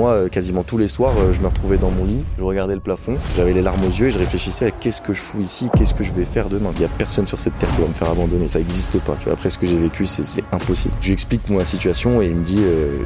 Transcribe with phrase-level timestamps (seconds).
[0.00, 2.72] moi, euh, quasiment tous les soirs, euh, je me retrouvais dans mon lit, je regardais
[2.72, 5.42] le plafond, j'avais les larmes aux yeux et je réfléchissais à qu'est-ce que je fous
[5.42, 6.70] ici, qu'est-ce que je vais faire demain.
[6.76, 9.14] Il y a personne sur cette terre qui va me faire abandonner, ça n'existe pas.
[9.16, 10.94] Tu vois, après ce que j'ai vécu, c'est impossible.
[11.02, 12.62] Je lui explique moi la situation et il me dit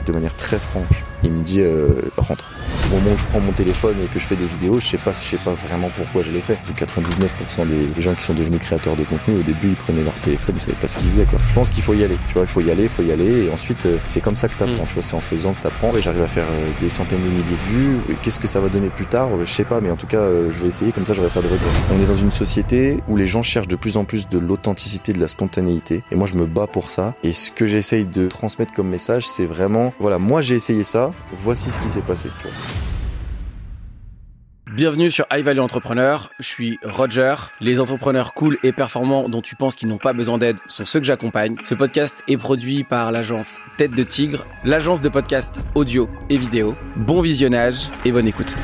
[0.06, 1.64] de manière très franche, il me dit
[2.16, 2.44] rentre.
[2.92, 4.98] Au moment où je prends mon téléphone et que je fais des vidéos, je sais
[4.98, 6.58] pas, je sais pas vraiment pourquoi je l'ai fait.
[6.76, 10.54] 99% des gens qui sont devenus créateurs de contenu, au début, ils prenaient leur téléphone,
[10.58, 11.40] ils savaient pas ce qu'ils faisaient quoi.
[11.48, 12.18] Je pense qu'il faut y aller.
[12.28, 14.48] Tu vois, il faut y aller, il faut y aller et ensuite c'est comme ça
[14.48, 14.84] que t'apprends.
[14.84, 14.86] Mm.
[14.86, 15.90] Tu vois, c'est en faisant que t'apprends.
[15.96, 18.00] Et j'arrive à faire euh, des centaines de milliers de vues.
[18.20, 19.30] Qu'est-ce que ça va donner plus tard?
[19.42, 20.92] Je sais pas, mais en tout cas, euh, je vais essayer.
[20.92, 21.64] Comme ça, j'aurai pas de regrets.
[21.92, 25.12] On est dans une société où les gens cherchent de plus en plus de l'authenticité,
[25.12, 26.04] de la spontanéité.
[26.12, 27.14] Et moi, je me bats pour ça.
[27.22, 31.12] Et ce que j'essaye de transmettre comme message, c'est vraiment, voilà, moi j'ai essayé ça.
[31.42, 32.28] Voici ce qui s'est passé.
[34.74, 36.30] Bienvenue sur High Value Entrepreneur.
[36.40, 37.36] Je suis Roger.
[37.60, 40.98] Les entrepreneurs cool et performants dont tu penses qu'ils n'ont pas besoin d'aide sont ceux
[40.98, 41.54] que j'accompagne.
[41.62, 46.74] Ce podcast est produit par l'agence Tête de Tigre, l'agence de podcast audio et vidéo.
[46.96, 48.56] Bon visionnage et bonne écoute.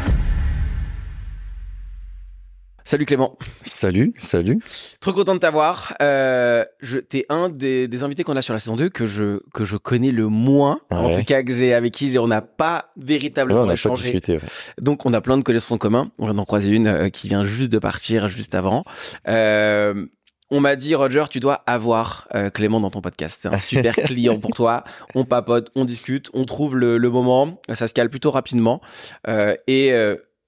[2.84, 3.36] Salut Clément.
[3.62, 4.58] Salut, salut.
[5.00, 5.94] Trop content de t'avoir.
[6.00, 6.64] Euh,
[7.08, 10.10] t'es un des, invités qu'on a sur la saison 2 que je, que je connais
[10.10, 10.80] le moins.
[10.90, 14.12] En tout cas, que j'ai, avec qui on n'a pas véritablement on a échangé.
[14.12, 14.38] Pas discuté,
[14.80, 16.10] Donc, on a plein de connaissances en commun.
[16.18, 18.82] On vient d'en croiser une euh, qui vient juste de partir, juste avant.
[19.28, 20.06] Euh,
[20.50, 23.40] on m'a dit, Roger, tu dois avoir euh, Clément dans ton podcast.
[23.42, 24.84] C'est un super client pour toi.
[25.14, 27.60] On papote, on discute, on trouve le, le moment.
[27.72, 28.80] Ça se cale plutôt rapidement.
[29.28, 29.92] Euh, et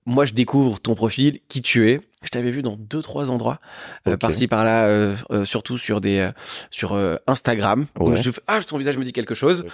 [0.06, 2.00] moi, je découvre ton profil, qui tu es.
[2.22, 3.58] Je t'avais vu dans deux trois endroits,
[4.06, 6.28] euh, par-ci par-là, euh, euh, surtout sur des
[6.70, 7.86] sur Instagram.
[7.96, 9.64] Donc je, ah, ton visage me dit quelque chose.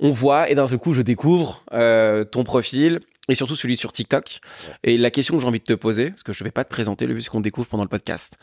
[0.00, 4.38] On voit et d'un seul coup, je découvre ton profil et surtout celui sur TikTok.
[4.84, 6.70] Et la question que j'ai envie de te poser, parce que je vais pas te
[6.70, 8.36] présenter le qu'on découvre pendant le podcast,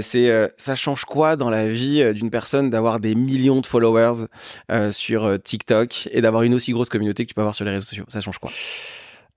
[0.00, 4.26] c'est ça change quoi dans la vie d'une personne d'avoir des millions de followers
[4.90, 7.84] sur TikTok et d'avoir une aussi grosse communauté que tu peux avoir sur les réseaux
[7.84, 8.04] sociaux?
[8.08, 8.50] Ça change quoi?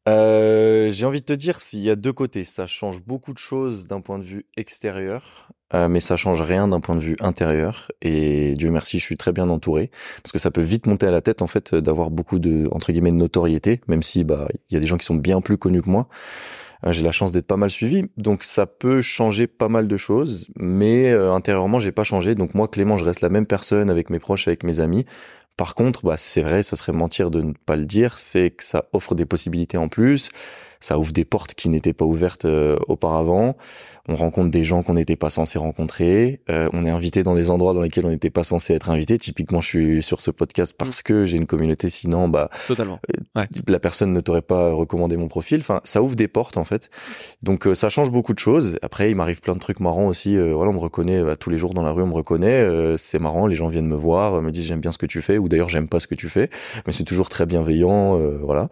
[0.07, 2.45] Euh, j'ai envie de te dire s'il y a deux côtés.
[2.45, 6.69] Ça change beaucoup de choses d'un point de vue extérieur, euh, mais ça change rien
[6.69, 7.89] d'un point de vue intérieur.
[8.01, 9.91] Et Dieu merci, je suis très bien entouré
[10.23, 12.91] parce que ça peut vite monter à la tête en fait d'avoir beaucoup de entre
[12.93, 15.57] guillemets de notoriété, même si bah il y a des gens qui sont bien plus
[15.57, 16.07] connus que moi.
[16.85, 19.97] Euh, j'ai la chance d'être pas mal suivi, donc ça peut changer pas mal de
[19.97, 22.35] choses, mais intérieurement j'ai pas changé.
[22.35, 25.05] Donc moi Clément, je reste la même personne avec mes proches, avec mes amis.
[25.57, 28.63] Par contre, bah, c'est vrai, ça serait mentir de ne pas le dire, c'est que
[28.63, 30.29] ça offre des possibilités en plus
[30.79, 33.57] ça ouvre des portes qui n'étaient pas ouvertes euh, auparavant.
[34.09, 36.39] On rencontre des gens qu'on n'était pas censé rencontrer.
[36.49, 39.17] Euh, on est invité dans des endroits dans lesquels on n'était pas censé être invité.
[39.17, 41.89] Typiquement, je suis sur ce podcast parce que j'ai une communauté.
[41.89, 42.99] Sinon, bah, totalement.
[43.37, 45.59] Euh, la personne ne t'aurait pas recommandé mon profil.
[45.59, 46.89] Enfin, ça ouvre des portes en fait.
[47.43, 48.77] Donc, ça change beaucoup de choses.
[48.81, 50.37] Après, il m'arrive plein de trucs marrants aussi.
[50.37, 52.03] voilà, on me reconnaît bah, tous les jours dans la rue.
[52.03, 52.65] On me reconnaît.
[52.97, 53.45] c'est marrant.
[53.45, 55.87] Les gens viennent me voir, me disent j'aime bien ce que tu fais, d'ailleurs j'aime
[55.87, 56.49] pas ce que tu fais.
[56.85, 58.17] Mais c'est toujours très bienveillant.
[58.41, 58.69] voilà.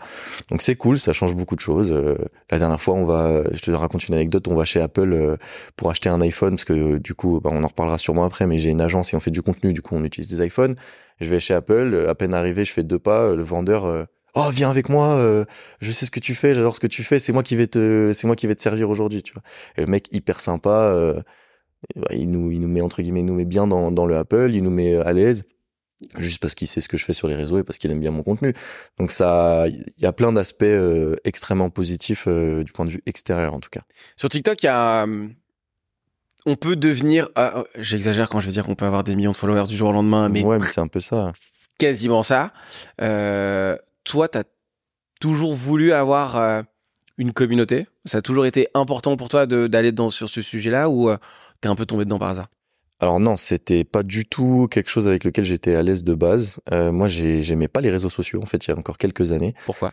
[0.50, 0.98] Donc c'est cool.
[0.98, 1.92] Ça change beaucoup de choses.
[1.92, 2.18] Euh,
[2.52, 5.38] la dernière fois, on va, je te raconte une anecdote, on va chez Apple euh,
[5.76, 8.58] pour acheter un iPhone parce que du coup, bah, on en reparlera sûrement après, mais
[8.58, 10.76] j'ai une agence et on fait du contenu, du coup, on utilise des iPhones.
[11.22, 14.04] Je vais chez Apple, à peine arrivé, je fais deux pas, le vendeur euh,
[14.36, 15.18] oh viens avec moi
[15.80, 17.68] je sais ce que tu fais j'adore ce que tu fais c'est moi qui vais
[17.68, 19.42] te c'est moi qui vais te servir aujourd'hui tu vois
[19.78, 20.94] et le mec hyper sympa
[21.96, 24.50] bah, il nous il nous met entre guillemets il nous met bien dans le Apple
[24.52, 25.46] il nous met à l'aise
[26.18, 28.00] juste parce qu'il sait ce que je fais sur les réseaux et parce qu'il aime
[28.00, 28.54] bien mon contenu.
[28.98, 33.02] Donc ça, il y a plein d'aspects euh, extrêmement positifs euh, du point de vue
[33.06, 33.82] extérieur en tout cas.
[34.16, 35.28] Sur TikTok, il y a, euh,
[36.46, 39.32] on peut devenir, ah, oh, j'exagère quand je veux dire qu'on peut avoir des millions
[39.32, 41.32] de followers du jour au lendemain, mais ouais, mais c'est un peu ça.
[41.78, 42.54] Quasiment ça.
[42.98, 44.44] toi, t'as
[45.20, 46.64] toujours voulu avoir
[47.18, 47.88] une communauté?
[48.06, 51.10] Ça a toujours été important pour toi d'aller dans sur ce sujet-là ou
[51.62, 52.48] t'es un peu tombé dedans par hasard?
[53.02, 56.60] Alors non, c'était pas du tout quelque chose avec lequel j'étais à l'aise de base.
[56.72, 59.54] Euh, moi, j'aimais pas les réseaux sociaux en fait il y a encore quelques années.
[59.66, 59.92] Pourquoi?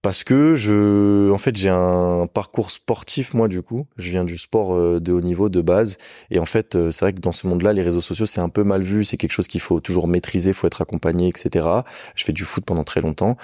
[0.00, 3.86] Parce que je, en fait, j'ai un parcours sportif moi du coup.
[3.96, 5.96] Je viens du sport euh, de haut niveau de base
[6.30, 8.48] et en fait, euh, c'est vrai que dans ce monde-là, les réseaux sociaux c'est un
[8.48, 9.04] peu mal vu.
[9.04, 11.66] C'est quelque chose qu'il faut toujours maîtriser, faut être accompagné, etc.
[12.14, 13.36] Je fais du foot pendant très longtemps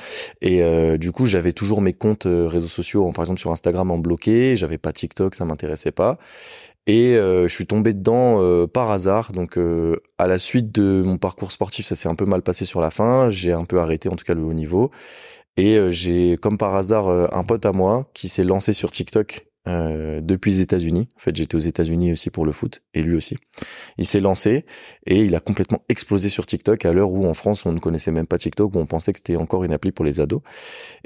[0.43, 0.63] et
[0.99, 4.57] du coup, j'avais toujours mes comptes réseaux sociaux, par exemple sur Instagram en bloqué.
[4.57, 6.19] J'avais pas TikTok, ça m'intéressait pas.
[6.87, 9.33] Et euh, je suis tombé dedans euh, par hasard.
[9.33, 12.67] Donc euh, à la suite de mon parcours sportif, ça s'est un peu mal passé
[12.67, 13.31] sur la fin.
[13.31, 14.91] J'ai un peu arrêté, en tout cas le haut niveau.
[15.57, 20.21] Et j'ai, comme par hasard, un pote à moi qui s'est lancé sur TikTok euh,
[20.21, 21.09] depuis les États-Unis.
[21.17, 23.39] En fait, j'étais aux États-Unis aussi pour le foot et lui aussi.
[23.97, 24.67] Il s'est lancé
[25.07, 28.11] et il a complètement explosé sur TikTok à l'heure où en France on ne connaissait
[28.11, 30.43] même pas TikTok, où on pensait que c'était encore une appli pour les ados.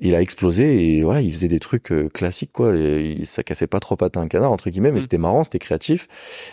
[0.00, 2.74] Il a explosé et voilà, il faisait des trucs euh, classiques quoi.
[2.74, 5.02] Et ça cassait pas trop pattes à un canard entre guillemets, mais mm.
[5.02, 6.08] c'était marrant, c'était créatif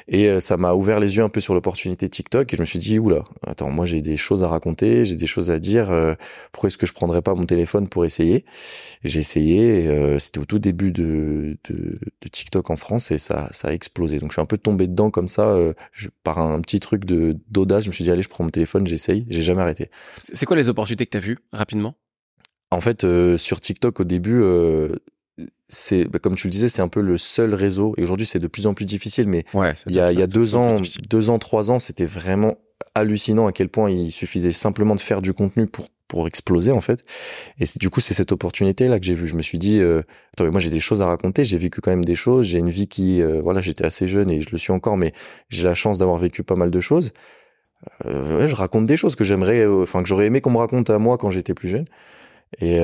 [0.07, 2.67] et euh, ça m'a ouvert les yeux un peu sur l'opportunité TikTok et je me
[2.67, 5.87] suis dit oula, attends, moi j'ai des choses à raconter, j'ai des choses à dire.
[6.51, 8.45] pourquoi est-ce que je prendrais pas mon téléphone pour essayer?
[9.03, 10.19] J'ai essayé.
[10.19, 14.19] c'était au tout début de, de de, TikTok en France et ça, ça a explosé.
[14.19, 15.73] Donc je suis un peu tombé dedans comme ça, euh,
[16.23, 17.83] par un petit truc de d'audace.
[17.83, 19.25] Je me suis dit allez, je prends mon téléphone, j'essaye.
[19.29, 19.89] J'ai jamais arrêté.
[20.21, 21.95] C'est quoi les opportunités que tu as vues rapidement?
[22.71, 24.95] En fait, euh, sur TikTok au début, euh,
[25.67, 27.93] c'est bah, comme tu le disais, c'est un peu le seul réseau.
[27.97, 29.27] Et aujourd'hui, c'est de plus en plus difficile.
[29.27, 29.45] Mais
[29.87, 30.77] il y a, il y a deux ans,
[31.09, 32.57] deux ans, trois ans, c'était vraiment
[32.93, 36.79] hallucinant à quel point il suffisait simplement de faire du contenu pour pour exploser en
[36.79, 37.01] fait.
[37.59, 39.27] Et du coup, c'est cette opportunité là que j'ai vu.
[39.27, 40.01] Je me suis dit, euh,
[40.31, 41.43] attends, mais moi j'ai des choses à raconter.
[41.43, 42.45] J'ai vécu quand même des choses.
[42.45, 45.11] J'ai une vie qui, euh, voilà, j'étais assez jeune et je le suis encore, mais
[45.49, 47.11] j'ai la chance d'avoir vécu pas mal de choses.
[48.05, 50.57] Euh, ouais, je raconte des choses que j'aimerais, euh, enfin que j'aurais aimé qu'on me
[50.57, 51.85] raconte à moi quand j'étais plus jeune.
[52.61, 52.77] Et,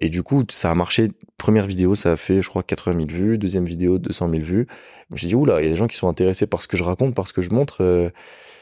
[0.00, 1.10] et du coup, ça a marché.
[1.38, 3.38] Première vidéo, ça a fait, je crois, 80 000 vues.
[3.38, 4.68] Deuxième vidéo, 200 000 vues.
[5.16, 6.84] Suis dit, oula, il y a des gens qui sont intéressés par ce que je
[6.84, 8.12] raconte, par ce que je montre.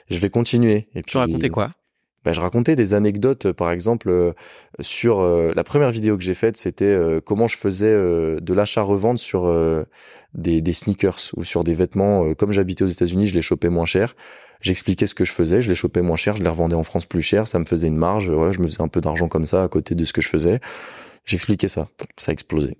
[0.08, 0.88] je vais continuer.
[0.94, 1.72] Et puis, tu racontais quoi?
[2.24, 4.32] Bah, je racontais des anecdotes, euh, par exemple, euh,
[4.80, 9.52] sur euh, la première vidéo que j'ai faite, c'était comment je faisais de l'achat-revente sur
[10.34, 12.34] des, sneakers ou sur des vêtements.
[12.34, 14.14] comme j'habitais aux États-Unis, je les chopais moins cher.
[14.62, 17.06] J'expliquais ce que je faisais, je les chopais moins cher, je les revendais en France
[17.06, 18.30] plus cher, ça me faisait une marge.
[18.30, 20.28] Voilà, je me faisais un peu d'argent comme ça à côté de ce que je
[20.28, 20.60] faisais.
[21.24, 22.76] J'expliquais ça, ça a explosé.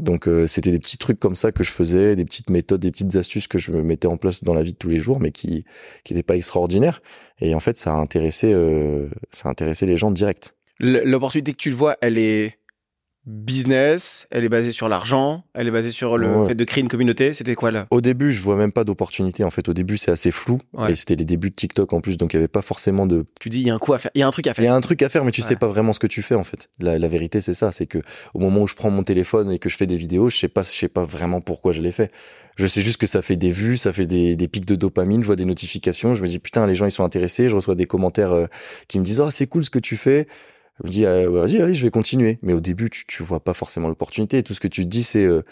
[0.00, 2.90] Donc euh, c'était des petits trucs comme ça que je faisais, des petites méthodes, des
[2.90, 5.30] petites astuces que je mettais en place dans la vie de tous les jours, mais
[5.30, 5.64] qui
[6.04, 7.02] qui n'étaient pas extraordinaires.
[7.40, 10.54] Et en fait, ça a intéressé euh, ça a intéressé les gens direct.
[10.78, 12.58] L'opportunité que tu le vois, elle est
[13.30, 16.88] business, elle est basée sur l'argent, elle est basée sur le fait de créer une
[16.88, 17.32] communauté.
[17.32, 17.86] C'était quoi là?
[17.90, 19.44] Au début, je vois même pas d'opportunité.
[19.44, 20.58] En fait, au début, c'est assez flou.
[20.88, 23.24] Et c'était les débuts de TikTok en plus, donc il y avait pas forcément de.
[23.40, 24.54] Tu dis, il y a un coup à faire, il y a un truc à
[24.54, 24.64] faire.
[24.64, 26.22] Il y a un truc à faire, mais tu sais pas vraiment ce que tu
[26.22, 26.68] fais en fait.
[26.80, 27.98] La, la vérité, c'est ça, c'est que
[28.34, 30.48] au moment où je prends mon téléphone et que je fais des vidéos, je sais
[30.48, 32.10] pas, je sais pas vraiment pourquoi je les fais.
[32.56, 35.22] Je sais juste que ça fait des vues, ça fait des, des pics de dopamine,
[35.22, 37.74] je vois des notifications, je me dis putain, les gens ils sont intéressés, je reçois
[37.74, 38.46] des commentaires euh,
[38.88, 40.26] qui me disent oh c'est cool ce que tu fais.
[40.82, 42.38] Je me dis, euh, vas-y, allez, je vais continuer.
[42.42, 44.42] Mais au début, tu, tu vois pas forcément l'opportunité.
[44.42, 45.42] Tout ce que tu te dis, c'est, euh,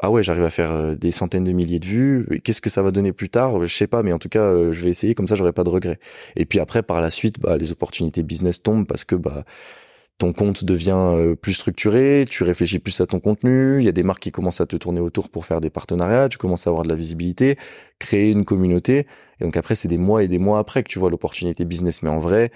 [0.00, 2.26] ah ouais, j'arrive à faire euh, des centaines de milliers de vues.
[2.42, 3.64] Qu'est-ce que ça va donner plus tard?
[3.64, 5.14] Je sais pas, mais en tout cas, je vais essayer.
[5.14, 5.98] Comme ça, j'aurai pas de regrets.
[6.36, 9.44] Et puis après, par la suite, bah, les opportunités business tombent parce que bah
[10.18, 14.04] ton compte devient plus structuré, tu réfléchis plus à ton contenu, il y a des
[14.04, 16.84] marques qui commencent à te tourner autour pour faire des partenariats, tu commences à avoir
[16.84, 17.56] de la visibilité,
[17.98, 19.06] créer une communauté.
[19.40, 22.02] Et donc après, c'est des mois et des mois après que tu vois l'opportunité business.
[22.04, 22.52] Mais en vrai,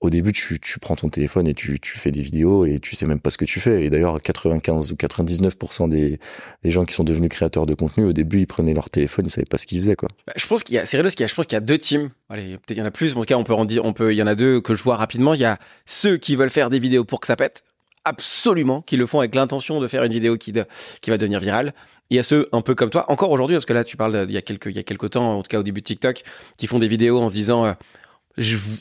[0.00, 2.94] au début, tu, tu prends ton téléphone et tu, tu fais des vidéos et tu
[2.94, 3.84] sais même pas ce que tu fais.
[3.84, 6.20] Et d'ailleurs, 95 ou 99% des,
[6.62, 9.30] des gens qui sont devenus créateurs de contenu, au début, ils prenaient leur téléphone, ils
[9.30, 10.08] savaient pas ce qu'ils faisaient, quoi.
[10.26, 12.10] Bah, je pense qu'il y a, c'est a, je pense qu'il y a deux teams.
[12.28, 13.84] Allez, peut-être il y en a plus, mais en tout cas, on peut en dire,
[13.84, 15.34] on peut, il y en a deux que je vois rapidement.
[15.34, 17.64] Il y a ceux qui veulent faire des vidéos pour que ça pète.
[18.04, 20.52] Absolument, qui le font avec l'intention de faire une vidéo qui,
[21.00, 21.74] qui va devenir virale.
[22.10, 24.26] Il y a ceux un peu comme toi, encore aujourd'hui, parce que là, tu parles
[24.28, 25.86] il y a quelques, il y a quelques temps, en tout cas au début de
[25.86, 26.22] TikTok,
[26.56, 27.72] qui font des vidéos en se disant, euh,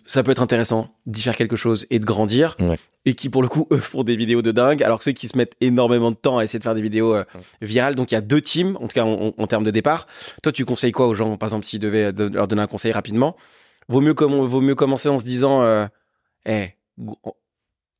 [0.05, 2.55] ça peut être intéressant d'y faire quelque chose et de grandir.
[3.05, 4.83] Et qui, pour le coup, eux, font des vidéos de dingue.
[4.83, 7.15] Alors que ceux qui se mettent énormément de temps à essayer de faire des vidéos
[7.15, 7.23] euh,
[7.61, 7.95] virales.
[7.95, 10.07] Donc, il y a deux teams, en tout cas, en, termes de départ.
[10.43, 13.35] Toi, tu conseilles quoi aux gens, par exemple, s'ils devaient leur donner un conseil rapidement?
[13.87, 15.85] Vaut mieux, vaut mieux commencer en se disant, euh,
[16.45, 16.73] eh,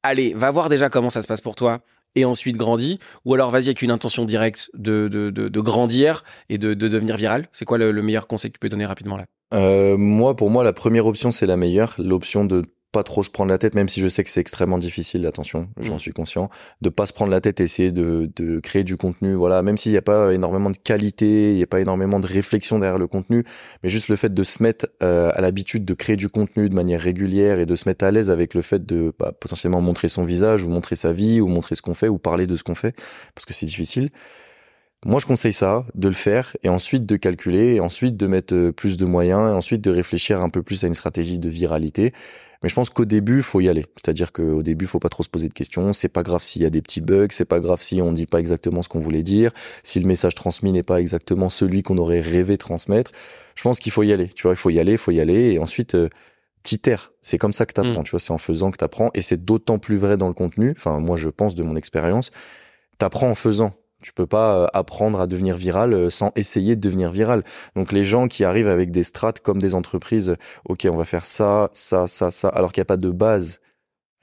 [0.04, 1.82] allez, va voir déjà comment ça se passe pour toi
[2.16, 6.58] et ensuite grandis ou alors vas-y avec une intention directe de, de, de, grandir et
[6.58, 9.18] de, de devenir viral C'est quoi le, le, meilleur conseil que tu peux donner rapidement
[9.18, 9.26] là?
[9.54, 11.96] Euh, Moi, pour moi, la première option, c'est la meilleure.
[11.98, 12.64] L'option de
[12.98, 15.70] pas trop se prendre la tête, même si je sais que c'est extrêmement difficile, attention,
[15.80, 16.00] j'en mm.
[16.00, 16.50] suis conscient,
[16.82, 19.92] de pas se prendre la tête, essayer de, de créer du contenu, voilà, même s'il
[19.92, 23.06] n'y a pas énormément de qualité, il n'y a pas énormément de réflexion derrière le
[23.06, 23.44] contenu,
[23.84, 26.74] mais juste le fait de se mettre euh, à l'habitude de créer du contenu de
[26.74, 30.10] manière régulière et de se mettre à l'aise avec le fait de bah, potentiellement montrer
[30.10, 32.64] son visage ou montrer sa vie ou montrer ce qu'on fait ou parler de ce
[32.64, 32.96] qu'on fait,
[33.36, 34.10] parce que c'est difficile.
[35.06, 38.56] Moi, je conseille ça, de le faire, et ensuite de calculer, et ensuite de mettre
[38.56, 41.50] euh, plus de moyens, et ensuite de réfléchir un peu plus à une stratégie de
[41.50, 42.14] viralité.
[42.64, 43.86] Mais je pense qu'au début, faut y aller.
[43.96, 45.94] C'est-à-dire qu'au début, faut pas trop se poser de questions.
[45.94, 47.28] C'est pas grave s'il y a des petits bugs.
[47.30, 49.52] C'est pas grave si on dit pas exactement ce qu'on voulait dire.
[49.84, 53.12] Si le message transmis n'est pas exactement celui qu'on aurait rêvé transmettre.
[53.56, 54.30] Je pense qu'il faut y aller.
[54.30, 55.54] Tu vois, il faut y aller, il faut y aller.
[55.54, 56.10] Et ensuite, euh.
[57.22, 58.02] C'est comme ça que t'apprends.
[58.02, 58.04] Mm.
[58.04, 59.10] Tu vois, c'est en faisant que t'apprends.
[59.14, 60.74] Et c'est d'autant plus vrai dans le contenu.
[60.76, 62.32] Enfin, moi, je pense de mon expérience.
[62.98, 63.74] T'apprends en faisant.
[64.04, 67.44] Tu peux pas euh, apprendre à devenir viral euh, sans essayer de devenir viral.
[67.76, 70.36] Donc les gens qui arrivent avec des strates comme des entreprises,
[70.66, 73.60] ok, on va faire ça, ça, ça, ça, alors qu'il n'y a pas de base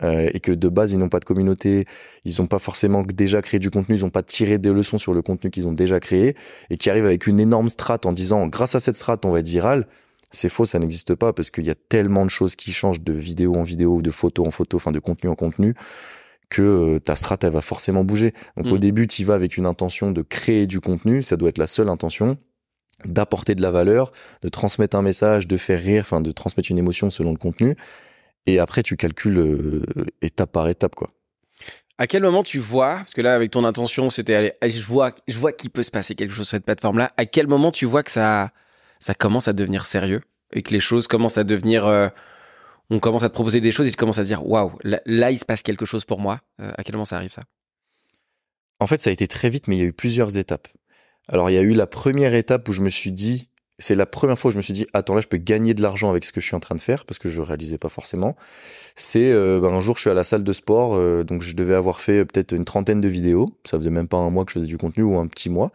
[0.03, 1.87] euh, et que de base ils n'ont pas de communauté,
[2.25, 5.13] ils n'ont pas forcément déjà créé du contenu, ils n'ont pas tiré des leçons sur
[5.13, 6.37] le contenu qu'ils ont déjà créé
[6.71, 9.41] et qui arrivent avec une énorme strate en disant grâce à cette strate on va
[9.41, 9.89] être viral.
[10.31, 13.13] C'est faux, ça n'existe pas parce qu'il y a tellement de choses qui changent de
[13.13, 15.75] vidéo en vidéo, de photo en photo, enfin de contenu en contenu
[16.51, 18.33] que euh, ta strat elle va forcément bouger.
[18.57, 18.79] Donc au Mm.
[18.81, 21.67] début, tu y vas avec une intention de créer du contenu, ça doit être la
[21.67, 22.37] seule intention
[23.05, 26.79] d'apporter de la valeur, de transmettre un message, de faire rire, enfin de transmettre une
[26.79, 27.77] émotion selon le contenu.
[28.47, 29.83] Et après, tu calcules euh,
[30.23, 31.11] étape par étape, quoi.
[31.99, 35.13] À quel moment tu vois, parce que là, avec ton intention, c'était, allez, je vois,
[35.29, 37.13] je vois qu'il peut se passer quelque chose sur cette plateforme-là.
[37.17, 38.51] À quel moment tu vois que ça,
[39.01, 40.21] ça commence à devenir sérieux
[40.53, 42.09] et que les choses commencent à devenir, euh,
[42.91, 45.31] on commence à te proposer des choses et tu commences à dire, waouh, là, là,
[45.31, 46.41] il se passe quelque chose pour moi.
[46.61, 47.43] Euh, à quel moment ça arrive ça?
[48.81, 50.69] En fait, ça a été très vite, mais il y a eu plusieurs étapes.
[51.29, 54.07] Alors, il y a eu la première étape où je me suis dit, c'est la
[54.07, 56.25] première fois où je me suis dit, attends, là, je peux gagner de l'argent avec
[56.25, 58.37] ce que je suis en train de faire, parce que je réalisais pas forcément.
[58.95, 61.55] C'est, euh, ben, un jour, je suis à la salle de sport, euh, donc je
[61.57, 63.51] devais avoir fait peut-être une trentaine de vidéos.
[63.65, 65.73] Ça faisait même pas un mois que je faisais du contenu ou un petit mois.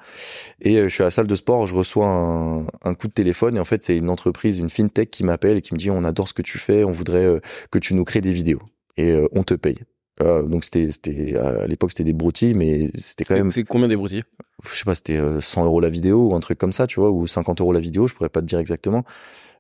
[0.62, 3.14] Et euh, je suis à la salle de sport, je reçois un, un coup de
[3.14, 5.92] téléphone, et en fait, c'est une entreprise, une fintech qui m'appelle et qui me dit,
[5.92, 7.40] on adore ce que tu fais, on voudrait euh,
[7.72, 8.62] que tu nous crées des vidéos.
[8.98, 9.78] Et euh, on te paye.
[10.22, 13.88] Euh, donc c'était, c'était à l'époque c'était des broutilles, mais c'était quand même C'est combien
[13.88, 14.24] des broutilles?
[14.70, 17.00] Je sais pas, c'était euh, 100 euros la vidéo ou un truc comme ça, tu
[17.00, 19.04] vois, ou 50 euros la vidéo, je pourrais pas te dire exactement.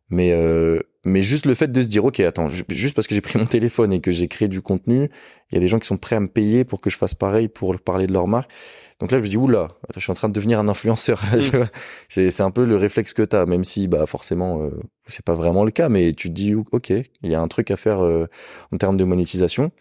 [0.09, 3.13] Mais, euh, mais juste le fait de se dire, ok, attends, ju- juste parce que
[3.13, 5.07] j'ai pris mon téléphone et que j'ai créé du contenu,
[5.51, 7.13] il y a des gens qui sont prêts à me payer pour que je fasse
[7.13, 8.49] pareil pour parler de leur marque.
[8.99, 11.21] Donc là, je me dis, oula, je suis en train de devenir un influenceur.
[11.53, 11.67] vois.
[12.09, 14.71] c'est, c'est un peu le réflexe que t'as, même si, bah, forcément, euh,
[15.05, 17.69] c'est pas vraiment le cas, mais tu te dis, ok, il y a un truc
[17.71, 18.25] à faire euh,
[18.73, 19.71] en termes de monétisation.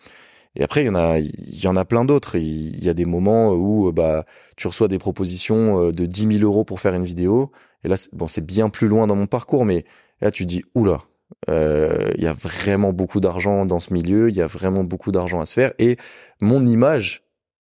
[0.59, 2.37] Et après, il y en a, il y en a plein d'autres.
[2.37, 6.45] Il y a des moments où, bah, tu reçois des propositions euh, de 10 000
[6.45, 7.53] euros pour faire une vidéo.
[7.85, 9.85] Et là, bon, c'est bien plus loin dans mon parcours, mais
[10.21, 11.03] là, tu dis, oula,
[11.49, 15.13] euh, il y a vraiment beaucoup d'argent dans ce milieu, il y a vraiment beaucoup
[15.13, 15.73] d'argent à se faire.
[15.79, 15.97] Et
[16.41, 17.23] mon image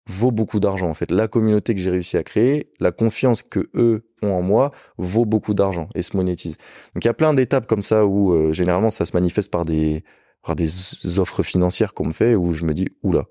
[0.08, 1.10] vaut beaucoup d'argent, en fait.
[1.10, 5.24] La communauté que j'ai réussi à créer, la confiance que eux ont en moi, vaut
[5.24, 6.56] beaucoup d'argent et se monétise.
[6.94, 9.64] Donc, il y a plein d'étapes comme ça où, euh, généralement, ça se manifeste par
[9.64, 10.04] des,
[10.46, 13.24] par des offres financières qu'on me fait où je me dis, oula.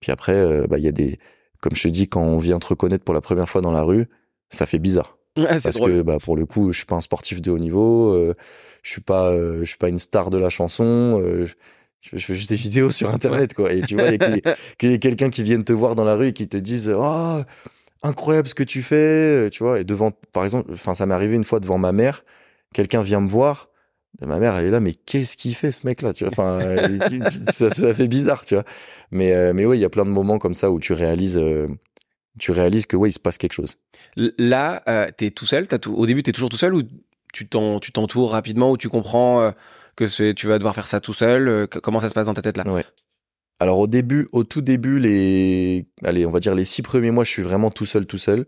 [0.00, 1.18] Puis après, euh, bah, il y a des,
[1.60, 3.82] comme je te dis, quand on vient te reconnaître pour la première fois dans la
[3.82, 4.06] rue,
[4.50, 5.16] ça fait bizarre.
[5.38, 5.90] Ouais, Parce drôle.
[5.90, 8.34] que, bah, pour le coup, je suis pas un sportif de haut niveau, euh,
[8.82, 11.52] je suis pas, euh, je suis pas une star de la chanson, je,
[12.02, 13.72] je fais juste des vidéos sur Internet, quoi.
[13.72, 14.42] Et tu vois, qu'il
[14.78, 17.40] y ait- quelqu'un qui vienne te voir dans la rue et qui te dise, oh,
[18.02, 19.80] incroyable ce que tu fais, tu vois.
[19.80, 22.22] Et devant, par exemple, enfin, ça m'est arrivé une fois devant ma mère,
[22.74, 23.69] quelqu'un vient me voir,
[24.26, 26.30] ma mère, elle est là, mais qu'est-ce qu'il fait ce mec-là, tu vois?
[26.32, 26.60] Enfin,
[27.50, 28.64] ça, ça fait bizarre, tu vois?
[29.10, 31.38] Mais, euh, mais ouais, il y a plein de moments comme ça où tu réalises,
[31.38, 31.66] euh,
[32.38, 33.76] tu réalises que ouais, il se passe quelque chose.
[34.16, 35.66] Là, euh, t'es tout seul.
[35.68, 35.94] T'as tout...
[35.94, 36.82] Au début, t'es toujours tout seul ou
[37.32, 39.50] tu t'en- tu t'entoures rapidement ou tu comprends euh,
[39.96, 41.48] que tu vas devoir faire ça tout seul.
[41.48, 42.64] euh, comment ça se passe dans ta tête là?
[42.70, 42.84] Ouais.
[43.58, 47.24] Alors au début, au tout début, les, allez, on va dire les six premiers mois,
[47.24, 48.46] je suis vraiment tout seul, tout seul.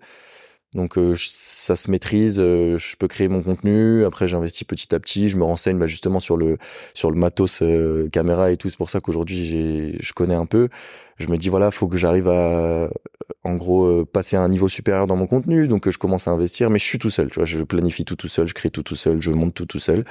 [0.74, 4.04] Donc euh, ça se maîtrise, euh, je peux créer mon contenu.
[4.06, 6.56] Après, j'investis petit à petit, je me renseigne bah, justement sur le
[6.94, 8.70] sur le matos euh, caméra et tout.
[8.70, 10.68] C'est pour ça qu'aujourd'hui, je connais un peu.
[11.22, 12.90] Je me dis voilà, faut que j'arrive à,
[13.44, 15.68] en gros, euh, passer à un niveau supérieur dans mon contenu.
[15.68, 17.28] Donc euh, je commence à investir, mais je suis tout seul.
[17.28, 19.66] Tu vois, je planifie tout tout seul, je crée tout tout seul, je monte tout
[19.66, 20.04] tout seul.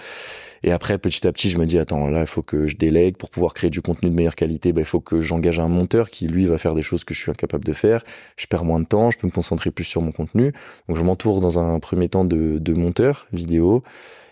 [0.64, 3.18] Et après, petit à petit, je me dis, attends, là, il faut que je délègue
[3.18, 4.72] pour pouvoir créer du contenu de meilleure qualité.
[4.72, 7.20] Ben, il faut que j'engage un monteur qui, lui, va faire des choses que je
[7.20, 8.04] suis incapable de faire.
[8.38, 10.54] Je perds moins de temps, je peux me concentrer plus sur mon contenu.
[10.88, 13.82] Donc, je m'entoure dans un premier temps de, de monteurs vidéo.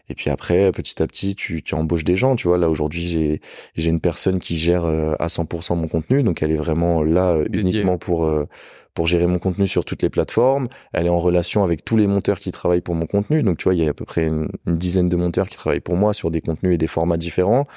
[0.10, 2.36] Et puis après, petit à petit, tu, tu embauches des gens.
[2.36, 3.42] Tu vois, là, aujourd'hui, j'ai,
[3.76, 6.24] j'ai une personne qui gère euh, à 100% mon contenu.
[6.24, 8.48] Donc, elle est vraiment là euh, uniquement pour, euh,
[8.96, 10.68] pour gérer mon contenu sur toutes les plateformes.
[10.94, 13.44] Elle est en relation avec tous les monteurs qui travaillent pour mon contenu.
[13.44, 15.58] Donc, tu vois, il y a à peu près une, une dizaine de monteurs qui
[15.58, 17.68] travaillent pour moi sur des contenus et des formats différents.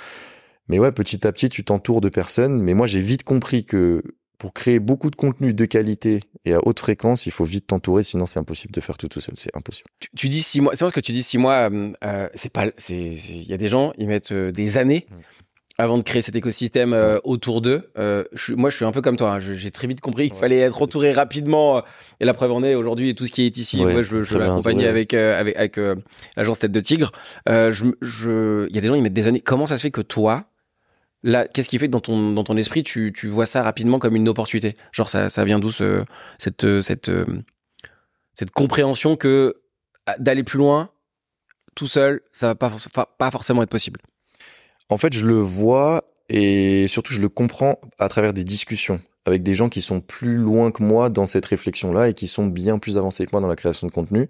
[0.68, 2.62] Mais ouais, petit à petit, tu t'entoures de personnes.
[2.62, 4.02] Mais moi, j'ai vite compris que
[4.42, 8.02] pour créer beaucoup de contenu de qualité et à haute fréquence, il faut vite t'entourer,
[8.02, 9.34] sinon c'est impossible de faire tout tout seul.
[9.38, 9.88] C'est impossible.
[10.00, 10.72] tu, tu dis six mois.
[10.74, 11.70] C'est vrai ce que tu dis six mois.
[11.70, 12.66] euh, euh, c'est pas.
[12.76, 12.96] C'est.
[13.12, 15.06] Il y a des gens, ils mettent euh, des années.
[15.08, 15.14] Mm.
[15.78, 19.16] Avant de créer cet écosystème euh, autour d'eux, Euh, moi je suis un peu comme
[19.16, 19.34] toi.
[19.36, 19.38] hein.
[19.40, 20.40] J'ai très vite compris qu'il Ouais.
[20.40, 21.76] fallait être entouré rapidement.
[21.78, 21.80] euh,
[22.18, 23.78] Et la preuve en est aujourd'hui tout ce qui est ici.
[23.82, 25.78] Ouais, moi, je, je avec avec, avec
[26.36, 27.12] l'agence Tête de Tigre.
[27.48, 29.40] Euh, je, je, il y a des gens ils mettent des années.
[29.40, 30.44] Comment ça se fait que toi,
[31.24, 34.16] qu'est-ce qui fait que dans ton dans ton esprit tu, tu vois ça rapidement comme
[34.16, 34.76] une opportunité?
[34.92, 36.04] Genre ça ça vient d'où ce,
[36.38, 37.24] cette cette euh,
[38.34, 39.62] cette compréhension que
[40.06, 40.90] ah, d'aller plus loin
[41.74, 42.70] tout seul, ça va pas,
[43.18, 44.00] pas forcément être possible?
[44.88, 49.42] En fait, je le vois et surtout je le comprends à travers des discussions avec
[49.42, 52.78] des gens qui sont plus loin que moi dans cette réflexion-là et qui sont bien
[52.78, 54.28] plus avancés que moi dans la création de contenu.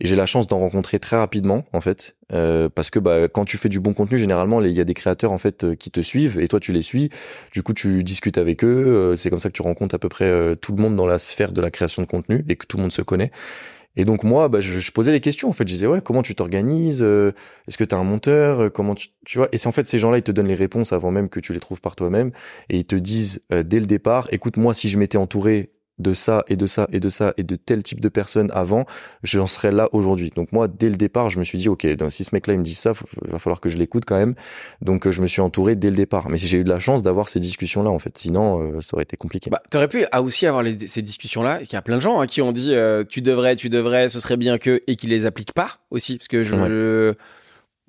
[0.00, 3.44] Et j'ai la chance d'en rencontrer très rapidement, en fait, euh, parce que bah, quand
[3.44, 5.90] tu fais du bon contenu, généralement, il y a des créateurs en fait euh, qui
[5.90, 7.08] te suivent et toi tu les suis.
[7.52, 8.86] Du coup, tu discutes avec eux.
[8.86, 11.18] Euh, c'est comme ça que tu rencontres à peu près tout le monde dans la
[11.18, 13.30] sphère de la création de contenu et que tout le monde se connaît.
[13.98, 15.48] Et donc moi, bah, je, je, posais des questions.
[15.48, 17.32] En fait, je disais ouais, comment tu t'organises euh,
[17.66, 19.48] Est-ce que tu as un monteur euh, Comment tu, tu vois?
[19.52, 21.52] Et c'est en fait ces gens-là, ils te donnent les réponses avant même que tu
[21.52, 22.30] les trouves par toi-même,
[22.70, 26.14] et ils te disent euh, dès le départ, écoute, moi, si je m'étais entouré de
[26.14, 28.84] ça et de ça et de ça et de tel type de personnes avant,
[29.22, 30.30] j'en serais là aujourd'hui.
[30.34, 32.60] Donc moi, dès le départ, je me suis dit, ok, donc si ce mec-là il
[32.60, 32.92] me dit ça,
[33.24, 34.34] il va falloir que je l'écoute quand même.
[34.80, 36.28] Donc euh, je me suis entouré dès le départ.
[36.28, 38.94] Mais si j'ai eu de la chance d'avoir ces discussions-là, en fait, sinon euh, ça
[38.94, 39.50] aurait été compliqué.
[39.50, 41.60] Bah, t'aurais pu aussi avoir les, ces discussions-là.
[41.62, 44.08] Il y a plein de gens hein, qui ont dit, euh, tu devrais, tu devrais,
[44.08, 47.14] ce serait bien que, et qui les appliquent pas aussi, parce que je,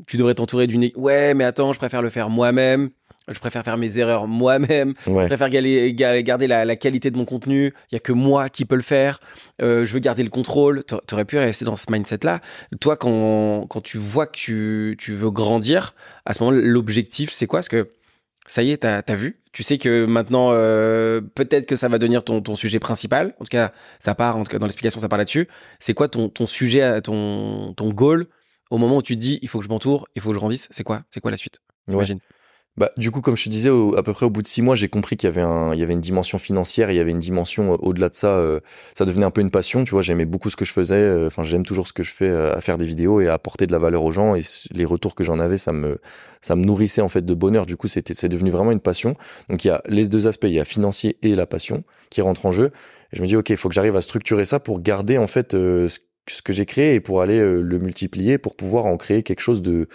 [0.08, 2.89] tu devrais t'entourer d'une, ouais, mais attends, je préfère le faire moi-même
[3.30, 7.96] je préfère faire mes erreurs moi-même, je préfère garder la, qualité de mon contenu, il
[7.96, 9.20] y a que moi qui peux le faire,
[9.62, 12.42] euh, je veux garder le contrôle, tu aurais pu rester dans ce mindset-là.
[12.80, 15.94] Toi, quand, quand tu vois que tu, tu veux grandir,
[16.26, 17.60] à ce moment l'objectif, c'est quoi?
[17.60, 17.90] Parce que
[18.48, 21.98] ça y est, t'as as vu, tu sais que maintenant, euh, peut-être que ça va
[22.00, 25.00] devenir ton, ton sujet principal, en tout cas, ça part, en tout cas dans l'explication,
[25.00, 25.48] ça part là-dessus.
[25.80, 28.28] C'est quoi ton, ton sujet, ton, ton goal
[28.70, 30.40] au moment où tu te dis, il faut que je m'entoure, il faut que je
[30.40, 31.04] grandisse, c'est quoi?
[31.10, 31.60] C'est quoi la suite?
[31.88, 32.20] Imagine.
[32.80, 34.74] Bah, du coup, comme je te disais, à peu près au bout de six mois,
[34.74, 37.12] j'ai compris qu'il y avait un, il y avait une dimension financière, il y avait
[37.12, 38.30] une dimension euh, au-delà de ça.
[38.30, 38.62] Euh,
[38.98, 40.02] ça devenait un peu une passion, tu vois.
[40.02, 40.96] J'aimais beaucoup ce que je faisais.
[40.96, 43.68] Euh, enfin, j'aime toujours ce que je fais à faire des vidéos et à apporter
[43.68, 44.34] de la valeur aux gens.
[44.34, 46.00] Et les retours que j'en avais, ça me,
[46.40, 47.66] ça me nourrissait en fait de bonheur.
[47.66, 49.18] Du coup, c'était, c'est devenu vraiment une passion.
[49.50, 52.22] Donc, il y a les deux aspects, il y a financier et la passion qui
[52.22, 52.72] rentrent en jeu.
[53.12, 55.28] Et je me dis, ok, il faut que j'arrive à structurer ça pour garder en
[55.28, 55.90] fait ce
[56.28, 59.64] ce que j'ai créé et pour aller le multiplier pour pouvoir en créer quelque chose
[59.64, 59.88] de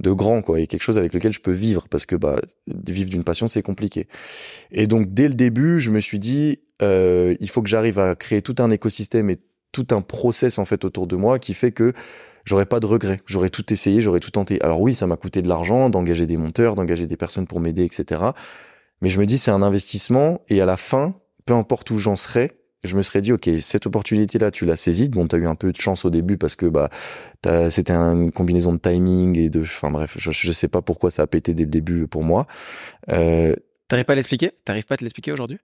[0.00, 3.10] de grand quoi et quelque chose avec lequel je peux vivre parce que bah vivre
[3.10, 4.08] d'une passion c'est compliqué.
[4.72, 8.14] Et donc dès le début je me suis dit euh, il faut que j'arrive à
[8.16, 9.36] créer tout un écosystème et
[9.72, 11.92] tout un process en fait autour de moi qui fait que
[12.44, 13.20] j'aurais pas de regrets.
[13.26, 14.60] J'aurais tout essayé j'aurais tout tenté.
[14.62, 17.84] Alors oui ça m'a coûté de l'argent d'engager des monteurs d'engager des personnes pour m'aider
[17.84, 18.22] etc
[19.02, 21.14] mais je me dis c'est un investissement et à la fin
[21.44, 24.76] peu importe où j'en serai je me serais dit ok cette opportunité là tu l'as
[24.76, 26.88] saisie bon t'as eu un peu de chance au début parce que bah
[27.70, 31.22] c'était une combinaison de timing et de enfin bref je, je sais pas pourquoi ça
[31.22, 32.46] a pété dès le début pour moi.
[33.10, 33.54] Euh,
[33.88, 34.52] t'arrives pas à l'expliquer?
[34.64, 35.58] T'arrives pas à te l'expliquer aujourd'hui?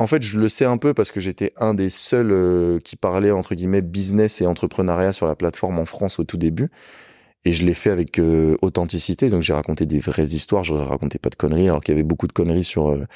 [0.00, 2.94] En fait, je le sais un peu parce que j'étais un des seuls euh, qui
[2.94, 6.70] parlait entre guillemets business et entrepreneuriat sur la plateforme en France au tout début
[7.48, 9.30] et je l'ai fait avec euh, authenticité.
[9.30, 10.64] Donc j'ai raconté des vraies histoires.
[10.64, 13.06] Je racontais pas de conneries alors qu'il y avait beaucoup de conneries sur euh,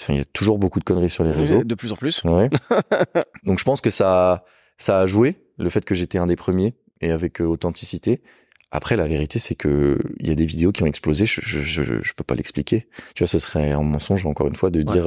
[0.00, 1.62] enfin il y a toujours beaucoup de conneries sur les réseaux.
[1.62, 2.24] de plus en plus.
[2.24, 2.50] Ouais.
[3.44, 4.44] donc je pense que ça
[4.76, 8.22] ça a joué le fait que j'étais un des premiers et avec euh, authenticité.
[8.72, 11.24] Après la vérité c'est que il y a des vidéos qui ont explosé.
[11.24, 12.88] Je je je, je peux pas l'expliquer.
[13.14, 15.06] Tu vois ce serait un mensonge encore une fois de dire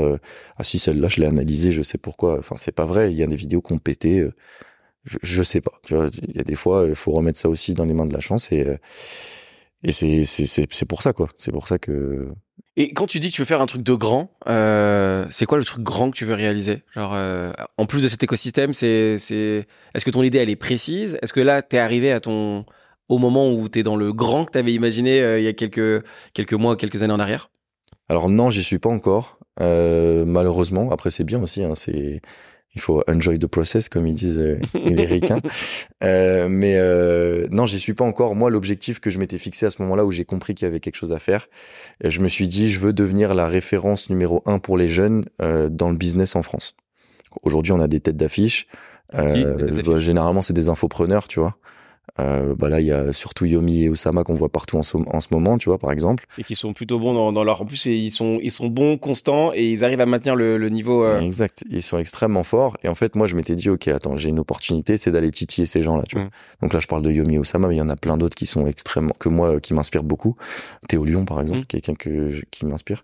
[0.58, 3.12] ah si celle-là je l'ai analysée je sais pourquoi enfin c'est pas vrai.
[3.12, 4.26] Il y a des vidéos qui ont pété
[5.10, 5.74] je, je sais pas.
[5.86, 8.06] Tu vois, il y a des fois, il faut remettre ça aussi dans les mains
[8.06, 8.78] de la chance et euh,
[9.84, 11.30] et c'est pour ça quoi.
[11.38, 12.28] C'est pour ça que.
[12.76, 15.58] Et quand tu dis que tu veux faire un truc de grand, euh, c'est quoi
[15.58, 16.84] le truc grand que tu veux réaliser?
[16.94, 20.56] Genre, euh, en plus de cet écosystème, c'est c'est est-ce que ton idée elle est
[20.56, 21.18] précise?
[21.22, 22.66] Est-ce que là t'es arrivé à ton
[23.08, 26.04] au moment où t'es dans le grand que t'avais imaginé euh, il y a quelques
[26.34, 27.52] quelques mois, quelques années en arrière?
[28.10, 29.40] Alors non, j'y suis pas encore.
[29.60, 31.64] Malheureusement, après c'est bien aussi.
[31.64, 32.22] Hein, c'est
[32.76, 35.40] il faut enjoy the process comme ils disent euh, les Américains.
[36.04, 38.36] euh, mais euh, non, j'y suis pas encore.
[38.36, 40.80] Moi, l'objectif que je m'étais fixé à ce moment-là où j'ai compris qu'il y avait
[40.80, 41.48] quelque chose à faire,
[42.04, 45.26] euh, je me suis dit je veux devenir la référence numéro un pour les jeunes
[45.42, 46.76] euh, dans le business en France.
[47.44, 48.68] Aujourd'hui, on a des têtes d'affiche.
[49.16, 51.58] Euh, généralement, c'est des infopreneurs, tu vois.
[52.20, 54.98] Euh, bah là, il y a surtout Yomi et Osama qu'on voit partout en ce,
[54.98, 56.26] en ce, moment, tu vois, par exemple.
[56.38, 57.62] Et qui sont plutôt bons dans, dans leur.
[57.62, 60.70] En plus, ils sont, ils sont bons, constants et ils arrivent à maintenir le, le
[60.70, 61.04] niveau.
[61.04, 61.20] Euh...
[61.20, 61.64] Exact.
[61.70, 62.78] Ils sont extrêmement forts.
[62.84, 65.68] Et en fait, moi, je m'étais dit, ok, attends, j'ai une opportunité, c'est d'aller titiller
[65.68, 66.26] ces gens-là, tu vois.
[66.26, 66.30] Mm.
[66.62, 68.36] Donc là, je parle de Yomi et Osama, mais il y en a plein d'autres
[68.36, 70.36] qui sont extrêmement, que moi, qui m'inspirent beaucoup.
[70.88, 71.66] Théo Lyon, par exemple, mm.
[71.66, 73.04] quelqu'un que, qui m'inspire.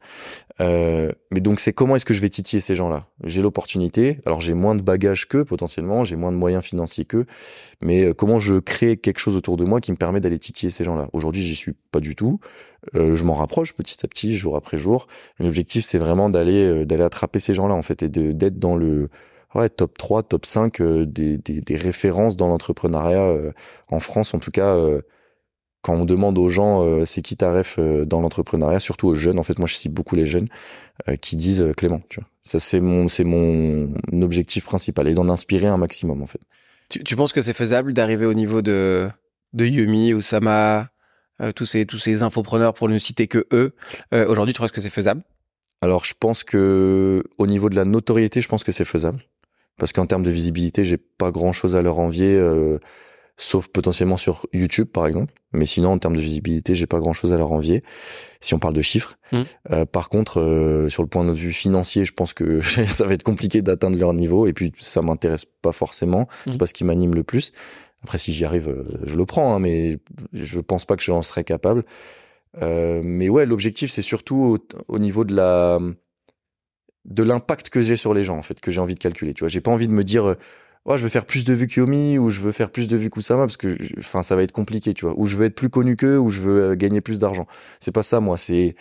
[0.62, 3.08] Euh, mais donc, c'est comment est-ce que je vais titiller ces gens-là?
[3.24, 4.18] J'ai l'opportunité.
[4.26, 6.04] Alors, j'ai moins de bagages qu'eux, potentiellement.
[6.04, 7.26] J'ai moins de moyens financiers qu'eux.
[7.82, 10.72] Mais euh, comment je crée quelque chose autour de moi qui me permet d'aller titiller
[10.72, 11.10] ces gens-là.
[11.14, 12.40] Aujourd'hui, j'y suis pas du tout.
[12.96, 15.08] Euh, je m'en rapproche petit à petit, jour après jour.
[15.40, 19.10] L'objectif, c'est vraiment d'aller euh, d'aller attraper ces gens-là en fait et d'être dans le
[19.78, 21.40] top 3, top 5 euh, des,
[21.76, 23.36] références dans l'entrepreneuriat
[23.90, 24.34] en France.
[24.34, 24.78] En tout cas,
[25.82, 29.40] quand on demande aux gens c'est qui ta ref dans l'entrepreneuriat, surtout aux jeunes.
[29.40, 30.50] En fait, moi, je cite beaucoup les jeunes
[31.22, 32.02] qui disent Clément.
[32.44, 33.90] Ça, c'est mon c'est mon
[34.22, 36.42] objectif principal et d'en inspirer un maximum en fait.
[36.90, 39.10] Tu, penses que c'est faisable d'arriver au niveau de
[39.54, 40.90] Yumi, Osama,
[41.42, 43.74] euh, tous ces infopreneurs pour ne citer que eux?
[44.14, 45.24] Euh, Aujourd'hui, tu crois que c'est faisable?
[45.82, 49.24] Alors, je pense que au niveau de la notoriété, je pense que c'est faisable.
[49.78, 52.80] Parce qu'en termes de visibilité, j'ai pas grand chose à leur envier, euh,
[53.38, 55.34] sauf potentiellement sur YouTube, par exemple.
[55.52, 57.84] Mais sinon, en termes de visibilité, j'ai pas grand chose à leur envier,
[58.42, 59.16] si on parle de chiffres.
[59.32, 59.42] Mm.
[59.72, 63.14] Euh, par contre, euh, sur le point de vue financier, je pense que ça va
[63.14, 64.48] être compliqué d'atteindre leur niveau.
[64.48, 66.28] Et puis, ça m'intéresse pas forcément.
[66.46, 66.52] Mm.
[66.52, 67.52] C'est pas ce qui m'anime le plus.
[68.04, 69.98] Après, si j'y arrive, euh, je le prends, hein, mais
[70.34, 71.84] je pense pas que j'en serais capable.
[72.62, 75.80] Euh, mais ouais, l'objectif, c'est surtout au, au niveau de la
[77.06, 79.42] de l'impact que j'ai sur les gens en fait que j'ai envie de calculer tu
[79.42, 80.38] vois j'ai pas envie de me dire euh,
[80.86, 83.10] oh, je veux faire plus de vues qu'Yomi ou je veux faire plus de vues
[83.10, 85.70] qu'Oussama parce que enfin ça va être compliqué tu vois ou je veux être plus
[85.70, 87.48] connu qu'eux ou je veux euh, gagner plus d'argent
[87.80, 88.76] c'est pas ça moi c'est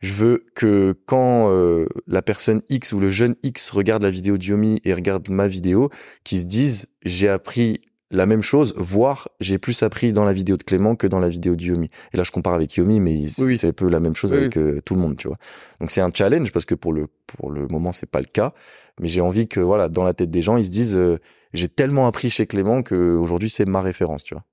[0.00, 4.38] je veux que quand euh, la personne X ou le jeune X regarde la vidéo
[4.38, 5.90] d'Yomi et regarde ma vidéo
[6.22, 10.56] qu'ils se disent j'ai appris la même chose, voire j'ai plus appris dans la vidéo
[10.56, 11.90] de Clément que dans la vidéo de Yomi.
[12.12, 13.58] Et là, je compare avec Yomi, mais Oui.
[13.58, 15.36] c'est un peu la même chose Oui, avec euh, tout le monde, tu vois.
[15.80, 18.54] Donc c'est un challenge parce que pour le pour le moment, c'est pas le cas.
[19.00, 21.18] Mais j'ai envie que voilà, dans la tête des gens, ils se disent euh,
[21.52, 24.44] j'ai tellement appris chez Clément que aujourd'hui c'est ma référence, tu vois.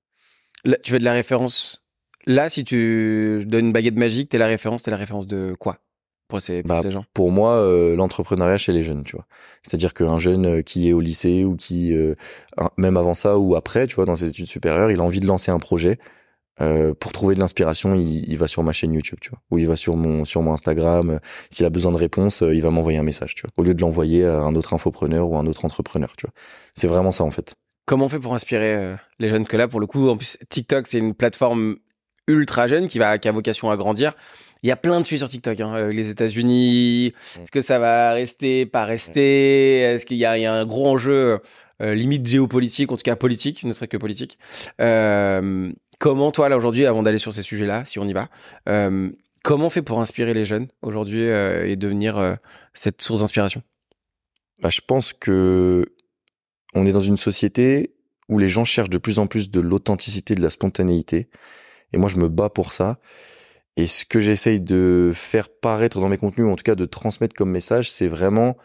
[0.64, 1.82] Là, tu fais de la référence.
[2.26, 5.78] Là, si tu donnes une baguette magique, t'es la référence, t'es la référence de quoi?
[6.28, 7.04] Pour ces, pour Bah, ces gens?
[7.14, 9.26] Pour moi, euh, l'entrepreneuriat chez les jeunes, tu vois.
[9.62, 12.14] C'est-à-dire qu'un jeune euh, qui est au lycée ou qui, euh,
[12.56, 15.20] un- même avant ça ou après, tu vois, dans ses études supérieures, il a envie
[15.20, 15.98] de lancer un projet.
[16.60, 19.58] Euh, pour trouver de l'inspiration, il, il va sur ma chaîne YouTube, tu vois, ou
[19.58, 21.10] il va sur mon sur mon Instagram.
[21.10, 21.18] Euh,
[21.50, 23.74] S'il a besoin de réponse, euh, il va m'envoyer un message, tu vois, au lieu
[23.74, 26.32] de l'envoyer à un autre infopreneur ou un autre entrepreneur, tu vois.
[26.74, 27.54] C'est vraiment ça en fait.
[27.84, 29.46] Comment on fait pour inspirer euh, les jeunes?
[29.46, 31.76] Que là, pour le coup, en plus, TikTok, c'est une plateforme
[32.26, 34.14] ultra jeune qui, va, qui a vocation à grandir.
[34.64, 35.60] Il y a plein de sujets sur TikTok.
[35.60, 35.88] Hein.
[35.88, 39.78] Les États-Unis, est-ce que ça va rester, pas rester?
[39.80, 41.38] Est-ce qu'il y, y a un gros enjeu,
[41.82, 44.38] euh, limite géopolitique, en tout cas politique, ne serait que politique?
[44.80, 48.28] Euh, Comment, toi, là, aujourd'hui, avant d'aller sur ces sujets-là, si on y va,
[48.68, 49.10] euh,
[49.42, 52.34] comment on fait pour inspirer les jeunes aujourd'hui euh, et devenir euh,
[52.74, 53.62] cette source d'inspiration?
[54.60, 55.86] Bah, je pense que
[56.74, 57.94] on est dans une société
[58.28, 61.28] où les gens cherchent de plus en plus de l'authenticité, de la spontanéité.
[61.92, 62.98] Et moi, je me bats pour ça.
[63.76, 66.86] Et ce que j'essaye de faire paraître dans mes contenus, ou en tout cas de
[66.86, 68.56] transmettre comme message, c'est vraiment,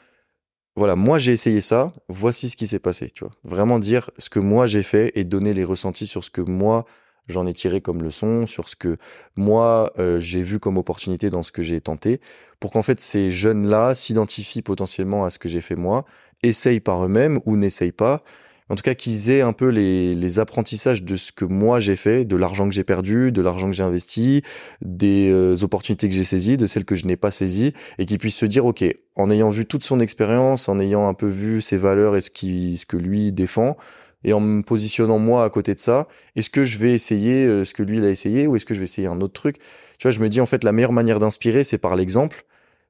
[0.75, 3.33] voilà, moi j'ai essayé ça, voici ce qui s'est passé, tu vois.
[3.43, 6.85] Vraiment dire ce que moi j'ai fait et donner les ressentis sur ce que moi
[7.31, 8.97] j'en ai tiré comme leçon, sur ce que
[9.35, 12.21] moi euh, j'ai vu comme opportunité dans ce que j'ai tenté,
[12.59, 16.05] pour qu'en fait ces jeunes-là s'identifient potentiellement à ce que j'ai fait moi,
[16.43, 18.23] essayent par eux-mêmes ou n'essayent pas.
[18.71, 22.23] En tout cas, qu'ils aient un peu les, apprentissages de ce que moi j'ai fait,
[22.23, 24.43] de l'argent que j'ai perdu, de l'argent que j'ai investi,
[24.81, 28.17] des euh, opportunités que j'ai saisies, de celles que je n'ai pas saisies, et qu'ils
[28.17, 28.85] puissent se dire, ok,
[29.17, 32.29] en ayant vu toute son expérience, en ayant un peu vu ses valeurs et ce,
[32.29, 33.75] qui, ce que lui défend,
[34.23, 37.65] et en me positionnant moi à côté de ça, est-ce que je vais essayer euh,
[37.65, 39.57] ce que lui a essayé ou est-ce que je vais essayer un autre truc?
[39.97, 42.43] Tu vois, je me dis en fait la meilleure manière d'inspirer, c'est par l'exemple.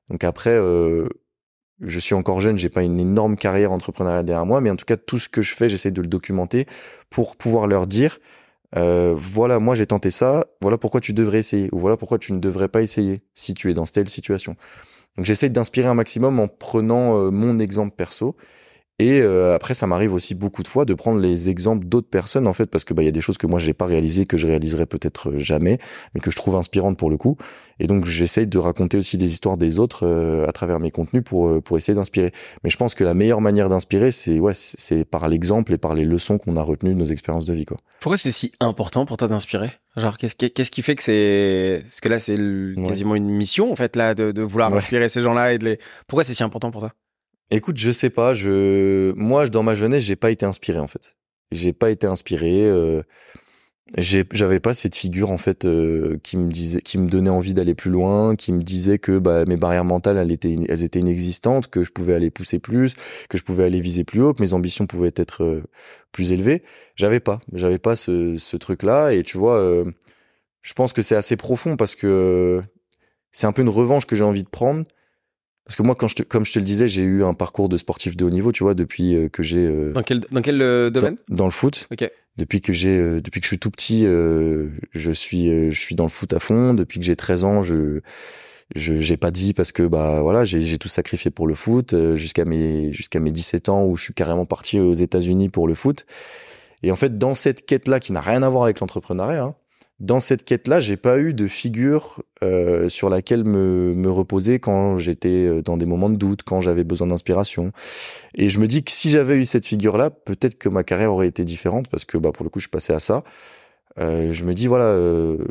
[0.09, 1.07] Donc après, euh,
[1.79, 4.85] je suis encore jeune, j'ai pas une énorme carrière entrepreneuriale derrière moi, mais en tout
[4.85, 6.65] cas tout ce que je fais, j'essaie de le documenter
[7.09, 8.19] pour pouvoir leur dire,
[8.75, 12.33] euh, voilà, moi j'ai tenté ça, voilà pourquoi tu devrais essayer, ou voilà pourquoi tu
[12.33, 14.55] ne devrais pas essayer si tu es dans telle situation.
[15.17, 18.35] Donc j'essaie d'inspirer un maximum en prenant mon exemple perso.
[18.99, 22.45] Et euh, après, ça m'arrive aussi beaucoup de fois de prendre les exemples d'autres personnes,
[22.45, 24.27] en fait, parce que bah il y a des choses que moi j'ai pas réalisées,
[24.27, 25.79] que je réaliserai peut-être jamais,
[26.13, 27.35] mais que je trouve inspirantes pour le coup.
[27.79, 31.23] Et donc j'essaie de raconter aussi des histoires des autres euh, à travers mes contenus
[31.25, 32.31] pour euh, pour essayer d'inspirer.
[32.63, 35.95] Mais je pense que la meilleure manière d'inspirer, c'est ouais, c'est par l'exemple et par
[35.95, 37.77] les leçons qu'on a retenues de nos expériences de vie, quoi.
[38.01, 39.71] Pourquoi c'est si important pour toi d'inspirer?
[39.97, 41.79] Genre, qu'est-ce qui, qu'est-ce qui fait que c'est.
[41.81, 42.87] Parce que là, c'est Ouais.
[42.87, 44.77] quasiment une mission, en fait, là, de, de vouloir Ouais.
[44.77, 45.79] inspirer ces gens-là et de les.
[46.07, 46.91] Pourquoi c'est si important pour toi?
[47.51, 48.33] Écoute, je sais pas.
[48.33, 51.17] Je, moi, dans ma jeunesse, j'ai pas été inspiré en fait.
[51.51, 52.65] J'ai pas été inspiré.
[52.65, 53.03] Euh...
[53.97, 57.75] J'avais pas cette figure en fait euh, qui me disait, qui me donnait envie d'aller
[57.75, 61.91] plus loin, qui me disait que bah, mes barrières mentales, elles étaient, inexistantes, que je
[61.91, 62.93] pouvais aller pousser plus,
[63.27, 65.63] que je pouvais aller viser plus haut, que mes ambitions pouvaient être euh,
[66.13, 66.63] plus élevées.
[66.95, 69.11] J'avais pas, j'avais pas ce, ce truc-là.
[69.11, 69.83] Et tu vois,
[70.61, 72.61] je pense que c'est assez profond parce que
[73.33, 74.85] c'est un peu une revanche que j'ai envie de prendre.
[75.65, 77.69] Parce que moi, quand je te- comme je te le disais, j'ai eu un parcours
[77.69, 80.41] de sportif de haut niveau, tu vois, depuis euh, que j'ai euh, Dans quel, dans
[80.41, 81.15] quel euh, domaine?
[81.29, 81.87] dans, dans le foot.
[81.91, 82.09] Ok.
[82.37, 85.79] Depuis que j'ai, euh, depuis que je suis tout petit, euh, je suis, euh, je
[85.79, 86.73] suis dans le foot à fond.
[86.73, 87.99] Depuis que j'ai 13 ans, je,
[88.75, 91.53] je, j'ai pas de vie parce que bah voilà, j'ai, j'ai tout sacrifié pour le
[91.53, 95.49] foot euh, jusqu'à mes, jusqu'à mes 17 ans où je suis carrément parti aux États-Unis
[95.49, 96.05] pour le foot.
[96.83, 99.55] Et en fait, dans cette quête-là, qui n'a rien à voir avec l'entrepreneuriat, hein,
[100.01, 104.97] dans cette quête-là, j'ai pas eu de figure euh, sur laquelle me, me reposer quand
[104.97, 107.71] j'étais euh, dans des moments de doute, quand j'avais besoin d'inspiration.
[108.33, 111.27] Et je me dis que si j'avais eu cette figure-là, peut-être que ma carrière aurait
[111.27, 113.23] été différente parce que bah pour le coup, je passais à ça.
[113.99, 115.45] Euh, je me dis voilà, euh,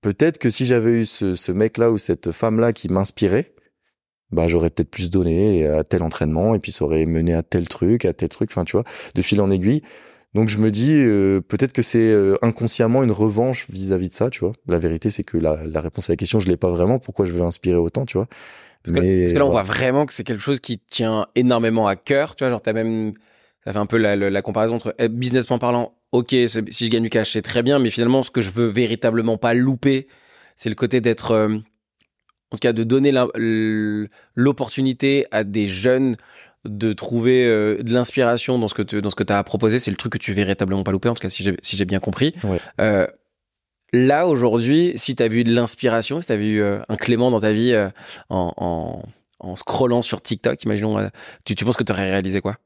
[0.00, 3.52] peut-être que si j'avais eu ce, ce mec-là ou cette femme-là qui m'inspirait,
[4.30, 7.68] bah j'aurais peut-être plus donné à tel entraînement et puis ça aurait mené à tel
[7.68, 9.82] truc, à tel truc, enfin tu vois, de fil en aiguille.
[10.34, 14.30] Donc je me dis euh, peut-être que c'est euh, inconsciemment une revanche vis-à-vis de ça,
[14.30, 14.52] tu vois.
[14.66, 16.98] La vérité c'est que la, la, réponse à la question je l'ai pas vraiment.
[16.98, 18.26] Pourquoi je veux inspirer autant, tu vois?
[18.82, 21.86] Parce, que, parce que, là on voit vraiment que c'est quelque chose qui tient énormément
[21.86, 22.50] à cœur, tu vois.
[22.50, 23.12] Genre t'as même
[23.64, 25.94] ça fait un peu la, la, comparaison entre eh, businessment parlant.
[26.12, 28.66] Ok, si je gagne du cash c'est très bien, mais finalement ce que je veux
[28.66, 30.08] véritablement pas louper,
[30.56, 31.48] c'est le côté d'être euh,
[32.52, 33.12] en tout cas de donner
[34.34, 36.16] l'opportunité à des jeunes
[36.64, 39.90] de trouver euh, de l'inspiration dans ce que tu dans ce que as proposé c'est
[39.90, 41.84] le truc que tu veux véritablement pas louper en tout cas si j'ai si j'ai
[41.84, 42.34] bien compris.
[42.80, 43.06] Euh,
[43.92, 47.32] là aujourd'hui si tu as vu de l'inspiration si tu as vu euh, un Clément
[47.32, 47.74] dans ta vie
[48.28, 49.02] en, en,
[49.40, 51.10] en scrollant sur TikTok imaginons
[51.44, 52.56] tu, tu penses que tu aurais réalisé quoi?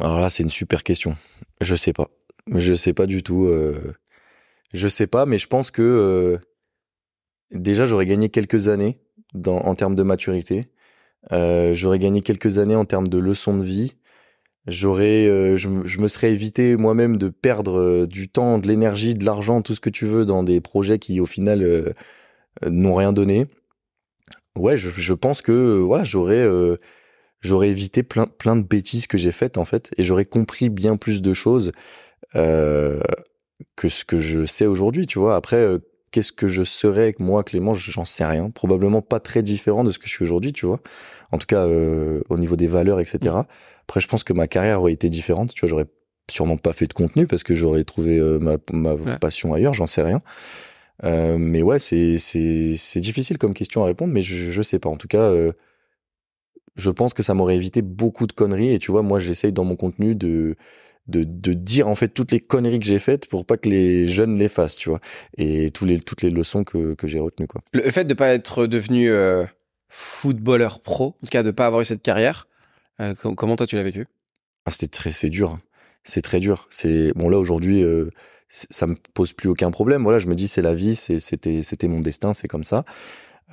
[0.00, 1.16] Alors là c'est une super question.
[1.60, 2.08] Je sais pas.
[2.52, 3.48] Je sais pas du tout
[4.72, 6.40] je sais pas mais je pense que
[7.52, 8.98] déjà j'aurais gagné quelques années
[9.34, 10.68] dans, en termes de maturité.
[11.32, 13.94] Euh, j'aurais gagné quelques années en termes de leçons de vie.
[14.66, 19.24] J'aurais, euh, je, me serais évité moi-même de perdre euh, du temps, de l'énergie, de
[19.24, 21.92] l'argent, tout ce que tu veux dans des projets qui au final euh,
[22.68, 23.46] n'ont rien donné.
[24.56, 26.48] Ouais, je, je pense que voilà, j'aurais,
[27.40, 30.96] j'aurais évité plein, plein de bêtises que j'ai faites en fait, et j'aurais compris bien
[30.96, 31.72] plus de choses
[32.32, 35.06] que ce que je sais aujourd'hui.
[35.06, 35.78] Tu vois, après
[36.10, 37.74] qu'est-ce que je serais moi Clément?
[37.74, 38.50] J'en sais rien.
[38.50, 40.80] Probablement pas très différent de ce que je suis aujourd'hui tu vois.
[41.32, 43.34] En tout cas euh, au niveau des valeurs etc
[43.82, 45.68] après je pense que ma carrière aurait été différente tu vois.
[45.68, 45.86] J'aurais
[46.30, 49.86] sûrement pas fait de contenu parce que j'aurais trouvé euh, ma, ma passion ailleurs j'en
[49.86, 50.20] sais rien.
[51.04, 52.16] Euh, mais ouais c'est
[52.96, 54.88] difficile comme question à répondre mais je je sais pas.
[54.88, 55.30] En tout cas
[56.76, 59.64] je pense que ça m'aurait évité beaucoup de conneries et tu vois moi j'essaye dans
[59.64, 60.56] mon contenu de
[61.08, 64.06] de, de dire en fait toutes les conneries que j'ai faites pour pas que les
[64.06, 65.00] jeunes les fassent, tu vois.
[65.36, 67.60] Et tous les, toutes les leçons que, que j'ai retenues, quoi.
[67.72, 69.44] Le fait de pas être devenu euh,
[69.88, 72.48] footballeur pro, en tout cas de pas avoir eu cette carrière,
[73.00, 74.06] euh, comment toi tu l'as vécu?
[74.64, 75.52] Ah, C'était très, c'est dur.
[75.52, 75.60] Hein.
[76.04, 76.66] C'est très dur.
[76.70, 78.10] C'est bon là aujourd'hui, euh,
[78.48, 80.02] ça me pose plus aucun problème.
[80.02, 82.84] Voilà, je me dis c'est la vie, c'était, c'était mon destin, c'est comme ça.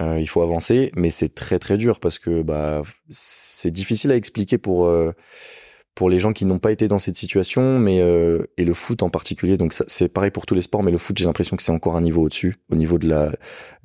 [0.01, 4.15] Euh, il faut avancer, mais c'est très très dur parce que bah c'est difficile à
[4.15, 4.91] expliquer pour
[5.95, 9.03] pour les gens qui n'ont pas été dans cette situation, mais euh, et le foot
[9.03, 9.57] en particulier.
[9.57, 11.95] Donc c'est pareil pour tous les sports, mais le foot, j'ai l'impression que c'est encore
[11.95, 13.31] un niveau au-dessus, au niveau de la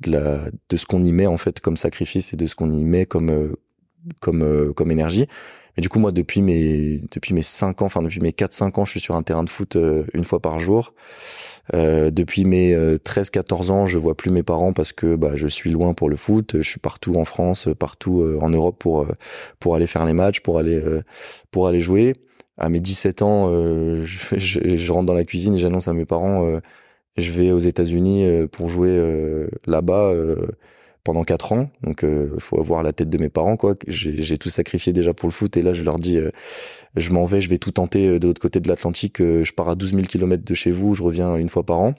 [0.01, 2.71] de la de ce qu'on y met en fait comme sacrifice et de ce qu'on
[2.71, 3.55] y met comme euh,
[4.21, 5.27] comme euh, comme énergie.
[5.79, 8.83] Mais du coup, moi, depuis mes depuis mes cinq ans, enfin depuis mes 4-5 ans,
[8.83, 10.93] je suis sur un terrain de foot euh, une fois par jour.
[11.73, 15.71] Euh, depuis mes 13-14 ans, je vois plus mes parents parce que bah, je suis
[15.71, 16.57] loin pour le foot.
[16.57, 19.07] Je suis partout en France, partout en Europe pour
[19.61, 20.83] pour aller faire les matchs, pour aller
[21.49, 22.17] pour aller jouer.
[22.57, 23.49] À mes 17 ans,
[24.03, 26.59] je, je, je, rentre dans la cuisine et j'annonce à mes parents,
[27.15, 30.13] je vais aux États-Unis pour jouer là-bas
[31.03, 31.69] pendant quatre ans.
[31.81, 33.75] Donc, euh, faut avoir la tête de mes parents, quoi.
[33.87, 36.29] J'ai tout sacrifié déjà pour le foot, et là, je leur dis, euh,
[36.95, 39.17] je m'en vais, je vais tout tenter euh, de l'autre côté de l'Atlantique.
[39.19, 41.95] je pars à 12 000 km de chez vous, je reviens une fois par an.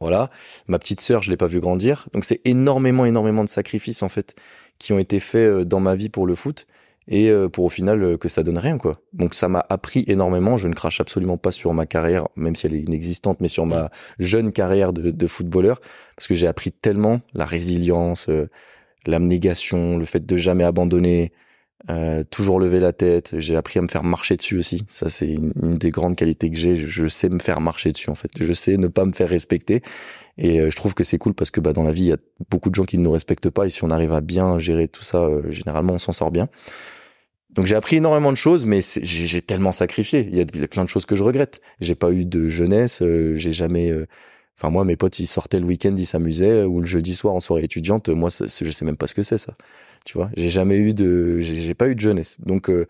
[0.00, 0.30] Voilà.
[0.66, 2.08] Ma petite sœur, je l'ai pas vu grandir.
[2.12, 4.34] Donc, c'est énormément, énormément de sacrifices en fait
[4.78, 6.66] qui ont été faits dans ma vie pour le foot
[7.08, 9.00] et euh, pour au final euh, que ça donne rien quoi.
[9.12, 10.56] Donc ça m'a appris énormément.
[10.56, 13.66] Je ne crache absolument pas sur ma carrière, même si elle est inexistante, mais sur
[13.66, 15.80] ma jeune carrière de, de footballeur,
[16.16, 18.48] parce que j'ai appris tellement la résilience, euh,
[19.06, 21.32] l'abnégation, le fait de jamais abandonner,
[21.90, 23.34] euh, toujours lever la tête.
[23.38, 24.84] J'ai appris à me faire marcher dessus aussi.
[24.88, 26.76] Ça c'est une, une, des grandes qualités que j'ai.
[26.76, 28.30] Je, sais me faire marcher dessus en fait.
[28.38, 29.82] Je sais ne pas me faire respecter.
[30.38, 32.18] Et je trouve que c'est cool parce que bah, dans la vie, il y a
[32.50, 33.66] beaucoup de gens qui ne nous respectent pas.
[33.66, 36.48] Et si on arrive à bien gérer tout ça, généralement, on s'en sort bien.
[37.52, 40.26] Donc j'ai appris énormément de choses, mais j'ai tellement sacrifié.
[40.30, 41.60] Il y, a, plein de choses que je regrette.
[41.80, 43.90] J'ai pas eu de jeunesse, euh, j'ai jamais.
[43.90, 44.06] Euh,
[44.58, 47.40] enfin moi, mes potes, ils sortaient le week-end, ils s'amusaient, ou le jeudi soir en
[47.40, 48.08] soirée étudiante.
[48.08, 49.54] Moi, je sais même pas ce que c'est ça.
[50.06, 52.38] Tu vois, j'ai jamais eu de, j'ai pas eu de jeunesse.
[52.40, 52.86] Donc euh,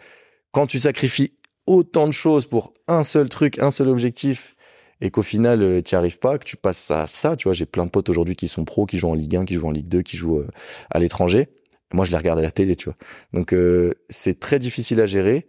[0.53, 1.33] quand tu sacrifies
[1.67, 4.55] autant de choses pour un seul truc, un seul objectif,
[5.03, 7.67] et qu'au final tu n'y arrives pas, que tu passes à ça, tu vois, j'ai
[7.67, 9.73] plein de potes aujourd'hui qui sont pros, qui jouent en Ligue 1, qui jouent en
[9.73, 10.45] Ligue 2, qui jouent
[10.91, 11.49] à l'étranger
[11.95, 12.97] moi, je les regarde à la télé, tu vois.
[13.33, 15.47] Donc, euh, c'est très difficile à gérer.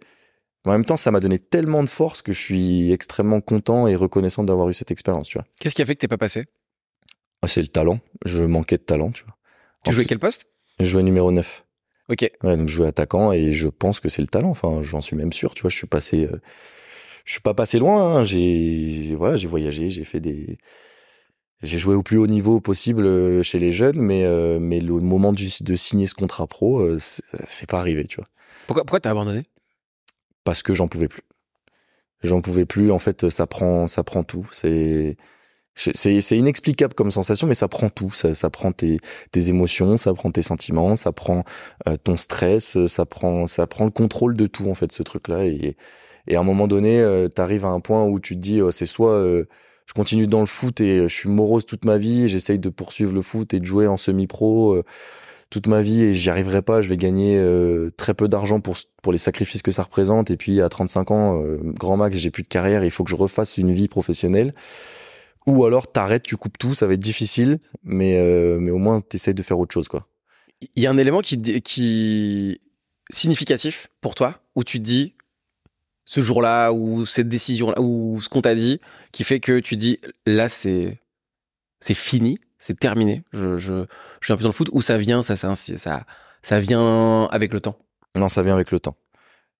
[0.64, 3.86] Mais en même temps, ça m'a donné tellement de force que je suis extrêmement content
[3.86, 5.46] et reconnaissant d'avoir eu cette expérience, tu vois.
[5.60, 6.42] Qu'est-ce qui a fait que t'es pas passé?
[7.42, 8.00] Ah, C'est le talent.
[8.24, 9.36] Je manquais de talent, tu vois.
[9.84, 10.46] Tu jouais quel poste?
[10.80, 11.64] Je jouais numéro 9.
[12.08, 12.30] Ok.
[12.42, 14.50] Ouais, donc je jouais attaquant et je pense que c'est le talent.
[14.50, 15.70] Enfin, j'en suis même sûr, tu vois.
[15.70, 16.40] Je suis passé, euh,
[17.24, 18.16] je suis pas passé loin.
[18.16, 18.24] Hein.
[18.24, 20.58] J'ai, voilà, j'ai voyagé, j'ai fait des,
[21.62, 25.00] j'ai joué au plus haut niveau possible euh, chez les jeunes, mais euh, mais le
[25.00, 28.26] moment du, de signer ce contrat pro, euh, c'est pas arrivé, tu vois.
[28.66, 29.44] Pourquoi pourquoi t'as abandonné?
[30.44, 31.22] Parce que j'en pouvais plus.
[32.22, 32.90] J'en pouvais plus.
[32.92, 34.46] En fait, ça prend ça prend tout.
[34.52, 35.16] C'est
[35.76, 38.12] C'est inexplicable comme sensation, mais ça prend tout.
[38.12, 38.98] Ça, ça prend tes,
[39.32, 41.44] tes, émotions, ça prend tes sentiments, ça prend
[41.88, 45.44] euh, ton stress, ça prend, ça prend le contrôle de tout en fait ce truc-là.
[45.46, 45.76] Et,
[46.26, 48.62] et à un moment donné, euh, tu arrives à un point où tu te dis,
[48.62, 49.44] oh, c'est soit euh,
[49.86, 53.12] je continue dans le foot et je suis morose toute ma vie, j'essaye de poursuivre
[53.12, 54.82] le foot et de jouer en semi-pro
[55.50, 57.38] toute ma vie et j'y arriverai pas, je vais gagner
[57.98, 61.44] très peu d'argent pour pour les sacrifices que ça représente et puis à 35 ans,
[61.62, 64.54] grand max, j'ai plus de carrière, il faut que je refasse une vie professionnelle.
[65.46, 69.00] Ou alors t'arrêtes, tu coupes tout, ça va être difficile, mais euh, mais au moins
[69.00, 70.08] t'essayes de faire autre chose quoi.
[70.74, 72.58] Il y a un élément qui qui
[73.10, 75.13] significatif pour toi où tu te dis
[76.04, 78.80] ce jour-là ou cette décision-là ou ce qu'on t'a dit
[79.12, 80.98] qui fait que tu dis là c'est
[81.80, 83.22] c'est fini, c'est terminé.
[83.34, 83.84] Je, je,
[84.20, 86.04] je suis un peu dans le foot où ça vient, ça, ça, ça,
[86.42, 87.76] ça vient avec le temps?
[88.16, 88.96] Non, ça vient avec le temps.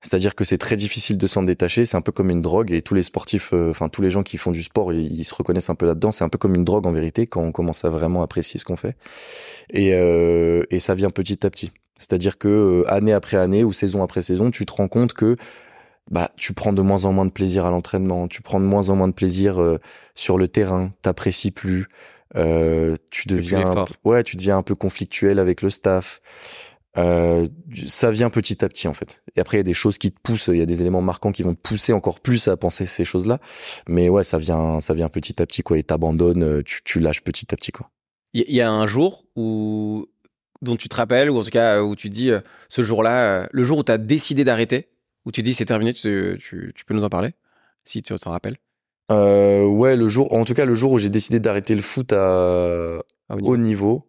[0.00, 1.84] C'est-à-dire que c'est très difficile de s'en détacher.
[1.84, 4.22] C'est un peu comme une drogue et tous les sportifs, euh, enfin tous les gens
[4.22, 6.12] qui font du sport, ils, se reconnaissent un peu là-dedans.
[6.12, 8.64] C'est un peu comme une drogue en vérité quand on commence à vraiment apprécier ce
[8.64, 8.96] qu'on fait.
[9.70, 11.72] Et, euh, et ça vient petit à petit.
[11.98, 15.36] C'est-à-dire que euh, année après année ou saison après saison, tu te rends compte que
[16.10, 18.90] bah tu prends de moins en moins de plaisir à l'entraînement, tu prends de moins
[18.90, 19.58] en moins de plaisir
[20.14, 21.86] sur le terrain, t'apprécies plus,
[22.34, 26.20] tu deviens ouais, tu deviens un peu conflictuel avec le staff.
[26.96, 27.48] Euh,
[27.86, 29.22] ça vient petit à petit en fait.
[29.34, 31.02] Et après il y a des choses qui te poussent, il y a des éléments
[31.02, 33.38] marquants qui vont te pousser encore plus à penser ces choses-là.
[33.88, 35.78] Mais ouais, ça vient, ça vient petit à petit quoi.
[35.78, 37.90] Et t'abandonnes, euh, tu, tu lâches petit à petit quoi.
[38.32, 40.06] Il y, a un jour où
[40.60, 43.62] dont tu te rappelles ou en tout cas où tu dis euh, ce jour-là, le
[43.62, 44.88] jour où tu as décidé d'arrêter,
[45.24, 47.30] où tu dis c'est terminé, tu, tu, tu, peux nous en parler
[47.84, 48.56] si tu t'en rappelles?
[49.12, 52.12] Euh, ouais, le jour, en tout cas le jour où j'ai décidé d'arrêter le foot
[52.12, 54.06] à, haut niveau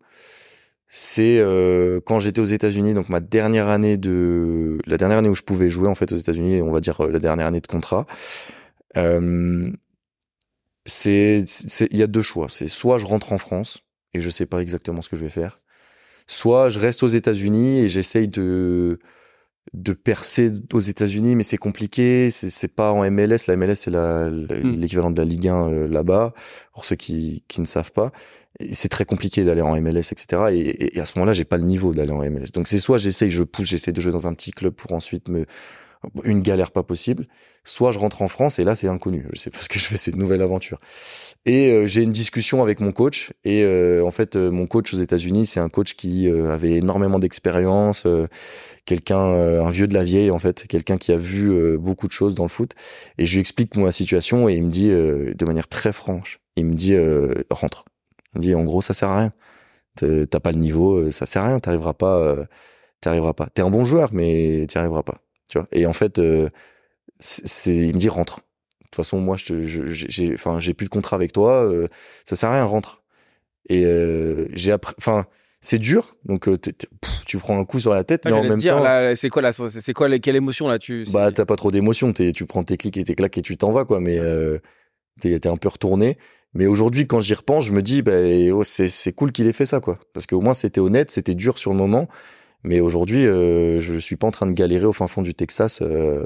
[0.97, 5.36] c'est euh, quand j'étais aux États-Unis, donc ma dernière année de la dernière année où
[5.36, 7.67] je pouvais jouer en fait aux États-Unis, on va dire euh, la dernière année de
[7.67, 8.06] contrat.
[8.95, 9.69] Euh,
[10.86, 11.43] c'est
[11.91, 13.80] il y a deux choix, c'est soit je rentre en France
[14.13, 15.60] et je sais pas exactement ce que je vais faire,
[16.28, 18.99] soit je reste aux États-Unis et j'essaye de
[19.73, 22.30] de percer aux États-Unis, mais c'est compliqué.
[22.32, 23.47] C'est pas en MLS.
[23.47, 24.80] La MLS, c'est hmm.
[24.80, 26.34] l'équivalent de la Ligue 1 euh, là-bas,
[26.73, 28.12] pour ceux qui, qui ne savent pas.
[28.71, 30.43] C'est très compliqué d'aller en MLS, etc.
[30.51, 32.51] Et, et à ce moment-là, j'ai pas le niveau d'aller en MLS.
[32.54, 35.28] Donc c'est soit j'essaye, je pousse, j'essaie de jouer dans un petit club pour ensuite
[35.28, 35.45] me
[36.24, 37.28] une galère pas possible,
[37.63, 39.86] soit je rentre en France et là c'est inconnu, je sais pas ce que je
[39.86, 40.80] fais, c'est une nouvelle aventure.
[41.46, 44.94] Et euh, j'ai une discussion avec mon coach et euh, en fait euh, mon coach
[44.94, 48.08] aux États-Unis c'est un coach qui avait énormément d'expérience,
[48.86, 52.36] quelqu'un un vieux de la vieille en fait, quelqu'un qui a vu beaucoup de choses
[52.36, 52.74] dans le foot
[53.18, 56.65] et je lui explique moi situation et il me dit de manière très franche, il
[56.65, 56.96] me dit
[57.50, 57.86] rentre.
[58.36, 59.34] Il me dit en gros ça sert à rien,
[59.96, 62.36] t'as pas le niveau, ça sert à rien, t'arriveras pas,
[63.02, 63.48] t'arriveras pas.
[63.54, 65.24] T'es un bon joueur mais t'y arriveras pas.
[65.49, 65.67] Tu vois?
[65.71, 66.49] Et en fait, euh,
[67.19, 68.38] c'est, il me dit rentre.
[68.38, 71.63] De toute façon, moi, je, j'ai, enfin, j'ai plus de contrat avec toi.
[71.63, 71.88] Euh,
[72.23, 73.03] ça sert à rien, rentre.
[73.67, 75.25] Et euh, j'ai appris, enfin,
[75.60, 76.15] c'est dur.
[76.23, 76.47] Donc,
[77.25, 79.51] tu prends un coup sur la tête, mais en même dire, temps, c'est quoi là
[79.51, 82.13] C'est quoi quelle émotion là Tu bah, t'as pas trop d'émotion.
[82.13, 83.99] Tu prends tes clics et tes claques et tu t'en vas quoi.
[83.99, 84.19] Mais
[85.19, 86.17] t'es, es un peu retourné.
[86.55, 88.13] Mais aujourd'hui, quand j'y repense, je me dis, bah,
[88.53, 89.99] oh, c'est, c'est cool qu'il ait fait ça, quoi.
[90.13, 92.08] Parce qu'au moins, c'était honnête, c'était dur sur le moment.
[92.65, 95.80] Mais aujourd'hui, euh, je suis pas en train de galérer au fin fond du Texas
[95.82, 96.25] euh,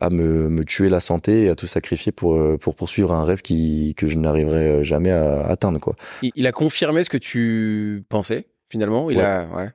[0.00, 3.24] à me, me, tuer la santé et à tout sacrifier pour euh, pour poursuivre un
[3.24, 5.94] rêve qui que je n'arriverai jamais à atteindre quoi.
[6.22, 9.10] Il, a confirmé ce que tu pensais finalement?
[9.10, 9.68] Il a ouais.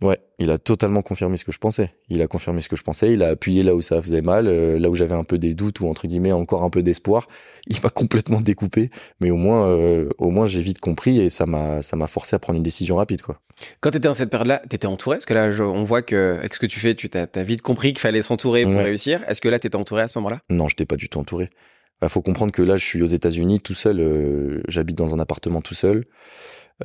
[0.00, 1.92] Ouais, il a totalement confirmé ce que je pensais.
[2.08, 3.12] Il a confirmé ce que je pensais.
[3.12, 5.54] Il a appuyé là où ça faisait mal, euh, là où j'avais un peu des
[5.54, 7.26] doutes ou entre guillemets encore un peu d'espoir.
[7.66, 11.46] Il m'a complètement découpé, mais au moins, euh, au moins j'ai vite compris et ça
[11.46, 13.40] m'a, ça m'a forcé à prendre une décision rapide, quoi.
[13.80, 15.16] Quand t'étais dans cette période-là, t'étais entouré?
[15.16, 17.60] Parce que là, on voit que avec ce que tu fais, tu t'as, as vite
[17.60, 19.20] compris qu'il fallait s'entourer pour réussir.
[19.26, 20.40] Est-ce que là, t'étais entouré à ce moment-là?
[20.48, 21.50] Non, j'étais pas du tout entouré.
[21.98, 23.98] Il bah, faut comprendre que là, je suis aux États-Unis tout seul.
[23.98, 26.04] Euh, j'habite dans un appartement tout seul.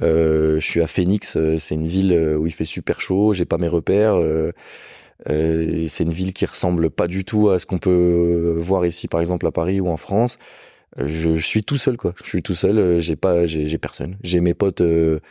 [0.02, 3.34] Euh, je suis à Phoenix, euh, c'est une ville euh, où il fait super chaud,
[3.34, 4.16] j'ai pas mes repères.
[4.16, 4.52] Euh,
[5.88, 9.22] c'est une ville qui ressemble pas du tout à ce qu'on peut voir ici, par
[9.22, 10.38] exemple à Paris ou en France.
[10.98, 12.14] Je, je suis tout seul, quoi.
[12.24, 13.00] Je suis tout seul.
[13.00, 14.18] J'ai pas, j'ai personne.
[14.22, 15.22] J'ai mes potes de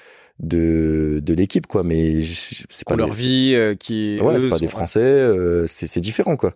[0.40, 1.82] de l'équipe, quoi.
[1.82, 2.22] Mais
[2.70, 4.18] c'est pas leur vie qui.
[4.22, 5.28] Ouais, c'est pas des Français.
[5.66, 6.54] c'est différent, quoi.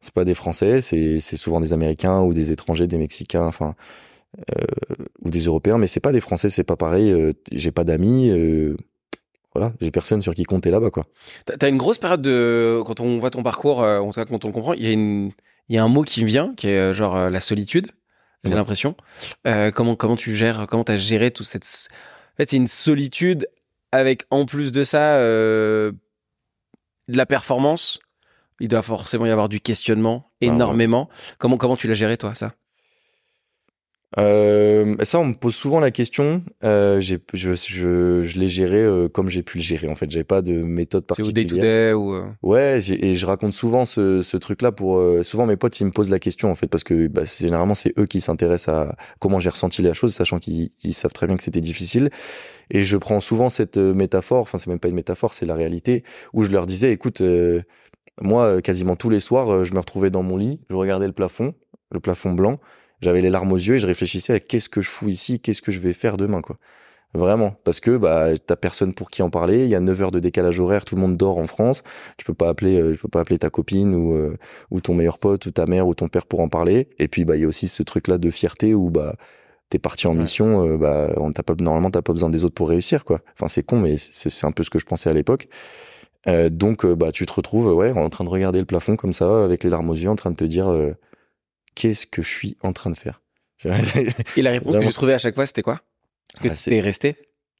[0.00, 0.82] C'est pas des Français.
[0.82, 3.46] C'est souvent des Américains ou des étrangers, des Mexicains.
[3.46, 3.74] Enfin,
[4.36, 7.10] euh, ou des Européens, mais c'est pas des Français, c'est pas pareil.
[7.10, 8.76] Euh, j'ai pas d'amis euh,
[9.54, 11.06] voilà, j'ai personne sur qui compter là-bas, quoi.
[11.46, 14.48] T'as une grosse période de, quand on voit ton parcours, en tout cas quand on
[14.48, 15.32] le comprend, il y a une,
[15.68, 17.88] il y a un mot qui me vient, qui est genre la solitude.
[18.44, 18.94] J'ai l'impression.
[19.74, 23.48] comment comment tu gères, comment t'as géré toute cette, en fait, c'est une solitude
[23.90, 25.92] avec en plus de ça de
[27.08, 27.98] la performance.
[28.60, 31.08] Il doit forcément y avoir du questionnement ah énormément.
[31.38, 32.54] Comment comment tu l'as géré toi ça?
[34.16, 36.42] Euh, ça, on me pose souvent la question.
[36.64, 39.86] Euh, j'ai, je, je, je l'ai géré euh, comme j'ai pu le gérer.
[39.86, 41.44] En fait, j'avais pas de méthode C'est au particulière.
[41.44, 42.16] day to day ou.
[42.42, 45.90] Ouais, j'ai- et je raconte souvent ce, ce truc-là pour souvent mes potes ils me
[45.90, 48.96] posent la question en fait parce que bah, c'est- généralement c'est eux qui s'intéressent à
[49.18, 52.08] comment j'ai ressenti la chose, sachant qu'ils ils savent très bien que c'était difficile.
[52.70, 56.02] Et je prends souvent cette métaphore, enfin c'est même pas une métaphore, c'est la réalité
[56.32, 57.22] où je leur disais, écoute,
[58.20, 61.06] moi euh, quasiment tous les soirs, euh, je me retrouvais dans mon lit, je regardais
[61.06, 61.54] le plafond,
[61.92, 62.58] le plafond blanc,
[63.00, 65.62] j'avais les larmes aux yeux et je réfléchissais à qu'est-ce que je fous ici, qu'est-ce
[65.62, 66.56] que je vais faire demain quoi.
[67.14, 69.64] Vraiment, parce que bah t'as personne pour qui en parler.
[69.64, 71.82] Il y a 9 heures de décalage horaire, tout le monde dort en France.
[72.18, 74.36] Tu peux pas appeler, euh, tu peux pas appeler ta copine ou euh,
[74.70, 76.90] ou ton meilleur pote ou ta mère ou ton père pour en parler.
[76.98, 79.14] Et puis bah il y a aussi ce truc-là de fierté où bah
[79.70, 80.18] t'es parti en Ouais.
[80.20, 83.20] mission, euh, bah on t'a pas normalement t'as pas besoin des autres pour réussir quoi.
[83.32, 85.48] Enfin c'est con mais c'est un peu ce que je pensais à l'époque.
[86.26, 89.12] Euh, donc euh, bah tu te retrouves ouais en train de regarder le plafond comme
[89.12, 90.92] ça avec les larmes aux yeux, en train de te dire euh,
[91.76, 93.22] qu'est-ce que je suis en train de faire?
[94.36, 95.80] Et la réponse que tu trouvais à chaque fois, c'était quoi?
[96.42, 97.16] Que Ah, c'est- t'es resté?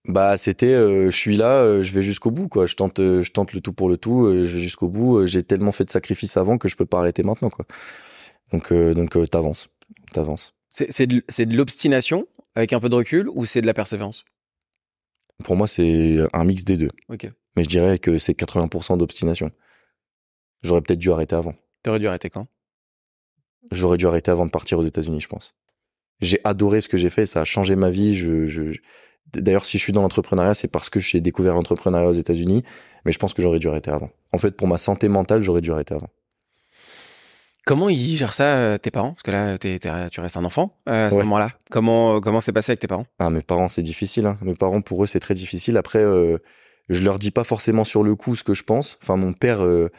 [0.07, 2.67] Bah c'était euh, je suis là, euh, je vais jusqu'au bout quoi.
[2.67, 5.43] Je tente euh, je tente le tout pour le tout, je vais jusqu'au bout, j'ai
[5.43, 7.65] tellement fait de sacrifices avant que je peux pas arrêter maintenant quoi.
[8.53, 9.69] Donc donc t'avances.
[10.13, 10.55] T'avances.
[10.69, 13.75] C'est c'est de, c'est de l'obstination avec un peu de recul ou c'est de la
[13.75, 14.25] persévérance?
[15.45, 17.31] Pour moi c'est un mix des deux, Ok.
[17.59, 19.51] Mais je dirais que c'est 80% d'obstination.
[20.63, 21.55] J'aurais peut-être dû arrêter avant.
[21.83, 22.47] T'aurais dû arrêter quand?
[23.73, 25.55] J'aurais dû arrêter avant de partir aux États-Unis, je pense.
[26.21, 28.15] J'ai adoré ce que j'ai fait, ça a changé ma vie.
[28.17, 28.63] Je, je...
[29.33, 32.63] D'ailleurs, si je suis dans l'entrepreneuriat, c'est parce que j'ai découvert l'entrepreneuriat aux États-Unis,
[33.05, 34.11] mais je pense que j'aurais dû arrêter avant.
[34.33, 36.09] En fait, pour ma santé mentale, j'aurais dû arrêter avant.
[37.67, 39.13] Comment ils gèrent ça, euh, tes parents?
[39.15, 39.59] Parce que là,
[40.09, 41.23] tu restes un enfant euh, à ce Ouais.
[41.25, 41.53] moment-là.
[41.71, 43.05] Comment euh, comment c'est passé avec tes parents?
[43.19, 44.25] Ah, mes parents, c'est difficile.
[44.27, 44.39] Hein.
[44.43, 45.77] Mes parents, pour eux, c'est très difficile.
[45.77, 46.39] Après, euh,
[46.89, 48.99] je leur dis pas forcément sur le coup ce que je pense.
[49.03, 49.91] Enfin, mon père, euh,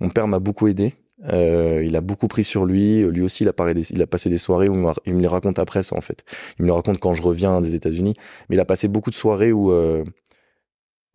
[0.00, 0.94] mon père m'a beaucoup aidé.
[1.32, 3.02] Euh, il a beaucoup pris sur lui.
[3.02, 4.74] Lui aussi, il a, passé des soirées où
[5.06, 6.24] il me, les raconte après ça, en fait.
[6.58, 8.14] Il me les raconte quand je reviens des États-Unis.
[8.48, 10.04] Mais il a passé beaucoup de soirées où, euh,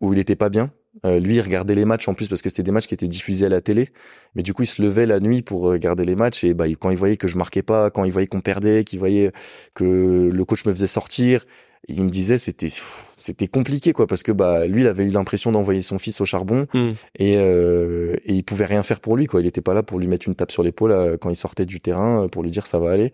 [0.00, 0.72] où il était pas bien.
[1.04, 3.08] Euh, lui, il regardait les matchs en plus parce que c'était des matchs qui étaient
[3.08, 3.90] diffusés à la télé.
[4.34, 6.90] Mais du coup, il se levait la nuit pour regarder les matchs et bah, quand
[6.90, 9.30] il voyait que je marquais pas, quand il voyait qu'on perdait, qu'il voyait
[9.74, 11.44] que le coach me faisait sortir,
[11.88, 12.68] il me disait c'était
[13.16, 16.24] c'était compliqué quoi parce que bah lui il avait eu l'impression d'envoyer son fils au
[16.24, 16.66] charbon.
[16.74, 16.92] Hmm.
[17.18, 19.40] et euh, et il pouvait rien faire pour lui quoi.
[19.40, 21.66] Il était pas là pour lui mettre une tape sur l'épaule euh, quand il sortait
[21.66, 23.12] du terrain euh, pour lui dire ça va aller.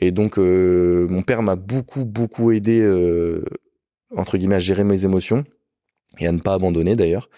[0.00, 3.44] Et donc euh, mon père m'a beaucoup beaucoup aidé euh,
[4.16, 5.44] entre guillemets à gérer mes émotions.
[6.18, 7.30] Et à ne pas abandonner d'ailleurs.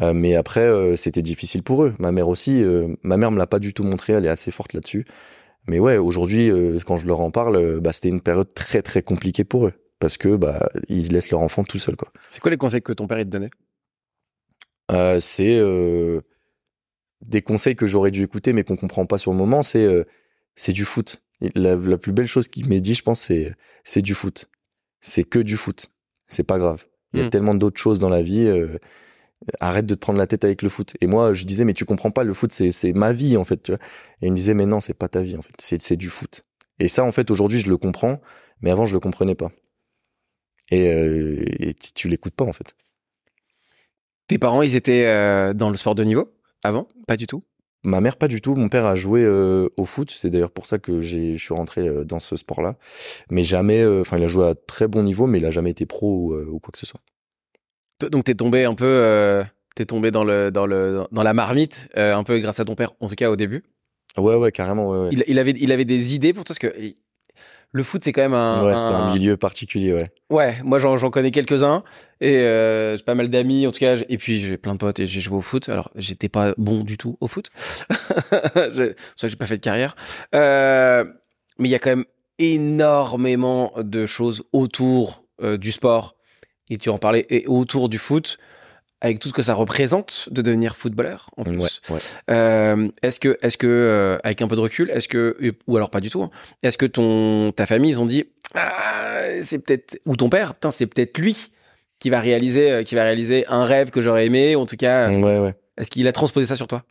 [0.00, 1.94] Euh, mais après euh, c'était difficile pour eux.
[1.98, 4.50] Ma mère aussi euh, ma mère me l'a pas du tout montré elle est assez
[4.50, 5.04] forte là-dessus.
[5.68, 9.02] Mais ouais aujourd'hui euh, quand je leur en parle bah c'était une période très très
[9.02, 12.12] compliquée pour eux parce que bah ils laissent leur enfant tout seul quoi.
[12.28, 13.50] C'est quoi les conseils que ton père il te donnait?
[14.92, 16.20] Euh, c'est euh,
[17.22, 20.04] des conseils que j'aurais dû écouter mais qu'on comprend pas sur le moment c'est euh,
[20.54, 21.22] c'est du foot.
[21.54, 24.48] La, la plus belle chose qu'il m'ait dit je pense c'est c'est du foot.
[25.00, 25.92] C'est que du foot.
[26.28, 26.86] C'est pas grave.
[27.12, 27.30] Il y a Mm.
[27.30, 28.78] tellement d'autres choses dans la vie euh,
[29.60, 30.94] arrête de te prendre la tête avec le foot.
[31.00, 33.44] Et moi je disais mais tu comprends pas le foot c'est c'est ma vie en
[33.44, 33.80] fait tu vois.
[34.22, 35.52] Et il me disait mais non c'est pas ta vie en fait.
[35.60, 36.42] C'est c'est du foot.
[36.78, 38.20] Et ça en fait aujourd'hui je le comprends
[38.60, 39.50] mais avant je le comprenais pas
[40.70, 42.74] et, euh, et tu, l'écoutes pas en fait
[44.26, 46.32] Tes parents, ils étaient euh, dans le sport de niveau
[46.64, 46.86] avant?
[47.06, 47.44] Pas du tout?
[47.84, 48.56] Ma mère, pas du tout.
[48.56, 50.10] Mon père a joué euh, au foot.
[50.10, 52.76] C'est d'ailleurs pour ça que j'ai, je suis rentré dans ce sport-là.
[53.30, 55.86] Mais jamais, enfin, il a joué à très bon niveau, mais il a jamais été
[55.86, 57.00] pro ou, quoi que ce soit.
[58.10, 59.44] Donc t'es tombé un peu,
[59.76, 62.92] t'es tombé dans le dans le dans la marmite, un peu grâce à ton père,
[62.98, 63.62] en tout cas au début?
[64.16, 64.90] Ouais, ouais, carrément.
[64.90, 65.08] Ouais, ouais.
[65.12, 66.56] Il, il avait il avait des idées pour toi?
[66.58, 66.80] Parce que
[67.76, 70.10] le foot c'est quand même un, ouais, c'est un- un milieu particulier, ouais.
[70.30, 70.56] ouais.
[70.64, 71.84] Moi j'en connais quelques uns
[72.20, 74.98] et euh, j'ai pas mal d'amis en tout cas et puis j'ai plein de potes
[75.00, 75.68] et j'ai joué au foot.
[75.68, 79.56] Alors j'étais pas bon du tout au foot, c'est pour ça que j'ai pas fait
[79.58, 79.94] de carrière.
[80.34, 81.04] Euh,
[81.58, 82.04] mais il y a quand même
[82.38, 86.14] énormément de choses autour euh, du sport
[86.70, 88.38] et tu en parlais et autour du foot
[89.00, 91.58] avec tout ce que ça représente de devenir footballeur en plus.
[91.58, 92.00] Ouais, ouais.
[92.30, 95.36] Euh, est-ce que, est-ce que, euh, avec un peu de recul, est-ce que,
[95.66, 96.30] ou alors pas du tout, hein,
[96.62, 98.24] est-ce que ton, ta famille, ils ont dit,
[98.54, 101.52] ah, c'est peut-être, ou ton père, putain, c'est peut-être lui
[101.98, 104.76] qui va réaliser, euh, qui va réaliser un rêve que j'aurais aimé, ou en tout
[104.76, 105.54] cas, Ouais, ouais.
[105.78, 106.82] est-ce qu'il a transposé ça sur toi?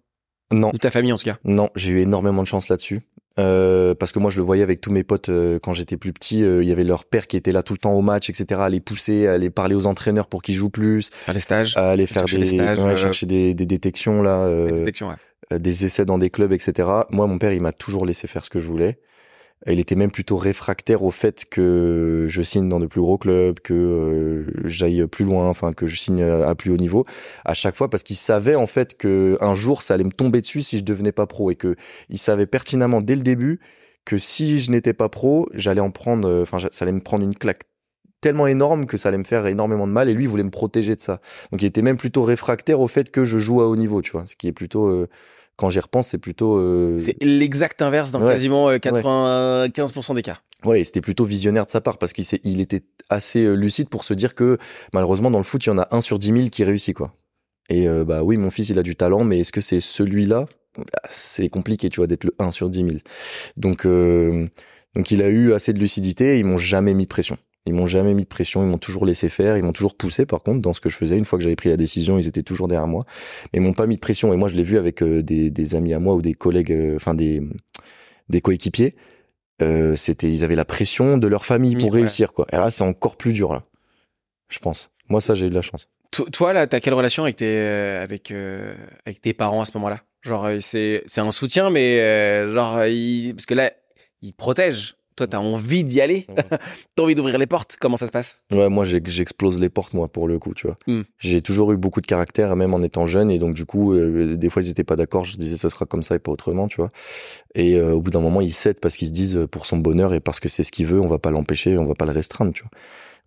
[0.52, 1.38] Non, ou ta famille en tout cas?
[1.44, 3.02] Non, j'ai eu énormément de chance là-dessus.
[3.38, 6.14] Euh, parce que moi, je le voyais avec tous mes potes euh, quand j'étais plus
[6.14, 6.44] petit.
[6.44, 8.62] euh, Il y avait leur père qui était là tout le temps au match, etc.
[8.62, 11.76] À les pousser, à les parler aux entraîneurs pour qu'ils jouent plus, Faire les stages,
[11.76, 14.40] à aller faire des, des stages, ouais, euh, chercher des, des détections là.
[14.48, 14.72] ouais.
[15.52, 16.88] euh, des essais dans des clubs, etc.
[17.12, 18.98] Moi, mon père, il m'a toujours laissé faire ce que je voulais.
[19.68, 23.60] Il était même plutôt réfractaire au fait que je signe dans de plus gros clubs,
[23.60, 27.06] que euh, j'aille plus loin, enfin que je signe à plus haut niveau
[27.46, 30.42] à chaque fois parce qu'il savait en fait que un jour ça allait me tomber
[30.42, 31.76] dessus si je devenais pas pro et que
[32.10, 33.60] il savait pertinemment dès le début
[34.06, 37.24] que si je n'étais pas pro, j'allais en prendre, euh, enfin, ça allait me prendre
[37.24, 37.64] une claque
[38.22, 40.52] tellement énorme que ça allait me faire énormément de mal et lui il voulait me
[40.52, 41.20] protéger de ça.
[41.52, 44.12] Donc il était même plutôt réfractaire au fait que je joue à haut niveau, tu
[44.12, 44.26] vois.
[44.26, 45.10] Ce qui est plutôt, euh,
[45.58, 46.58] quand j'y repense, c'est plutôt.
[46.58, 50.40] Euh, c'est l'exact inverse dans quasiment 95% des cas.
[50.64, 54.14] Ouais, c'était plutôt visionnaire de sa part parce qu'il il était assez lucide pour se
[54.14, 54.58] dire que
[54.94, 57.14] malheureusement dans le foot il y en a un sur 10 000 qui réussit quoi.
[57.70, 60.46] Et bah oui, mon fils il a du talent, mais est-ce que c'est celui-là?
[61.10, 62.92] C'est compliqué, tu vois, d'être le 1 sur 10 000.
[63.58, 64.48] Donc, euh,
[64.96, 66.40] donc il a eu assez de lucidité.
[66.40, 67.38] ils m'ont jamais mis de pression.
[67.68, 68.64] Ils m'ont jamais mis de pression.
[68.64, 69.58] Ils m'ont toujours laissé faire.
[69.58, 70.26] Ils m'ont toujours poussé.
[70.26, 72.28] Par contre, dans ce que je faisais, une fois que j'avais pris la décision, ils
[72.28, 73.06] étaient toujours derrière moi.
[73.52, 74.34] Mais ils m'ont pas mis de pression.
[74.34, 76.72] Et moi, je l'ai vu avec euh, des, des, amis à moi ou des collègues,
[76.72, 77.42] euh, enfin des
[78.30, 78.96] des coéquipiers.
[79.62, 82.46] Euh, c'était, ils avaient la pression de leur famille pour réussir, quoi.
[82.52, 83.64] Et là, c'est encore plus dur là.
[84.50, 84.92] Je pense.
[85.10, 85.88] Moi, ça, j'ai eu de la chance.
[86.32, 88.32] Toi, là, t'as quelle relation avec tes avec
[89.06, 90.02] avec tes parents à ce moment-là?
[90.22, 93.72] Genre, c'est, c'est un soutien, mais genre, il, parce que là,
[94.22, 94.96] il te protège.
[95.16, 96.28] Toi, t'as envie d'y aller.
[96.96, 97.78] t'as envie d'ouvrir les portes.
[97.80, 98.44] Comment ça se passe?
[98.52, 100.78] Ouais, moi, j'explose les portes, moi, pour le coup, tu vois.
[100.88, 101.04] Hmm.
[101.20, 103.32] J'ai toujours eu beaucoup de caractère, même en étant jeune.
[103.32, 105.24] Et donc, du coup, euh, des fois, ils étaient pas d'accord.
[105.24, 106.92] Je disais, ça sera comme ça et pas autrement, tu vois.
[107.56, 110.20] Et au bout d'un moment, ils cèdent parce qu'ils se disent, pour son bonheur et
[110.20, 112.54] parce que c'est ce qu'il veut, on va pas l'empêcher, on va pas le restreindre,
[112.54, 112.72] tu vois.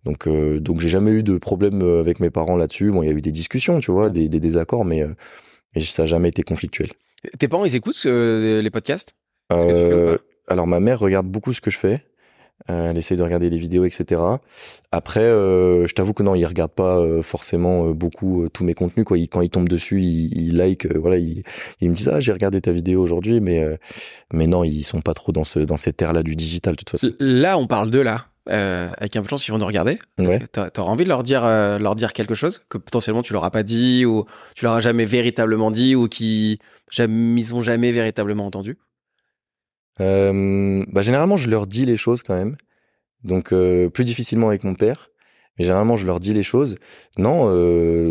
[0.05, 0.29] Donc,
[0.61, 2.91] donc j'ai jamais eu de problème avec mes parents là-dessus.
[2.91, 5.05] Bon, il y a eu des discussions, tu vois, des, des désaccords, mais
[5.75, 6.89] et ça n'a jamais été conflictuel.
[7.37, 9.15] Tes parents, ils écoutent euh, les podcasts?
[9.51, 10.17] Euh,
[10.49, 12.05] Alors, ma mère regarde beaucoup ce que je fais.
[12.69, 14.21] Euh, elle essaye de regarder les vidéos, etc.
[14.91, 19.05] Après, je t'avoue que non, ils regardent pas forcément beaucoup tous mes contenus.
[19.05, 19.17] Quoi.
[19.31, 20.85] quand ils tombent dessus, ils, like.
[20.97, 21.43] voilà, ils,
[21.81, 23.65] me disent ah j'ai regardé ta vidéo aujourd'hui, mais
[24.33, 26.77] mais non, ils sont pas trop dans ce dans cette ère là du digital de
[26.79, 27.13] toute façon.
[27.19, 28.25] Là, on parle de là.
[28.49, 29.99] Euh, avec un peu de chance, ils vont nous regarder.
[30.17, 30.39] Ouais.
[30.47, 33.51] T'auras envie de leur dire, euh, leur dire quelque chose que potentiellement tu leur as
[33.51, 34.25] pas dit ou
[34.55, 38.77] tu leur as jamais véritablement dit ou qui jamais, ils ont jamais véritablement entendu?
[40.01, 42.55] Euh, bah généralement, je leur dis les choses quand même.
[43.23, 45.09] Donc plus difficilement avec mon père,
[45.57, 46.77] mais généralement je leur dis les choses.
[47.17, 47.53] Non,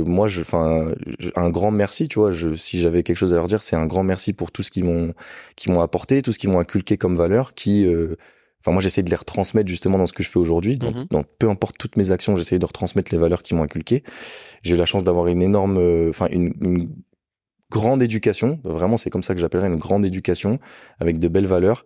[0.05, 0.93] moi, je, enfin,
[1.34, 2.30] un grand merci, tu vois.
[2.30, 4.70] Je, si j'avais quelque chose à leur dire, c'est un grand merci pour tout ce
[4.70, 5.14] qu'ils m'ont,
[5.57, 7.86] qui m'ont apporté, tout ce qu'ils m'ont inculqué comme valeur, qui
[8.61, 10.78] Enfin, moi, j'essaie de les retransmettre justement dans ce que je fais aujourd'hui.
[10.78, 11.22] Donc, mhm.
[11.39, 14.03] peu importe toutes mes actions, j'essaie de retransmettre les valeurs qui m'ont inculqué.
[14.62, 16.89] J'ai eu la chance d'avoir une énorme, euh, enfin, une, une,
[17.71, 18.61] grande éducation.
[18.64, 20.59] Vraiment, c'est comme ça que j'appellerais une grande éducation
[21.01, 21.85] avec de belles valeurs.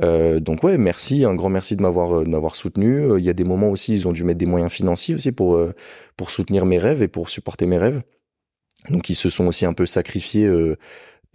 [0.00, 2.98] Euh, donc, ouais, merci, un grand merci de m'avoir, euh, de m'avoir soutenu.
[2.98, 5.32] Euh, il y a des moments aussi, ils ont dû mettre des moyens financiers aussi
[5.32, 5.58] pour,
[6.16, 8.02] pour soutenir mes rêves et pour supporter mes rêves.
[8.90, 10.50] Donc, ils se sont aussi un peu sacrifiés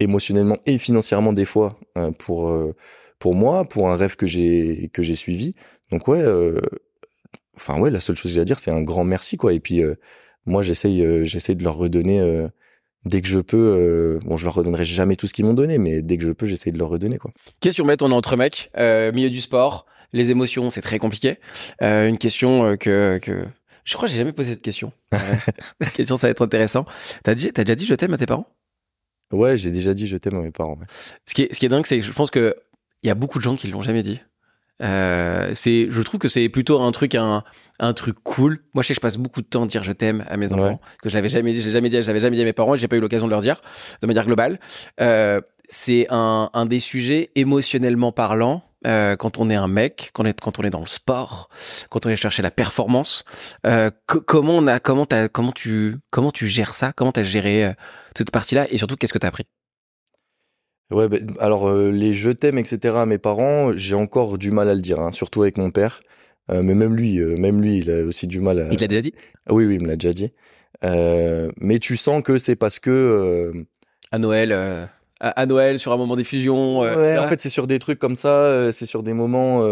[0.00, 1.78] émotionnellement et financièrement des fois
[2.18, 2.52] pour
[3.18, 5.54] pour moi, pour un rêve que j'ai que j'ai suivi.
[5.90, 6.60] Donc ouais, euh,
[7.56, 9.52] enfin ouais, la seule chose que j'ai à dire, c'est un grand merci quoi.
[9.52, 9.94] Et puis euh,
[10.46, 12.20] moi, j'essaye euh, j'essaye de leur redonner
[13.04, 14.18] dès que je peux.
[14.24, 16.46] bon, je leur redonnerai jamais tout ce qu'ils m'ont donné, mais dès que je peux,
[16.46, 17.30] j'essaye de leur redonner quoi.
[17.60, 21.36] Question bête, on est entre mecs, milieu du sport, les émotions, c'est très compliqué.
[21.80, 23.44] une question que que
[23.88, 24.92] je crois que j'ai jamais posé cette question.
[25.80, 26.84] cette question, ça va être intéressant.
[27.24, 28.46] T'as dit, t'as déjà dit je t'aime à tes parents?
[29.32, 30.78] Ouais, j'ai déjà dit je t'aime à mes parents.
[31.26, 32.54] Ce qui est, ce qui est dingue, c'est que je pense que
[33.02, 34.20] il y a beaucoup de gens qui l'ont jamais dit.
[34.82, 37.42] Euh, c'est, je trouve que c'est plutôt un truc, un,
[37.80, 38.60] un truc cool.
[38.74, 40.52] Moi, je sais que je passe beaucoup de temps à dire je t'aime à mes
[40.52, 42.44] enfants, que je l'avais jamais dit, je l'ai jamais dit, je l'avais jamais dit à
[42.44, 43.60] mes parents, et j'ai pas eu l'occasion de leur dire
[44.00, 44.60] de manière globale.
[45.00, 48.62] Euh, c'est un, un des sujets émotionnellement parlant.
[48.86, 51.48] Euh, quand on est un mec, quand on est, quand on est dans le sport,
[51.90, 53.24] quand on est chercher la performance,
[53.66, 57.72] euh, comment on a, comment comment tu, comment tu gères ça, comment t'as géré euh,
[58.16, 59.46] cette partie-là, et surtout qu'est-ce que t'as appris?
[60.90, 62.96] Ouais, bah, alors euh, les je t'aime, etc.
[62.96, 66.00] à mes parents, j'ai encore du mal à le dire, hein, surtout avec mon père.
[66.50, 68.68] Euh, mais même lui, euh, même lui, il a aussi du mal à.
[68.72, 69.12] Il l'a déjà dit?
[69.50, 70.32] Oui, oui, il me l'a déjà dit.
[70.82, 73.52] mais tu sens que c'est parce que.
[74.10, 74.52] À Noël.
[75.20, 76.80] À, Noël, sur un moment d'effusion.
[76.80, 79.64] ouais, en fait, c'est sur des trucs comme ça, c'est sur des moments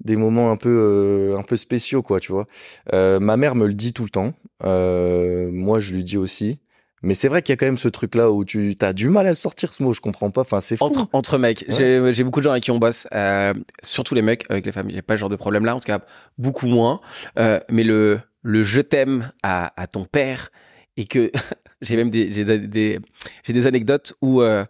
[0.00, 2.46] des moments un peu un peu spéciaux quoi tu vois
[2.92, 4.32] ma mère me le dit tout le temps
[4.64, 6.58] moi je lui dis aussi
[7.02, 9.26] mais c'est vrai qu'il y a quand même ce truc-là où tu as du mal
[9.26, 10.42] à sortir ce mot, je comprends pas.
[10.42, 14.14] Enfin, c'est Entre, entre mecs, j'ai beaucoup de gens avec qui on bosse, euh, surtout
[14.14, 14.88] les mecs avec les femmes.
[14.96, 16.00] A pas ce genre de problème-là, en tout cas
[16.38, 17.00] beaucoup moins.
[17.38, 20.50] Euh, mais le, le je t'aime à, à ton père
[20.96, 21.30] et que
[21.82, 23.00] j'ai même des, j'ai des,
[23.42, 24.64] j'ai des anecdotes où euh,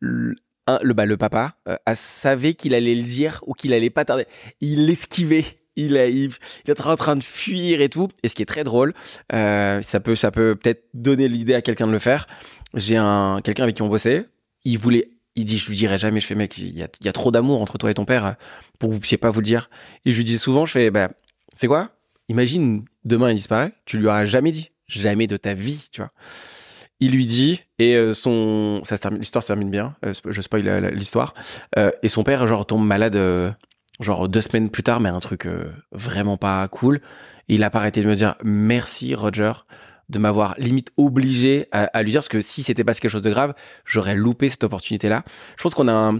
[0.00, 0.34] le,
[0.82, 1.56] le, bah, le papa
[1.94, 4.26] savait qu'il allait le dire ou qu'il allait pas tarder.
[4.60, 5.44] Il l'esquivait
[5.76, 6.30] il est, il,
[6.66, 8.08] est en train de fuir et tout.
[8.22, 8.94] Et ce qui est très drôle,
[9.32, 12.26] euh, ça peut, ça peut peut-être donner l'idée à quelqu'un de le faire.
[12.74, 14.26] J'ai un quelqu'un avec qui on bossait.
[14.64, 16.20] Il voulait, il dit, je lui dirai jamais.
[16.20, 18.36] Je fais mec, il y a, il a trop d'amour entre toi et ton père
[18.78, 19.70] pour que vous puissiez pas vous le dire.
[20.04, 21.10] Et je lui dis souvent, je fais, bah,
[21.56, 21.90] c'est quoi?
[22.28, 26.12] Imagine demain il disparaît, tu lui auras jamais dit, jamais de ta vie, tu vois.
[27.00, 30.40] il lui dit et euh, son ça se termine l'histoire se termine bien euh, je
[30.40, 30.64] spoil
[30.94, 31.34] l'histoire
[31.76, 33.16] et son père genre tombe malade
[34.02, 37.00] genre deux semaines plus tard mais un truc euh, vraiment pas cool.
[37.48, 39.52] Il a pas arrêté de me dire merci Roger
[40.08, 43.30] de m'avoir limite obligé à, lui dire parce que si c'était pas quelque chose de
[43.30, 45.22] grave j'aurais loupé cette opportunité là
[45.56, 46.16] je pense qu'on a un,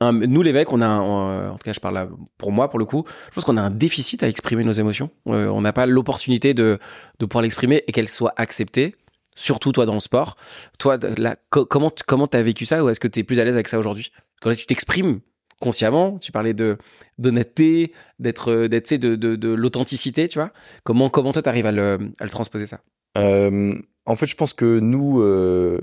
[0.00, 2.08] un- nous mecs on a un- euh, en tout cas je parle là
[2.38, 5.10] pour moi pour le coup je pense qu'on a un déficit à exprimer nos émotions.
[5.28, 6.78] Euh, on n'a pas l'opportunité de
[7.18, 8.94] de pouvoir l'exprimer et qu'elle soit acceptée
[9.34, 10.36] surtout toi dans le sport.
[10.78, 13.44] Toi, là, co- comment comment t'as vécu ça ou est-ce que tu es plus à
[13.44, 14.12] l'aise avec ça aujourd'hui?
[14.42, 15.20] Quand tu t'exprimes
[15.62, 16.76] consciemment, tu parlais de
[17.18, 20.52] d'honnêteté, d'être euh, d'être de, de, de l'authenticité, tu vois.
[20.82, 22.80] Comment comment toi t'arrives à le, à le transposer ça?
[23.16, 25.78] Euh, en fait, je pense que nous, euh,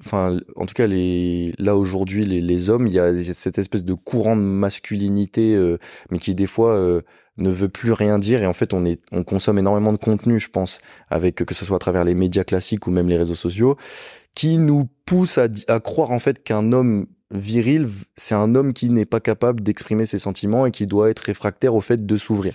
[0.00, 3.84] enfin, en tout cas, les, là aujourd'hui, les, les hommes, il y a cette espèce
[3.84, 5.56] de courant de masculinité,
[6.10, 6.76] mais qui des fois
[7.38, 8.42] ne veut plus rien dire.
[8.42, 11.64] Et en fait, on est, on consomme énormément de contenu, je pense, avec que ce
[11.64, 13.76] soit à travers les médias classiques ou même les réseaux sociaux,
[14.34, 18.90] qui nous pousse à, à croire en fait qu'un homme viril, c'est un homme qui
[18.90, 22.54] n'est pas capable d'exprimer ses sentiments et qui doit être réfractaire au fait de s'ouvrir.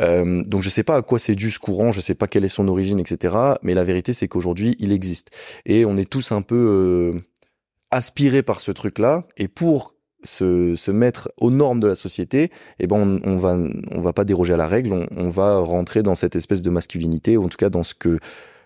[0.00, 2.44] Euh, donc je sais pas à quoi c'est dû ce courant, je sais pas quelle
[2.44, 3.34] est son origine, etc.
[3.62, 5.30] Mais la vérité c'est qu'aujourd'hui il existe
[5.66, 6.54] et on est tous un peu
[7.14, 7.20] euh,
[7.90, 9.26] aspirés par ce truc-là.
[9.36, 13.56] Et pour se, se mettre aux normes de la société, eh ben on, on va
[13.92, 16.70] on va pas déroger à la règle, on, on va rentrer dans cette espèce de
[16.70, 18.18] masculinité, ou en tout cas dans ce que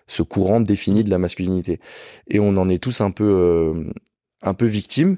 [0.07, 1.79] ce courant défini de la masculinité.
[2.29, 3.91] Et on en est tous un peu euh,
[4.43, 5.15] un peu victimes.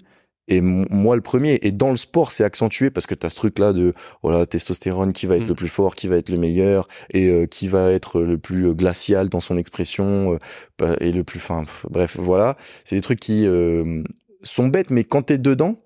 [0.47, 1.57] Et moi le premier.
[1.63, 5.11] Et dans le sport, c'est accentué parce que tu as ce truc-là de voilà testostérone
[5.11, 5.49] qui va être Mm.
[5.49, 8.67] le plus fort, qui va être le meilleur et euh, qui va être le plus
[8.67, 10.37] euh, glacial dans son expression
[10.83, 11.65] euh, et le plus fin.
[11.89, 14.03] Bref, voilà, c'est des trucs qui euh,
[14.43, 15.79] sont bêtes, mais quand t'es dedans,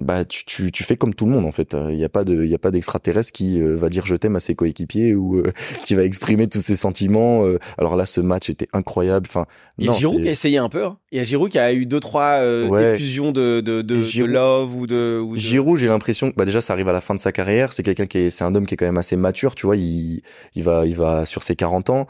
[0.00, 1.76] bah tu, tu, tu fais comme tout le monde en fait.
[1.90, 4.16] Il y a pas de il y a pas d'extraterrestre qui euh, va dire je
[4.16, 5.52] t'aime à ses coéquipiers ou euh,
[5.84, 7.44] qui va exprimer tous ses sentiments.
[7.46, 7.58] euh.
[7.78, 9.26] alors là, ce match était incroyable.
[9.28, 9.46] Enfin,
[9.78, 10.84] Il y a Giroud qui a essayé un peu.
[10.84, 10.98] hein.
[11.12, 12.94] Il y a Giroud qui a eu deux trois euh, Ouais.
[12.94, 16.60] effusions de de, de, love ou de, ou de- Giroud, j'ai l'impression que bah déjà
[16.60, 17.72] ça arrive à la fin de sa carrière.
[17.72, 19.76] C'est quelqu'un qui est, c'est un homme qui est quand même assez mature, tu vois.
[19.76, 20.22] Il,
[20.56, 22.06] il va, il va sur ses 40 ans.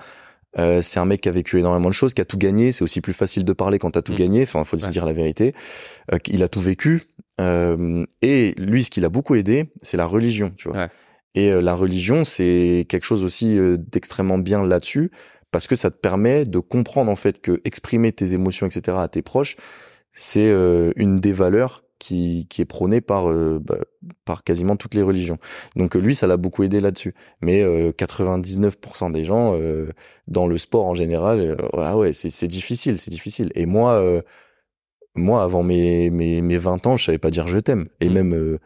[0.56, 2.70] Euh, c'est un mec qui a vécu énormément de choses, qui a tout gagné.
[2.70, 4.16] C'est aussi plus facile de parler quand t'as tout Mm.
[4.16, 4.42] gagné.
[4.44, 4.92] Enfin, faut se Ouais.
[4.92, 5.52] dire la vérité.
[6.12, 7.02] Euh, il a tout vécu.
[7.40, 10.78] Euh, et lui, ce qui l'a beaucoup aidé, c'est la religion, tu vois.
[10.78, 10.88] Ouais.
[11.34, 15.10] Et euh, la religion, c'est quelque chose aussi euh, d'extrêmement bien là-dessus,
[15.50, 19.08] parce que ça te permet de comprendre en fait que exprimer tes émotions, etc., à
[19.08, 19.56] tes proches,
[20.12, 23.78] c'est euh, une des valeurs qui, qui est prônée par, euh, bah,
[24.24, 25.38] par quasiment toutes les religions.
[25.74, 27.14] Donc lui, ça l'a beaucoup aidé là-dessus.
[27.40, 29.90] Mais euh, 99% des gens euh,
[30.28, 33.50] dans le sport en général, ah ouais, c'est difficile, c'est difficile.
[33.54, 34.22] Et moi, euh,
[35.14, 37.86] moi avant mes, mes, mes 20 ans, je savais pas dire je t'aime.
[38.00, 38.12] Et Mm.
[38.12, 38.58] même, euh,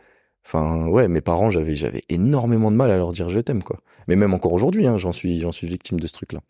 [0.47, 3.77] enfin ouais, mes parents, j'avais j'avais énormément de mal à leur dire je t'aime quoi.
[4.09, 6.41] Mais même encore aujourd'hui, hein, j'en suis j'en suis victime de ce truc-là.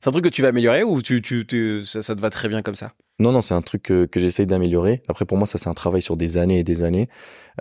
[0.00, 2.28] C'est un truc que tu vas améliorer ou tu tu, tu ça, ça te va
[2.30, 2.92] très bien comme ça?
[3.20, 5.00] Non, non, c'est un truc que, que j'essaye d'améliorer.
[5.06, 7.08] Après, pour moi, ça, c'est un travail sur des années et des années.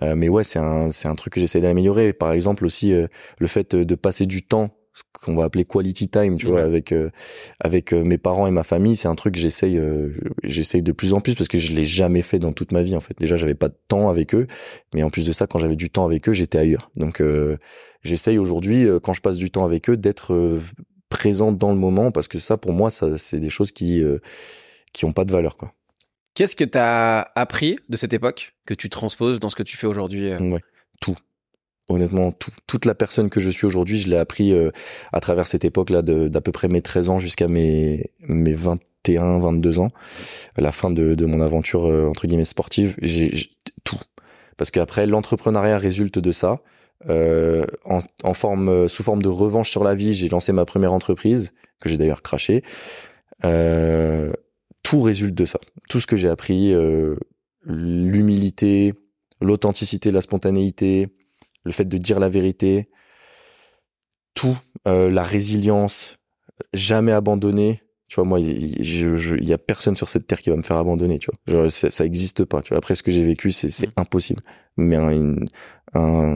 [0.01, 2.13] Euh, mais ouais, c'est un, c'est un truc que j'essaye d'améliorer.
[2.13, 3.05] Par exemple, aussi, euh,
[3.37, 6.91] le fait de passer du temps, ce qu'on va appeler quality time, tu vois, avec,
[6.91, 7.09] euh,
[7.59, 10.09] avec euh, mes parents et ma famille, c'est un truc que j'essaye, euh,
[10.43, 12.95] j'essaye de plus en plus parce que je l'ai jamais fait dans toute ma vie,
[12.95, 13.17] en fait.
[13.17, 14.47] Déjà, j'avais pas de temps avec eux.
[14.93, 16.91] Mais en plus de ça, quand j'avais du temps avec eux, j'étais ailleurs.
[16.95, 17.57] Donc, euh,
[18.03, 20.59] j'essaye aujourd'hui, euh, quand je passe du temps avec eux, d'être euh,
[21.09, 24.19] présent dans le moment parce que ça, pour moi, ça, c'est des choses qui, euh,
[24.93, 25.73] qui ont pas de valeur, quoi.
[26.33, 29.75] Qu'est-ce que tu as appris de cette époque que tu transposes dans ce que tu
[29.75, 30.61] fais aujourd'hui Ouais,
[31.01, 31.15] tout.
[31.91, 32.51] Honnêtement, tout.
[32.67, 34.71] toute la personne que je suis aujourd'hui, je l'ai appris euh,
[35.13, 39.79] à travers cette époque-là d'à peu près mes 13 ans jusqu'à mes, mes 21, 22
[39.79, 39.91] ans,
[40.57, 43.31] la fin de, de mon aventure euh, entre guillemets sportive, j'ai
[43.83, 43.99] tout.
[44.57, 46.61] Parce qu'après, l'entrepreneuriat résulte de ça.
[47.09, 50.65] Euh, en, en forme, euh, sous forme de revanche sur la vie, j'ai lancé ma
[50.65, 52.63] première entreprise, que j'ai d'ailleurs craché.
[53.43, 54.31] Euh,
[54.83, 55.59] tout résulte de ça.
[55.89, 57.15] Tout ce que j'ai appris, euh,
[57.65, 58.93] l'humilité,
[59.39, 61.07] l'authenticité, la spontanéité,
[61.63, 62.89] le fait de dire la vérité,
[64.33, 64.57] tout,
[64.87, 66.17] euh, la résilience,
[66.73, 67.81] jamais abandonner.
[68.07, 71.17] Tu vois, moi, il y, a personne sur cette terre qui va me faire abandonner.
[71.17, 72.61] Tu vois, Genre, ça, ça existe pas.
[72.61, 74.01] Tu vois, après ce que j'ai vécu, c'est c'est Mm.
[74.01, 74.43] impossible.
[74.75, 75.35] Mais un,
[75.93, 76.35] un,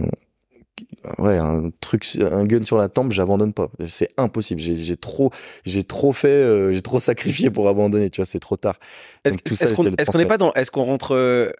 [1.18, 3.70] ouais, un truc, un gun sur la tempe, j'abandonne pas.
[3.88, 4.62] C'est impossible.
[4.62, 5.32] J'ai j'ai trop,
[5.66, 8.10] j'ai trop fait, euh, j'ai trop sacrifié pour abandonner.
[8.10, 8.76] Tu vois, c'est trop tard.
[9.26, 9.38] Est-ce
[9.74, 10.28] qu'on transmettre.
[10.28, 11.52] pas dans est-ce qu'on rentre euh,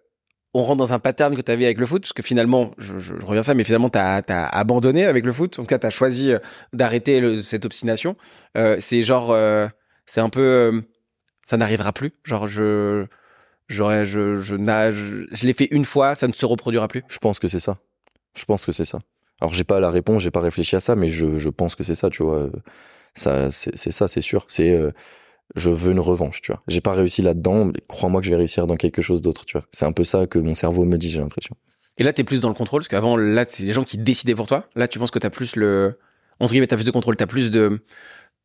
[0.56, 3.12] on rentre dans un pattern que tu avais avec le foot parce que finalement je,
[3.22, 5.86] reviens à ça mais finalement tu as, abandonné avec le foot en tout cas tu
[5.86, 6.38] as choisi euh,
[6.72, 8.16] d'arrêter cette obstination
[8.56, 9.66] Euh, c'est genre euh,
[10.06, 10.82] c'est un peu
[11.44, 13.06] ça n'arrivera plus genre je
[13.68, 17.38] je je, n'a- je, l'ai fait une fois ça ne se reproduira plus Je pense
[17.38, 17.78] que c'est ça.
[18.34, 18.98] Je pense que c'est ça.
[19.40, 21.94] Alors j'ai pas la réponse, j'ai pas réfléchi à ça, mais je, pense que c'est
[21.96, 22.48] ça, tu vois.
[23.14, 24.44] Ça, c'est ça, c'est sûr.
[24.48, 24.78] C'est
[25.54, 26.62] je veux une revanche, tu vois.
[26.68, 29.56] J'ai pas réussi là-dedans, mais crois-moi que je vais réussir dans quelque chose d'autre, tu
[29.56, 29.66] vois.
[29.70, 31.54] C'est un peu ça que mon cerveau me dit, j'ai l'impression.
[31.98, 34.34] Et là, t'es plus dans le contrôle, parce qu'avant, là, c'est des gens qui décidaient
[34.34, 34.68] pour toi.
[34.74, 35.98] Là, tu penses que t'as plus le,
[36.40, 37.80] entre guillemets, t'as plus de contrôle, t'as plus de,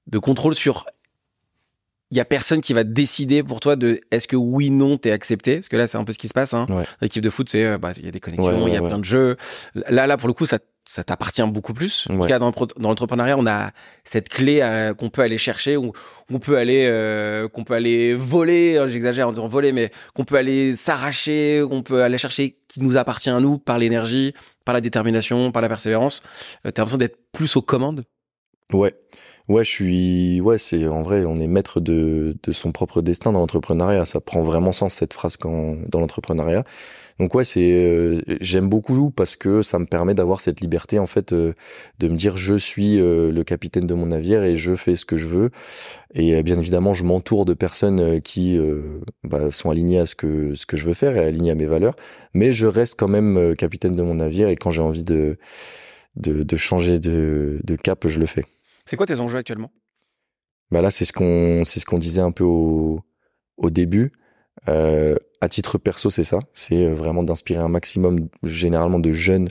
[0.08, 0.86] de contrôle sur,
[2.12, 5.12] il y a personne qui va décider pour toi de est-ce que oui, non, t'es
[5.12, 5.56] accepté?
[5.56, 6.66] Parce que là, c'est un peu ce qui se passe, hein.
[6.70, 6.84] Ouais.
[7.02, 8.78] L'équipe de foot, c'est, euh, bah, il y a des connexions, il Ouais, ouais, y
[8.78, 9.36] a plein de jeux.
[9.76, 12.08] Là, là, pour le coup, ça, ça t'appartient beaucoup plus.
[12.10, 13.72] En tout cas, dans, l'entrepreneuriat, on a
[14.04, 15.94] cette clé euh, qu'on peut aller chercher, ou
[16.30, 18.78] on peut aller, euh, qu'on peut aller voler.
[18.78, 22.82] euh, J'exagère en disant voler, mais qu'on peut aller s'arracher, qu'on peut aller chercher qui
[22.82, 24.34] nous appartient à nous par l'énergie,
[24.66, 26.24] par la détermination, par la persévérance.
[26.66, 28.04] Euh, T'as l'impression d'être plus aux commandes?
[28.74, 28.94] Ouais.
[29.50, 30.42] Ouais, je suis.
[30.42, 34.06] Ouais, c'est en vrai, on est maître de, de son propre destin dans l'entrepreneuriat.
[34.06, 36.64] Ça prend vraiment sens cette phrase quand dans l'entrepreneuriat.
[37.22, 37.72] Donc ouais, c'est.
[37.72, 41.54] euh, J'aime beaucoup parce que ça me permet d'avoir cette liberté en fait euh,
[42.00, 45.06] de me dire je suis euh, le capitaine de mon navire et je fais ce
[45.06, 45.52] que je veux.
[46.16, 48.60] Et bien évidemment, je m'entoure de personnes qui
[49.24, 51.68] bah, sont alignées à ce que ce que je veux faire et alignées à mes
[51.68, 51.96] valeurs.
[52.34, 55.38] Mais je reste quand même capitaine de mon navire et quand j'ai envie de
[56.16, 58.44] de, de changer de, de cap, je le fais.
[58.86, 59.72] C'est quoi tes enjeux actuellement?
[60.72, 63.00] Bah là, c'est ce qu'on c'est ce qu'on disait un peu au,
[63.58, 64.12] au début.
[64.68, 66.40] Euh, à titre perso, c'est ça.
[66.54, 69.50] C'est euh, vraiment d'inspirer un maximum, généralement, de jeunes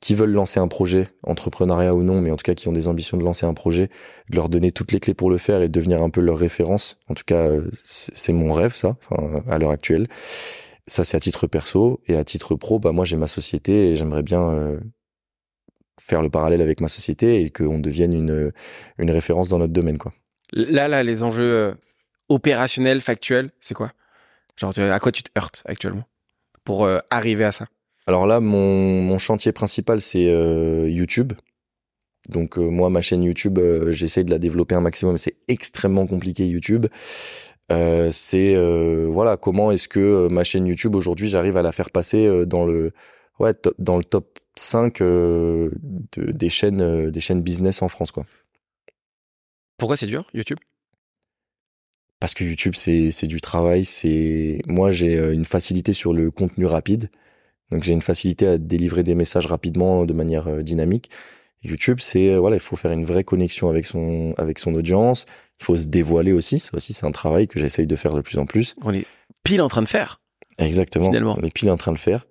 [0.00, 2.88] qui veulent lancer un projet, entrepreneuriat ou non, mais en tout cas qui ont des
[2.88, 3.88] ambitions de lancer un projet,
[4.30, 6.38] de leur donner toutes les clés pour le faire et de devenir un peu leur
[6.38, 6.98] référence.
[7.08, 10.06] En tout cas, euh, c'est mon rêve, ça, enfin, à l'heure actuelle.
[10.86, 12.00] Ça, c'est à titre perso.
[12.06, 14.78] Et à titre pro, bah, moi, j'ai ma société et j'aimerais bien euh,
[16.00, 18.52] faire le parallèle avec ma société et qu'on devienne une,
[18.98, 20.12] une référence dans notre domaine, quoi.
[20.52, 21.74] Là, là, les enjeux
[22.28, 23.92] opérationnels, factuels, c'est quoi?
[24.56, 26.04] Genre, à quoi tu te heurtes actuellement
[26.64, 27.66] pour euh, arriver à ça?
[28.06, 31.32] Alors là, mon, mon chantier principal, c'est euh, YouTube.
[32.28, 33.58] Donc euh, moi, ma chaîne YouTube,
[33.90, 36.86] j'essaye de la développer un maximum, c'est extrêmement compliqué YouTube.
[38.10, 38.56] C'est
[39.06, 42.92] voilà, comment est-ce que ma chaîne YouTube aujourd'hui, j'arrive à la faire passer dans le
[43.38, 45.70] ouais top- dans le top 5 euh,
[46.16, 48.24] de- des chaînes des chaînes business en France quoi.
[49.78, 50.58] Pourquoi c'est dur, YouTube?
[52.20, 53.84] Parce que YouTube, c'est c'est du travail.
[53.84, 57.10] C'est moi, j'ai euh, une facilité sur le contenu rapide.
[57.70, 61.10] Donc j'ai une facilité à délivrer des messages rapidement de manière euh, dynamique.
[61.62, 65.26] YouTube, c'est euh, voilà, il faut faire une vraie connexion avec son avec son audience.
[65.60, 66.58] Il faut se dévoiler aussi.
[66.58, 68.74] Ça aussi, c'est un travail que j'essaye de faire de plus en plus.
[68.82, 69.06] On est
[69.42, 70.20] pile en train de faire.
[70.58, 71.06] Exactement.
[71.06, 71.36] Finalement.
[71.38, 72.26] On est pile en train de faire.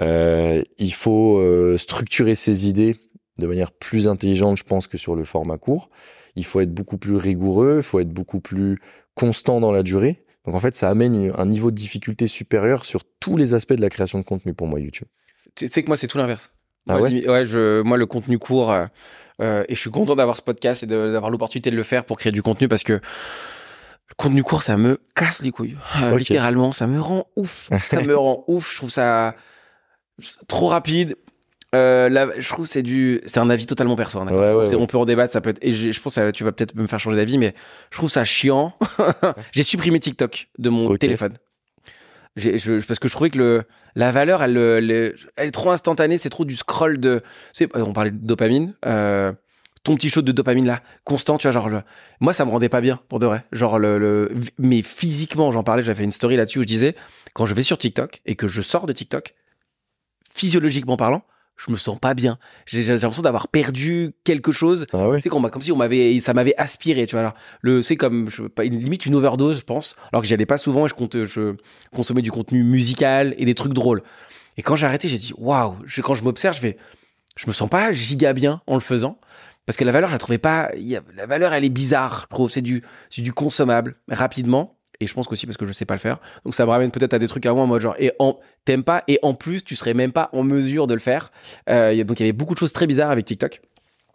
[0.00, 2.96] Euh, il faut euh, structurer ses idées
[3.38, 5.88] de manière plus intelligente, je pense, que sur le format court.
[6.36, 8.78] Il faut être beaucoup plus rigoureux, il faut être beaucoup plus
[9.14, 10.24] constant dans la durée.
[10.46, 13.82] Donc en fait, ça amène un niveau de difficulté supérieur sur tous les aspects de
[13.82, 15.08] la création de contenu pour moi YouTube.
[15.54, 16.54] Tu sais que moi, c'est tout l'inverse.
[16.88, 18.86] Ah Moi, ouais ouais je, moi, le contenu court, euh,
[19.40, 22.16] euh, et je suis content d'avoir ce podcast et d'avoir l'opportunité de le faire pour
[22.16, 25.76] créer du contenu parce que le contenu court, ça me casse les couilles.
[26.02, 26.18] Euh.
[26.18, 27.70] Littéralement, ça me rend ouf.
[27.78, 28.72] Ça me rend ouf.
[28.72, 29.34] Je trouve ça
[30.48, 31.16] trop rapide.
[31.74, 34.18] Euh, là, je trouve c'est du, c'est un avis totalement perso.
[34.18, 34.74] hein, Ouais, ouais, ouais.
[34.74, 36.74] On peut en débattre, ça peut être, et je, je pense que tu vas peut-être
[36.74, 37.54] me faire changer d'avis, mais
[37.92, 38.74] je trouve ça chiant.
[39.52, 40.98] J'ai supprimé TikTok de mon Ok.
[40.98, 41.34] téléphone.
[42.36, 43.62] Je- parce que je trouvais que le,
[43.96, 47.20] la valeur, elle, euh, le- elle est trop instantanée, c'est trop du scroll de.
[47.54, 48.74] Tu sais, on parlait de dopamine.
[48.86, 49.32] euh,
[49.82, 51.80] ton petit shot de dopamine là, constant, tu vois, genre, le,
[52.20, 53.44] moi ça me rendait pas bien pour de vrai.
[53.50, 56.94] Genre, le, le- mais physiquement, j'en parlais, j'avais fait une story là-dessus où je disais,
[57.32, 59.34] quand je vais sur TikTok et que je sors de TikTok,
[60.32, 61.22] physiologiquement parlant,
[61.66, 62.38] je me sens pas bien.
[62.66, 66.32] J'ai l'impression d'avoir perdu quelque chose Ah ouais qu'on m'a- comme si on m'avait, ça
[66.32, 67.20] m'avait aspiré, tu vois.
[67.20, 69.96] Alors, le, c'est comme, je, limite une overdose, je pense.
[70.12, 71.54] Alors que j'y allais pas souvent et je, compte, je
[71.94, 74.02] consommais du contenu musical et des trucs drôles.
[74.56, 76.76] Et quand j'ai arrêté, j'ai dit, waouh, quand je m'observe, je fais,
[77.36, 79.18] je me sens pas giga bien en le faisant.
[79.66, 80.70] Parce que la valeur, je la trouvais pas,
[81.14, 82.50] la valeur, elle est bizarre, je trouve.
[82.50, 84.78] C'est du, c'est du consommable rapidement.
[85.00, 86.18] Et je pense qu'aussi parce que je sais pas le faire.
[86.44, 88.38] Donc ça me ramène peut-être à des trucs à moi en mode genre, et en,
[88.64, 91.32] t'aimes pas, et en plus, tu serais même pas en mesure de le faire.
[91.68, 93.62] Euh, donc il y avait beaucoup de choses très bizarres avec TikTok.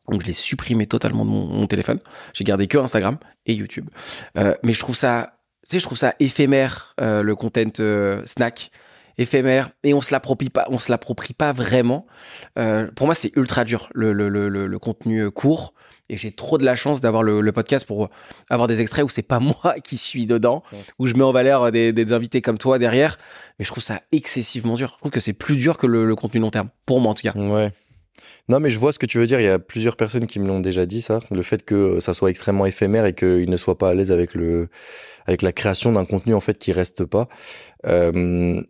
[0.10, 2.00] Donc je l'ai supprimé totalement de mon, téléphone.
[2.34, 3.18] J'ai gardé que Instagram
[3.48, 3.90] et YouTube.
[4.38, 8.70] Euh, mais je trouve ça, tu sais, je trouve ça éphémère euh, le content snack,
[9.18, 12.06] éphémère et on se l'approprie pas, on se l'approprie pas vraiment.
[12.96, 15.74] Pour moi, c'est ultra dur le, contenu court.
[16.10, 18.10] Et j'ai trop de la chance d'avoir le, le podcast pour
[18.50, 20.80] avoir des extraits où c'est pas moi qui suis dedans, Ouais.
[21.00, 23.18] où je mets en valeur des, des invités comme toi derrière.
[23.60, 24.92] Mais je trouve ça excessivement dur.
[24.94, 27.16] Je trouve que c'est plus dur que le, le contenu long terme, pour moi en
[27.16, 27.34] tout cas.
[27.38, 27.72] Ouais.
[28.48, 29.40] Non, mais je vois ce que tu veux dire.
[29.42, 31.20] Il y a plusieurs personnes qui me l'ont déjà dit, ça.
[31.32, 34.36] Le fait que ça soit extrêmement éphémère et qu'ils ne soient pas à l'aise avec
[34.36, 34.70] le,
[35.26, 37.28] avec la création d'un contenu, en fait, qui reste pas.
[37.88, 38.62] Euh,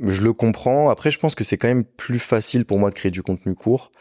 [0.00, 0.90] je le comprends.
[0.90, 3.54] Après, je pense que c'est quand même plus facile pour moi de créer du contenu
[3.54, 3.92] court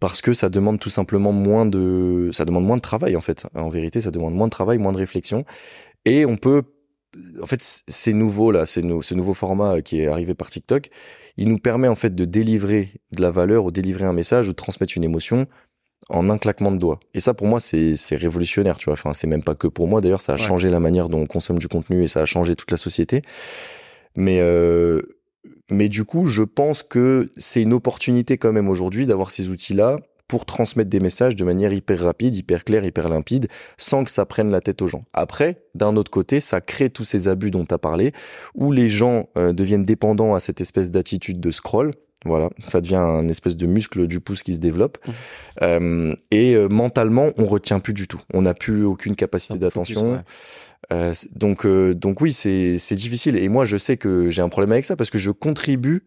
[0.00, 3.46] parce que ça demande tout simplement moins de, ça demande moins de travail, en fait.
[3.54, 5.44] En vérité, ça demande moins de travail, moins de réflexion.
[6.04, 6.62] Et on peut,
[7.42, 10.90] en fait, c'est nouveau là, c'est ce nouveau format qui est arrivé par TikTok,
[11.36, 14.52] il nous permet en fait de délivrer de la valeur ou délivrer un message ou
[14.52, 15.46] de transmettre une émotion
[16.10, 17.00] en un claquement de doigts.
[17.14, 18.94] Et ça, pour moi, c'est révolutionnaire, tu vois.
[18.94, 20.00] Enfin, c'est même pas que pour moi.
[20.00, 22.54] D'ailleurs, ça a changé la manière dont on consomme du contenu et ça a changé
[22.54, 23.22] toute la société.
[24.14, 25.02] Mais euh,
[25.70, 29.98] mais du coup, je pense que c'est une opportunité quand même aujourd'hui d'avoir ces outils-là
[30.28, 34.24] pour transmettre des messages de manière hyper rapide, hyper claire, hyper limpide, sans que ça
[34.26, 35.04] prenne la tête aux gens.
[35.12, 38.12] Après, d'un autre côté, ça crée tous ces abus dont tu as parlé,
[38.54, 41.92] où les gens euh, deviennent dépendants à cette espèce d'attitude de scroll.
[42.24, 44.98] Voilà, ça devient un espèce de muscle du pouce qui se développe.
[45.06, 45.12] Mmh.
[45.62, 48.20] Euh, et euh, mentalement, on retient plus du tout.
[48.32, 50.22] On n'a plus aucune capacité d'attention.
[50.92, 53.36] Euh, donc, donc oui, c'est difficile.
[53.36, 56.04] Et moi, je sais que j'ai un problème avec ça parce que je contribue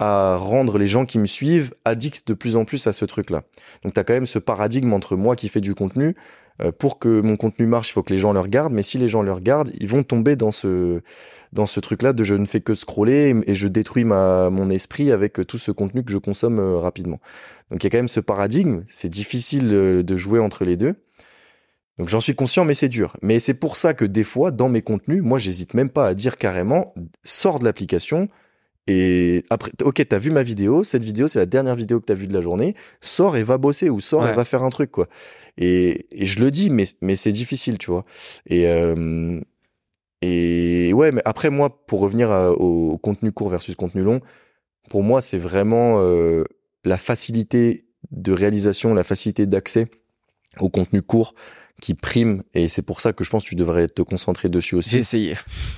[0.00, 3.42] à rendre les gens qui me suivent addicts de plus en plus à ce truc-là.
[3.82, 6.14] Donc tu as quand même ce paradigme entre moi qui fais du contenu.
[6.78, 8.72] Pour que mon contenu marche, il faut que les gens le regardent.
[8.72, 11.00] Mais si les gens le regardent, ils vont tomber dans ce
[11.52, 15.12] dans ce truc-là de je ne fais que scroller et je détruis ma mon esprit
[15.12, 17.20] avec tout ce contenu que je consomme rapidement.
[17.70, 18.82] Donc il y a quand même ce paradigme.
[18.88, 20.94] C'est difficile de jouer entre les deux.
[21.98, 23.16] Donc j'en suis conscient, mais c'est dur.
[23.22, 26.14] Mais c'est pour ça que des fois, dans mes contenus, moi, j'hésite même pas à
[26.14, 26.94] dire carrément,
[27.24, 28.28] sors de l'application.
[28.86, 32.14] Et après, ok, t'as vu ma vidéo, cette vidéo, c'est la dernière vidéo que t'as
[32.14, 34.90] vue de la journée, sors et va bosser, ou sors et va faire un truc,
[34.90, 35.08] quoi.
[35.58, 38.06] Et, et je le dis, mais, mais c'est difficile, tu vois.
[38.46, 39.40] Et, euh,
[40.22, 44.20] et ouais, mais après, moi, pour revenir au, contenu court versus contenu long,
[44.90, 46.44] pour moi, c'est vraiment euh,
[46.84, 49.88] la facilité de réalisation, la facilité d'accès
[50.60, 51.34] au contenu court
[51.80, 54.74] qui prime et c'est pour ça que je pense que tu devrais te concentrer dessus
[54.74, 54.90] aussi.
[54.90, 55.34] J'ai essayé.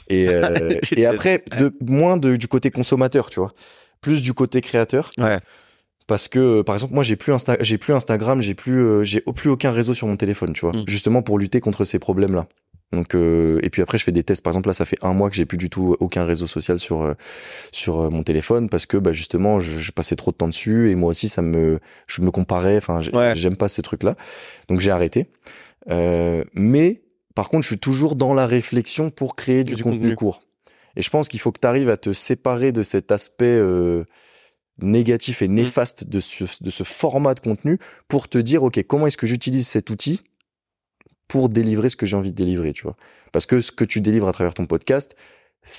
[0.08, 3.52] Et, euh, et après, de, moins de, du côté consommateur, tu vois,
[4.00, 5.10] plus du côté créateur.
[5.18, 5.38] Ouais.
[6.06, 9.20] Parce que, par exemple, moi, j'ai plus Insta j'ai plus Instagram, j'ai plus, euh, j'ai
[9.20, 10.84] plus aucun réseau sur mon téléphone, tu vois, mm.
[10.88, 12.48] justement pour lutter contre ces problèmes-là.
[12.92, 14.42] Donc euh, et puis après je fais des tests.
[14.42, 16.78] Par exemple là ça fait un mois que j'ai plus du tout aucun réseau social
[16.78, 17.14] sur euh,
[17.70, 20.90] sur euh, mon téléphone parce que bah, justement je, je, passais trop de temps dessus
[20.90, 21.78] et moi aussi ça me
[22.08, 22.78] je me comparais.
[22.78, 23.00] Enfin
[23.34, 24.16] j'aime pas ces trucs là.
[24.68, 25.28] Donc j'ai arrêté.
[25.88, 27.02] Euh, mais
[27.34, 30.42] par contre, je suis toujours dans la réflexion pour créer du, contenu, court.
[30.96, 34.04] Et je pense qu'il faut que tu arrives à te séparer de cet aspect euh,
[34.82, 35.54] négatif et mmh.
[35.54, 37.78] néfaste de, ce, de ce format de contenu
[38.08, 40.20] pour te dire, OK, comment est-ce que j'utilise cet outil
[41.30, 42.96] pour délivrer ce que j'ai envie de délivrer, tu vois.
[43.30, 45.14] Parce que ce que tu délivres à travers ton podcast,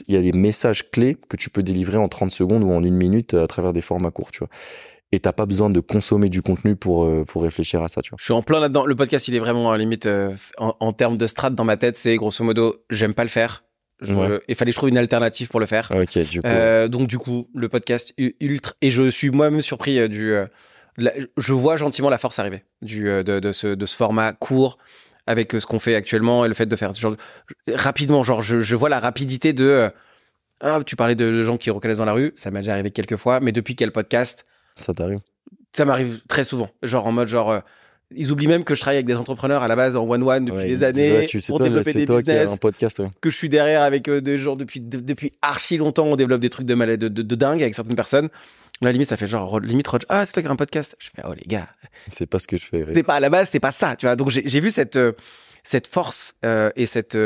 [0.07, 2.83] il y a des messages clés que tu peux délivrer en 30 secondes ou en
[2.85, 4.49] une minute à travers des formats courts, tu vois
[5.11, 8.11] et t'as pas besoin de consommer du contenu pour euh, pour réfléchir à ça, tu
[8.11, 8.17] vois.
[8.17, 8.85] Je suis en plein là-dedans.
[8.85, 11.97] Le podcast, il est vraiment à limite euh, en, termes de strat dans ma tête,
[11.97, 13.65] c'est grosso modo, j'aime pas le faire.
[14.01, 15.91] Il fallait que je trouve une alternative pour le faire.
[15.93, 16.47] Ok, du coup.
[16.47, 20.33] Euh, donc du coup, le podcast ultra et je suis moi-même surpris euh, du.
[21.37, 24.77] je vois gentiment la force arriver du de, de, ce de ce format court
[25.31, 27.15] avec ce qu'on fait actuellement et le fait de faire genre,
[27.67, 28.23] rapidement.
[28.23, 29.89] Genre, je, je vois la rapidité de.
[30.61, 33.17] Ah, tu parlais de gens qui reconnaissent dans la rue, ça m'a déjà arrivé quelques
[33.17, 34.45] fois, mais depuis quel podcast?
[34.75, 35.19] Ça t'arrive?
[35.75, 36.69] Ça m'arrive très souvent.
[36.83, 37.51] Genre en mode genre.
[37.51, 37.59] Euh,
[38.13, 40.67] ils oublient même que je travaille avec des entrepreneurs à la base en one-one depuis
[40.67, 42.59] des années pour développer des business.
[42.59, 46.07] podcast, Que je suis derrière avec euh, des gens depuis, depuis archi longtemps.
[46.07, 48.29] On développe des trucs de, malade, de, de, dingue avec certaines personnes.
[48.81, 50.95] La limite, ça fait genre, limite, ah, c'est toi qui as un podcast.
[50.99, 51.67] Je fais, oh les gars.
[52.07, 52.83] C'est pas ce que je fais.
[52.93, 54.15] C'est pas à la base, c'est pas ça, tu vois.
[54.15, 55.13] Donc j'ai vu cette, euh,
[55.63, 56.35] cette force
[56.75, 57.17] et cette.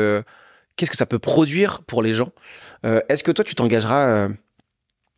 [0.76, 2.28] Qu'est-ce que ça peut produire pour les gens
[2.84, 4.28] Est-ce que toi, tu t'engageras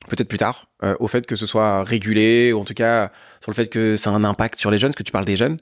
[0.07, 3.11] peut-être plus tard, euh, au fait que ce soit régulé, ou en tout cas
[3.41, 5.24] sur le fait que ça a un impact sur les jeunes, parce que tu parles
[5.24, 5.59] des jeunes.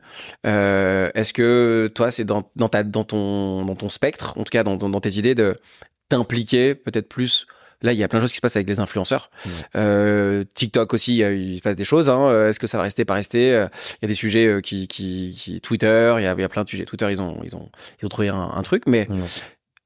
[0.47, 4.51] Euh, Est-ce que toi, c'est dans, dans, ta, dans, ton, dans ton spectre, en tout
[4.51, 5.59] cas dans, dans, tes idées, de
[6.09, 7.47] t'impliquer peut-être plus
[7.87, 9.31] Là, il y a plein de choses qui se passent avec les influenceurs.
[9.77, 12.11] Euh, TikTok aussi, il se passe des choses.
[12.11, 12.49] Hein.
[12.49, 13.49] Est-ce que ça va rester, pas rester?
[13.49, 16.49] Il y a des sujets qui, qui, qui Twitter, il y, a, il y, a,
[16.49, 16.85] plein de sujets.
[16.85, 17.71] Twitter, ils ont, ils ont,
[18.03, 19.07] ils ont trouvé un, un truc, mais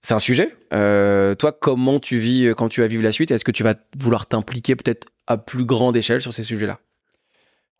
[0.02, 0.56] c'est un sujet.
[0.72, 3.62] Euh, toi, comment tu vis euh, quand tu vas vivre la suite Est-ce que tu
[3.62, 6.78] vas vouloir t'impliquer peut-être à plus grande échelle sur ces sujets-là?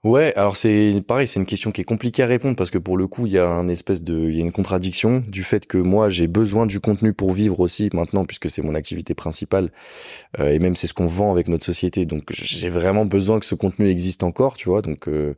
[0.03, 2.96] Ouais, alors c'est pareil, c'est une question qui est compliquée à répondre parce que pour
[2.96, 5.66] le coup, il y a un espèce de, il y a une contradiction du fait
[5.66, 9.70] que moi j'ai besoin du contenu pour vivre aussi maintenant puisque c'est mon activité principale
[10.40, 12.07] euh, et même c'est ce qu'on vend avec notre société.
[12.07, 14.82] Donc j'ai vraiment besoin que ce contenu existe encore, tu vois.
[14.82, 15.34] Donc euh,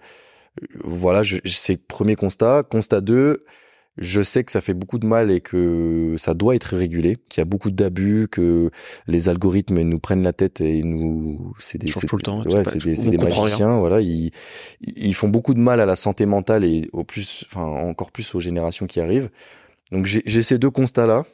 [0.84, 2.62] voilà, c'est premier constat.
[2.64, 3.44] Constat 2,
[3.98, 7.40] je sais que ça fait beaucoup de mal et que ça doit être régulé, qu'il
[7.40, 8.70] y a beaucoup d'abus, que
[9.06, 12.82] les algorithmes nous prennent la tête et nous, c'est des, tout le temps, ouais, c'est
[12.82, 14.30] des, des magiciens, voilà, ils,
[14.80, 18.34] ils font beaucoup de mal à la santé mentale et au plus, enfin encore plus
[18.34, 19.30] aux générations qui arrivent.
[19.90, 21.26] Donc j'ai ces deux constats là.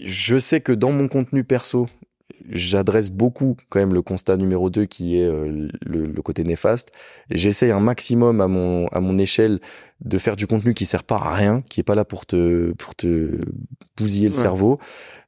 [0.00, 1.88] Je sais que dans mon contenu perso,
[2.48, 6.92] j'adresse beaucoup quand même le constat numéro 2 qui est euh, le, le, côté néfaste.
[7.30, 9.60] J'essaye un maximum à mon à mon échelle
[10.04, 12.72] de faire du contenu qui sert pas à rien, qui est pas là pour te
[12.72, 13.40] pour te
[13.96, 14.78] bousiller le cerveau.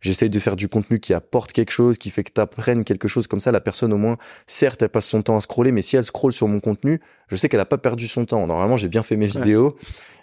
[0.01, 3.09] J'essaye de faire du contenu qui apporte quelque chose, qui fait que tu apprennes quelque
[3.09, 3.53] chose comme ça.
[3.53, 6.33] La personne au moins, certes, elle passe son temps à scroller, mais si elle scrolle
[6.33, 8.47] sur mon contenu, je sais qu'elle a pas perdu son temps.
[8.47, 9.77] Normalement, j'ai bien fait mes vidéos.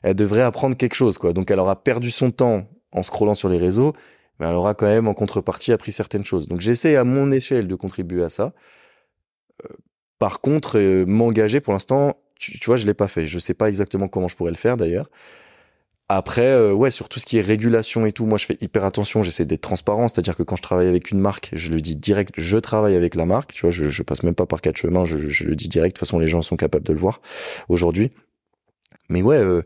[0.04, 1.34] Elle devrait apprendre quelque chose, quoi.
[1.34, 3.94] Donc, elle aura perdu son temps en scrollant sur les réseaux,
[4.42, 6.48] mais elle aura quand même en contrepartie appris certaines choses.
[6.48, 8.54] Donc, j'essaie à mon échelle de contribuer à ça.
[9.64, 9.68] Euh,
[10.18, 13.28] par contre, euh, m'engager pour l'instant, tu, vois, je l'ai pas fait.
[13.28, 15.12] Je sais pas exactement comment je pourrais le faire d'ailleurs.
[16.10, 18.84] Après, euh, ouais, sur tout ce qui est régulation et tout, moi je fais hyper
[18.84, 21.96] attention, j'essaie d'être transparent, c'est-à-dire que quand je travaille avec une marque, je le dis
[21.96, 24.76] direct, je travaille avec la marque, tu vois, je, je passe même pas par quatre
[24.76, 27.00] chemins, je, je, le dis direct, de toute façon les gens sont capables de le
[27.00, 27.22] voir
[27.70, 28.12] aujourd'hui.
[29.08, 29.62] Mais ouais, euh,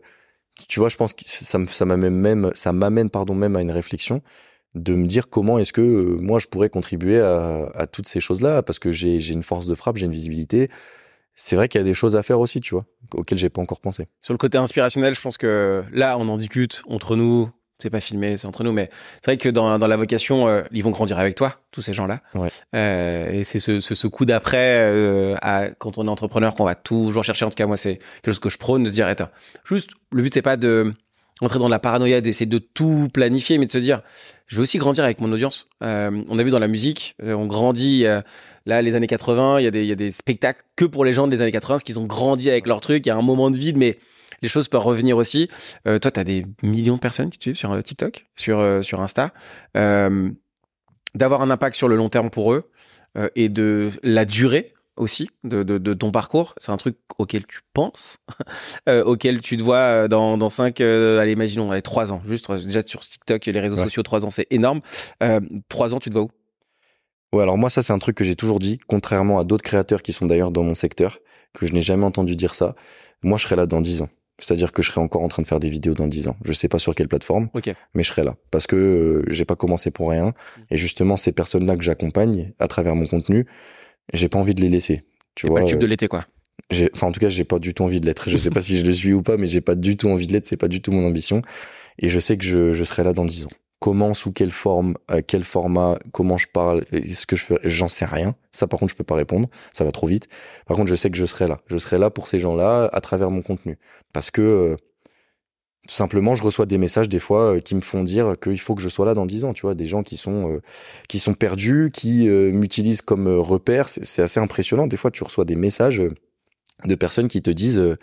[0.68, 4.22] tu vois, je pense que ça, m'amène même, ça m'amène pardon même à une réflexion
[4.74, 8.20] de me dire comment est-ce que euh, moi je pourrais contribuer à, à toutes ces
[8.20, 10.68] choses-là, parce que j'ai une force de frappe, j'ai une visibilité,
[11.36, 13.60] c'est vrai qu'il y a des choses à faire aussi, tu vois, auxquelles j'ai pas
[13.60, 14.08] encore pensé.
[14.22, 17.50] Sur le côté inspirationnel, je pense que là, on en discute entre nous.
[17.78, 18.88] C'est pas filmé, c'est entre nous, mais
[19.22, 21.92] c'est vrai que dans, dans la vocation, euh, ils vont grandir avec toi, tous ces
[21.92, 22.22] gens-là.
[22.34, 22.48] Ouais.
[22.74, 25.36] Euh, et c'est ce, ce, ce, coup d'après, euh,
[25.78, 27.44] quand on est entrepreneur, qu'on va toujours chercher.
[27.44, 29.28] En tout cas, moi, c'est quelque chose que je prône de se dire, attends,
[29.66, 30.94] juste, le but, c'est pas de
[31.40, 34.02] entrer dans la paranoïa, d'essayer de tout planifier, mais de se dire,
[34.46, 35.68] je veux aussi grandir avec mon audience.
[35.82, 38.06] Euh, on a vu dans la musique, euh, on grandit.
[38.06, 38.22] Euh,
[38.64, 41.12] là, les années 80, il y, a des, y a des spectacles que pour les
[41.12, 43.04] gens des années 80, parce qu'ils ont grandi avec leur truc.
[43.04, 43.98] Il y a un moment de vide, mais
[44.42, 45.48] les choses peuvent revenir aussi.
[45.84, 49.32] toi, tu as des millions de personnes qui suivent sur TikTok, sur, sur Insta.
[49.74, 52.70] D'avoir un impact sur le long terme pour eux
[53.34, 57.60] et de la durée aussi de, de, de ton parcours C'est un truc auquel tu
[57.72, 58.18] penses,
[58.88, 62.22] euh, auquel tu te vois euh, dans, dans 5, euh, allez, imaginons, allez, 3 ans,
[62.26, 64.80] juste déjà sur TikTok et les réseaux sociaux, 3 ans, c'est énorme.
[65.22, 66.30] Euh, 3 ans, tu te vois où?
[67.32, 70.02] Ouais, alors moi, ça, c'est un truc que j'ai toujours dit, contrairement à d'autres créateurs
[70.02, 71.18] qui sont d'ailleurs dans mon secteur,
[71.52, 72.74] que je n'ai jamais entendu dire ça.
[73.22, 74.08] Moi, je serai là dans 10 ans.
[74.38, 76.36] C'est-à-dire que je serai encore en train de faire des vidéos dans 10 ans.
[76.44, 77.74] Je sais pas sur quelle plateforme, okay.
[77.94, 78.36] mais je serai là.
[78.50, 80.26] Parce que euh, j'ai pas commencé pour rien.
[80.26, 80.60] Mmh.
[80.70, 83.46] Et justement, ces personnes-là que j'accompagne à travers mon contenu,
[84.12, 85.04] j'ai pas envie de les laisser.
[85.34, 86.26] Tu vois, pas le tube de l'été, quoi.
[86.94, 88.28] Enfin, en tout cas, j'ai pas du tout envie de l'être.
[88.28, 90.26] Je sais pas si je le suis ou pas, mais j'ai pas du tout envie
[90.26, 90.46] de l'être.
[90.46, 91.42] C'est pas du tout mon ambition.
[91.98, 93.50] Et je sais que je, je serai là dans dix ans.
[93.78, 97.88] Comment, sous quelle forme, à quel format, comment je parle, ce que je fais, j'en
[97.88, 98.34] sais rien.
[98.50, 99.48] Ça, par contre, je peux pas répondre.
[99.72, 100.28] Ça va trop vite.
[100.66, 101.58] Par contre, je sais que je serai là.
[101.66, 103.78] Je serai là pour ces gens-là à travers mon contenu.
[104.12, 104.76] Parce que, euh,
[105.88, 108.82] simplement, je reçois des messages des fois euh, qui me font dire qu'il faut que
[108.82, 109.52] je sois là dans 10 ans.
[109.52, 110.60] Tu vois, des gens qui sont euh,
[111.08, 113.88] qui sont perdus, qui euh, m'utilisent comme repère.
[113.88, 114.86] C'est assez impressionnant.
[114.86, 116.02] Des fois, tu reçois des messages
[116.84, 117.96] de personnes qui te disent,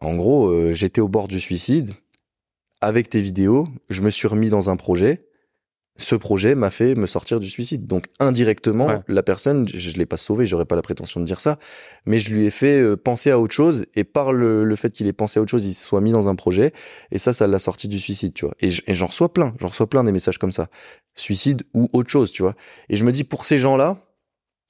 [0.00, 1.94] en gros, j'étais au bord du suicide.
[2.82, 5.25] Avec tes vidéos, je me suis remis dans un projet.
[5.98, 7.86] Ce projet m'a fait me sortir du suicide.
[7.86, 9.00] Donc indirectement, Ouais.
[9.08, 11.58] la personne, je, je l'ai pas sauvé, j'aurais pas la prétention de dire ça,
[12.04, 14.90] mais je lui ai fait euh, penser à autre chose et par le, le fait
[14.90, 16.72] qu'il ait pensé à autre chose, il se soit mis dans un projet
[17.12, 18.54] et ça, ça l'a sorti du suicide, tu vois.
[18.60, 20.68] Et j'en reçois plein, j'en reçois plein des messages comme ça,
[21.14, 22.54] suicide ou autre chose, tu vois.
[22.90, 23.96] Et je me dis pour ces gens-là,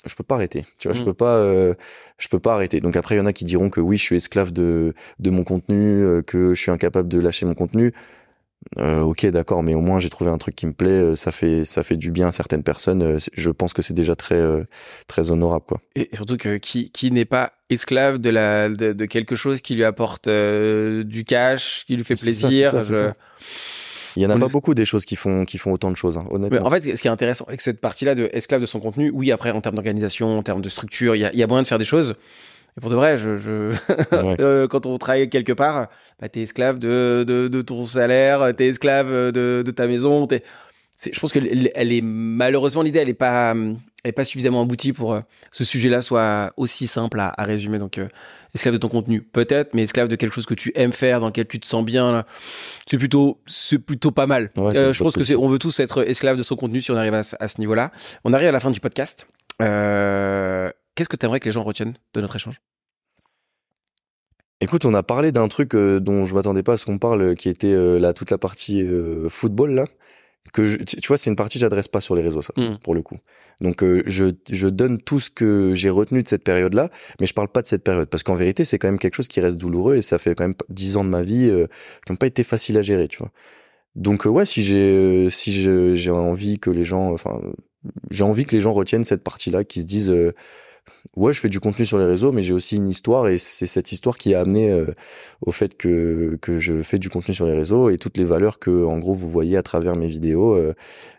[0.07, 1.07] je peux pas arrêter, tu vois, je Mm.
[1.07, 1.75] peux pas, euh,
[2.19, 2.81] je peux pas arrêter.
[2.81, 5.31] Donc après, il y en a qui diront que oui, je suis esclave de de
[5.31, 7.93] mon contenu, euh, que je suis incapable de lâcher mon contenu.
[8.79, 10.89] Euh, ok, d'accord, mais au moins j'ai trouvé un truc qui me plaît.
[10.91, 13.03] euh, Ça fait ça fait du bien à certaines personnes.
[13.03, 14.43] euh, Je pense que c'est déjà très
[15.07, 15.81] très honorable, quoi.
[15.95, 19.75] Et surtout que qui, qui n'est pas esclave de, la, de, de quelque chose qui
[19.77, 22.71] lui apporte euh, du cash, qui lui fait plaisir.
[22.73, 23.15] ça, ça.
[24.17, 25.91] Il y en a On pas est- beaucoup des choses qui font qui font autant
[25.91, 26.65] de choses, hein, honnêtement.
[26.67, 29.31] en fait, ce qui est intéressant avec cette partie-là de esclave de son contenu, oui,
[29.31, 31.63] après, en termes d'organisation, en termes de structure, il y a, il y a moyen
[31.63, 32.15] de faire des choses.
[32.77, 33.71] Et pour de vrai, je, je...
[34.25, 34.37] Ouais.
[34.41, 35.89] euh, quand on travaille quelque part,
[36.21, 40.27] bah, t'es esclave de, de, de ton salaire, t'es esclave de, de ta maison.
[40.27, 40.43] T'es...
[40.99, 41.39] C'est, je pense que
[41.75, 45.21] elle est malheureusement l'idée, elle est pas, elle est pas suffisamment aboutie pour euh,
[45.53, 47.79] ce sujet-là soit aussi simple à, à résumer.
[47.79, 48.09] Donc, euh,
[48.55, 51.27] esclave de ton contenu, peut-être, mais esclave de quelque chose que tu aimes faire, dans
[51.27, 52.25] lequel tu te sens bien, là,
[52.89, 54.51] c'est plutôt, c'est plutôt pas mal.
[54.57, 56.91] Ouais, Euh, je pense que c'est, on veut tous être esclave de son contenu si
[56.91, 57.93] on arrive à, ce- à ce niveau-là.
[58.25, 59.27] On arrive à la fin du podcast.
[59.61, 62.61] Euh, qu'est-ce que tu aimerais que les gens retiennent de notre échange?
[64.61, 67.21] Écoute, on a parlé d'un truc euh, dont je m'attendais pas à ce qu'on parle,
[67.23, 69.85] euh, qui était euh, là toute la partie euh, football là.
[70.53, 72.79] Que je- tu vois, c'est une partie que j'adresse pas sur les réseaux, ça, Mm.
[72.83, 73.19] pour le coup.
[73.61, 76.89] Donc je je donne tout ce que j'ai retenu de cette période-là,
[77.21, 79.29] mais je parle pas de cette période parce qu'en vérité, c'est quand même quelque chose
[79.29, 81.51] qui reste douloureux et ça fait quand même dix ans de ma vie
[82.07, 83.33] qui n'ont pas été faciles à gérer, tu vois.
[83.97, 85.51] Donc ouais, si j'ai si
[85.97, 87.41] j'ai envie que les gens, enfin,
[88.11, 90.15] j'ai envie que les gens retiennent cette partie-là, qui se disent
[91.15, 93.67] ouais, je fais du contenu sur les réseaux, mais j'ai aussi une histoire et c'est
[93.67, 94.93] cette histoire qui a amené euh,
[95.41, 98.59] au fait que que je fais du contenu sur les réseaux et toutes les valeurs
[98.59, 100.75] que en gros vous voyez à travers mes vidéos euh,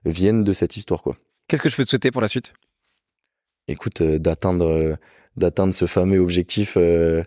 [0.05, 1.17] viennent de cette histoire quoi.
[1.47, 2.53] Qu'est-ce que je peux te souhaiter pour la suite?
[3.67, 4.97] Écoute, d'atteindre
[5.35, 7.25] d'atteindre ce fameux objectif de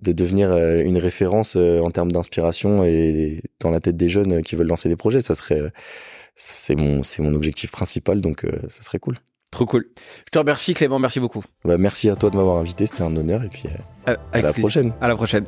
[0.00, 4.88] devenir une référence en termes d'inspiration et dans la tête des jeunes qui veulent lancer
[4.88, 5.20] des projets.
[5.20, 5.72] Ça serait,
[6.36, 9.18] c'est mon, c'est mon objectif principal, donc ça serait cool.
[9.50, 9.86] Trop cool.
[10.26, 11.42] Je te remercie Clément, merci beaucoup.
[11.64, 13.64] Bah, merci à toi de m'avoir invité, c'était un honneur et puis
[14.06, 14.92] à la prochaine.
[15.00, 15.44] À la prochaine.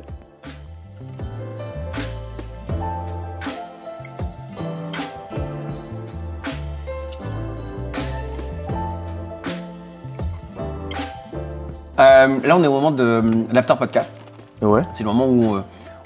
[11.99, 14.15] Euh, là, on est au moment de l'after podcast.
[14.61, 14.81] Ouais.
[14.93, 15.61] C'est le moment où euh,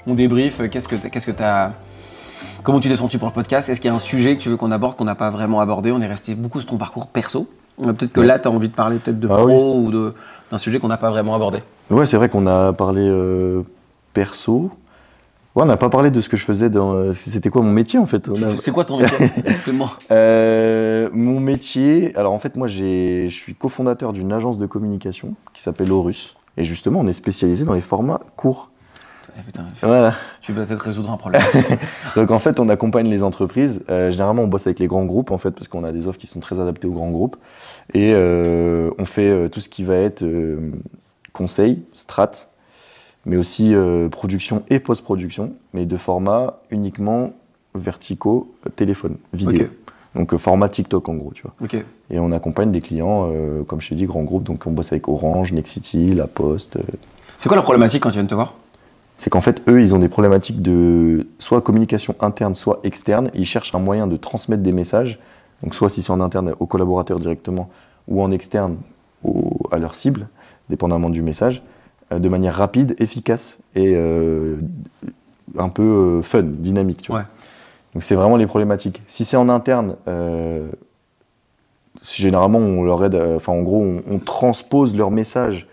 [0.06, 0.60] on débrief.
[0.70, 1.72] Qu'est-ce que qu'est-ce que t'as
[2.62, 3.68] Comment tu t'es senti pour le podcast?
[3.68, 5.60] Est-ce qu'il y a un sujet que tu veux qu'on aborde qu'on n'a pas vraiment
[5.60, 5.90] abordé?
[5.90, 7.48] On est resté beaucoup sur ton parcours perso.
[7.78, 10.78] Peut-être que là, tu as envie de parler peut-être de ah pro ou d'un sujet
[10.78, 11.58] qu'on n'a pas vraiment abordé.
[11.90, 13.62] Ouais, c'est vrai qu'on a parlé euh,
[14.12, 14.70] perso.
[15.54, 17.12] Ouais, on n'a pas parlé de ce que je faisais dans.
[17.14, 18.28] C'était quoi mon métier en fait?
[18.58, 19.30] C'est quoi ton métier
[20.10, 22.14] euh, Mon métier.
[22.16, 26.36] Alors en fait, moi, je suis cofondateur d'une agence de communication qui s'appelle Horus.
[26.56, 28.67] Et justement, on est spécialisé dans les formats courts.
[29.44, 30.14] Putain, voilà.
[30.40, 31.42] Tu peux peut-être résoudre un problème.
[32.16, 33.84] Donc en fait, on accompagne les entreprises.
[33.90, 36.18] Euh, généralement, on bosse avec les grands groupes en fait, parce qu'on a des offres
[36.18, 37.36] qui sont très adaptées aux grands groupes.
[37.94, 40.24] Et euh, on fait euh, tout ce qui va être
[41.32, 42.32] conseil, strat,
[43.26, 43.74] mais aussi
[44.10, 47.32] production et post-production, mais de format uniquement
[47.74, 49.68] verticaux, téléphone, vidéo.
[50.14, 51.82] Donc format TikTok en gros, tu vois.
[52.10, 53.30] Et on accompagne des clients,
[53.66, 56.78] comme je t'ai dit, grands groupes, donc on bosse avec Orange, Nexity, La Poste.
[57.36, 58.54] C'est quoi la problématique quand tu viens de te voir?
[59.18, 63.30] C'est qu'en fait, eux, ils ont des problématiques de soit communication interne, soit externe.
[63.34, 65.18] Ils cherchent un moyen de transmettre des messages,
[65.62, 67.68] donc soit si c'est en interne aux collaborateurs directement,
[68.06, 68.76] ou en externe
[69.70, 70.28] à leur cible,
[70.70, 71.62] dépendamment du message.
[72.12, 74.56] Euh, de manière rapide, efficace et euh,
[75.58, 77.02] un peu euh, fun, dynamique.
[77.02, 77.24] Tu vois.
[77.94, 79.02] Donc c'est vraiment les problématiques.
[79.08, 79.96] Si c'est en interne,
[82.02, 85.66] généralement on leur aide, enfin en gros on, transpose leur message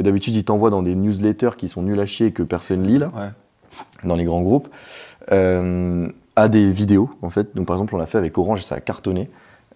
[0.00, 2.86] que d'habitude ils t'envoient dans des newsletters qui sont nuls à chier et que personne
[2.86, 3.12] lit là,
[4.04, 4.68] dans les grands groupes,
[5.28, 7.54] à des vidéos en fait.
[7.54, 9.28] Donc par exemple on l'a fait avec Orange et ça a cartonné.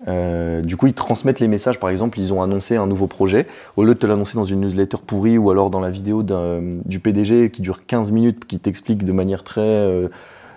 [0.08, 1.80] Euh, du coup, ils transmettent les messages.
[1.80, 3.46] Par exemple, ils ont annoncé un nouveau projet.
[3.76, 7.00] Au lieu de te l'annoncer dans une newsletter pourrie ou alors dans la vidéo du
[7.00, 10.08] PDG qui dure 15 minutes, qui t'explique de manière très euh,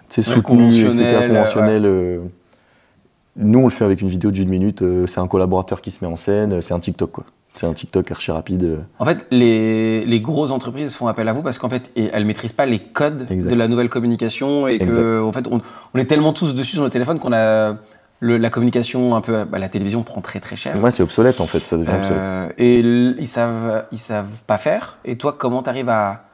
[0.10, 1.86] soutenue, etc., conventionnelle.
[1.86, 2.20] Euh,
[3.38, 4.84] nous, on le fait avec une vidéo d'une minute.
[5.06, 6.62] c'est un collaborateur qui se met en scène.
[6.62, 7.26] C'est un TikTok, quoi.
[7.58, 8.80] C'est un TikTok archi rapide.
[9.00, 12.54] En fait, les, les, grosses entreprises font appel à vous parce qu'en fait, elles maîtrisent
[12.54, 15.62] pas les codes de la nouvelle communication et que, en fait, on,
[15.94, 17.78] on, est tellement tous dessus sur le téléphone qu'on a
[18.22, 20.76] la communication un peu, bah, la télévision prend très très cher.
[20.82, 22.20] Ouais, c'est obsolète en fait, ça devient obsolète.
[22.20, 24.98] Euh, et ils savent, ils savent pas faire.
[25.06, 26.26] Et toi, comment tu arrives à,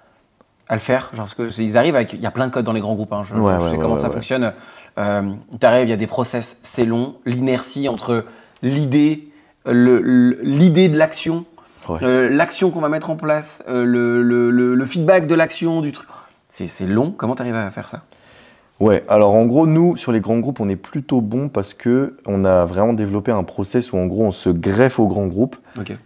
[0.69, 1.09] à, le faire?
[1.13, 2.95] Genre, parce que ils arrivent avec, il y a plein de codes dans les grands
[2.95, 3.13] groupes.
[3.13, 3.33] Hein, je,
[3.69, 4.53] sais comment ça fonctionne.
[4.97, 7.15] Euh, tu arrives, il y a des process, c'est long.
[7.25, 8.25] L'inertie entre
[8.61, 9.27] l'idée,
[9.65, 11.45] l'idée de l'action,
[11.89, 16.07] euh, l'action qu'on va mettre en place, euh, le, le, feedback de l'action du truc.
[16.49, 17.11] C'est long.
[17.11, 18.03] Comment tu arrives à faire ça?
[18.79, 22.17] Ouais, alors en gros, nous, sur les grands groupes, on est plutôt bon parce que
[22.25, 25.55] on a vraiment développé un process où en gros, on se greffe aux grands groupes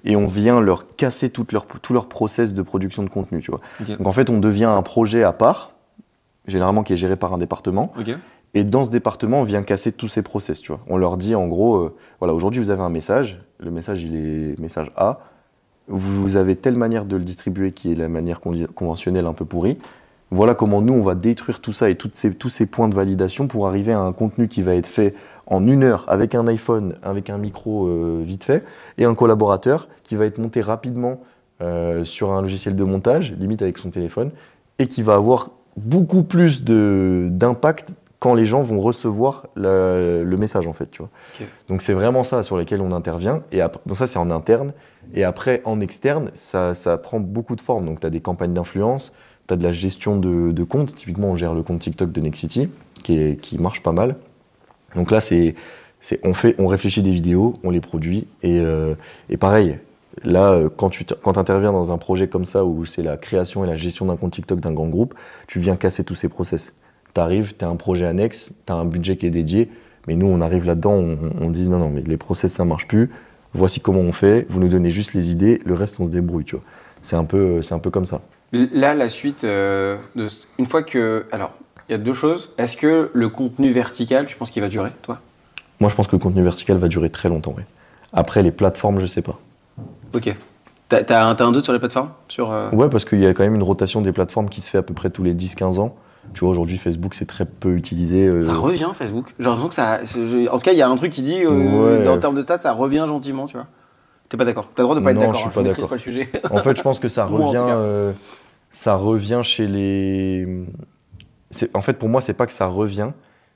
[0.03, 3.51] et on vient leur casser tout leur, tout leur process de production de contenu, tu
[3.51, 3.61] vois.
[3.97, 5.73] Donc en fait, on devient un projet à part,
[6.47, 7.93] généralement qui est géré par un département.
[8.53, 10.81] Et dans ce département, on vient casser tous ces process, tu vois.
[10.87, 14.15] On leur dit en gros, euh, voilà, aujourd'hui vous avez un message, le message il
[14.15, 15.19] est message A,
[15.87, 19.77] vous avez telle manière de le distribuer qui est la manière conventionnelle un peu pourrie.
[20.29, 23.47] Voilà comment nous, on va détruire tout ça et ces, tous ces points de validation
[23.47, 26.95] pour arriver à un contenu qui va être fait en une heure avec un iPhone,
[27.01, 28.65] avec un micro euh, vite fait,
[28.97, 31.21] et un collaborateur qui va être monté rapidement
[31.61, 34.31] euh, sur un logiciel de montage, limite avec son téléphone,
[34.79, 40.73] et qui va avoir beaucoup plus d'impact quand les gens vont recevoir le, message en
[40.73, 40.89] fait.
[40.89, 41.09] Tu vois.
[41.69, 43.43] Donc c'est vraiment ça sur lequel on intervient.
[43.51, 44.73] Et après, donc ça c'est en interne.
[45.13, 47.85] Et après en externe, ça, ça prend beaucoup de formes.
[47.85, 49.13] Donc tu as des campagnes d'influence,
[49.47, 50.95] tu as de la gestion de, de compte.
[50.95, 52.69] Typiquement, on gère le compte TikTok de Nexity,
[53.03, 54.15] qui, qui marche pas mal.
[54.95, 55.55] Donc là, c'est,
[56.23, 58.27] on, fait, on réfléchit des vidéos, on les produit.
[58.41, 58.95] Et, euh,
[59.29, 59.77] et pareil,
[60.23, 63.63] là, euh, quand tu quand interviens dans un projet comme ça, où c'est la création
[63.63, 65.13] et la gestion d'un compte TikTok d'un grand groupe,
[65.47, 66.73] tu viens casser tous ces process.
[67.17, 69.71] Tu arrives, tu as un projet annexe, tu as un budget qui est dédié.
[70.07, 72.87] Mais nous, on arrive là-dedans, on, on, dit non, non, mais les process, ça marche
[72.87, 73.09] plus.
[73.55, 74.45] Voici comment on fait.
[74.51, 76.43] Vous nous donnez juste les idées, le reste, on se débrouille.
[76.43, 76.63] Tu vois.
[77.01, 78.21] C'est un peu, c'est un peu comme ça.
[78.51, 80.27] Là, la suite, euh, de,
[80.59, 81.25] une fois que.
[81.31, 81.53] Alors,
[81.89, 82.53] il y a deux choses.
[82.59, 85.19] Est-ce que le contenu vertical, tu penses qu'il va durer, toi?
[85.79, 87.63] Moi, je pense que le contenu vertical va durer très longtemps, oui.
[88.13, 89.39] Après, les plateformes, je sais pas.
[90.13, 90.35] Ok.
[90.87, 92.11] T'as as un, doute sur les plateformes?
[92.27, 94.69] Sur, euh Ouais, parce qu'il y a quand même une rotation des plateformes qui se
[94.69, 95.95] fait à peu près tous les 10-15 ans.
[96.33, 98.27] Tu vois, aujourd'hui, Facebook, c'est très peu utilisé.
[98.27, 99.33] euh, Ça revient Facebook.
[99.39, 99.99] J'ai l'impression que ça.
[100.51, 102.07] En tout cas, il y a un truc qui dit, euh, Ouais.
[102.07, 103.67] en termes de stats, ça revient gentiment, tu vois.
[104.29, 105.35] T'es pas d'accord T'as le droit de pas être Non, d'accord.
[105.35, 105.87] je suis hein, pas d'accord.
[105.89, 106.29] pas le sujet.
[106.51, 108.11] En fait, je pense que ça revient, euh,
[108.71, 110.45] ça revient chez les.
[111.73, 113.11] En fait, pour moi, c'est pas que ça revient,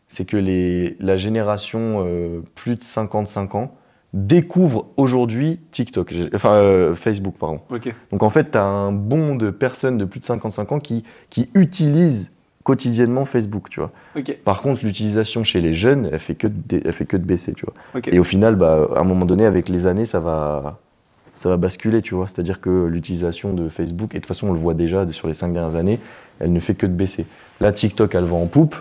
[0.08, 0.96] c'est que les...
[1.02, 3.76] la génération euh, plus de 55 ans
[4.14, 7.60] découvre aujourd'hui TikTok, enfin euh, Facebook, pardon.
[7.70, 7.94] ok.
[8.12, 11.04] Donc en fait, tu as un bond de personnes de plus de 55 ans qui,
[11.30, 12.32] qui utilisent
[12.64, 13.92] quotidiennement Facebook, tu vois.
[14.44, 17.54] Par contre, l'utilisation chez les jeunes, elle fait que de, elle fait que de baisser,
[17.54, 18.02] tu vois.
[18.08, 20.80] Et au final, bah, à un moment donné, avec les années, ça va,
[21.38, 22.28] ça va basculer, tu vois.
[22.28, 25.34] C'est-à-dire que l'utilisation de Facebook, et de toute façon, on le voit déjà sur les
[25.34, 26.00] cinq dernières années,
[26.40, 27.26] elle ne fait que de baisser.
[27.60, 28.76] Là, TikTok, elle va en poupe.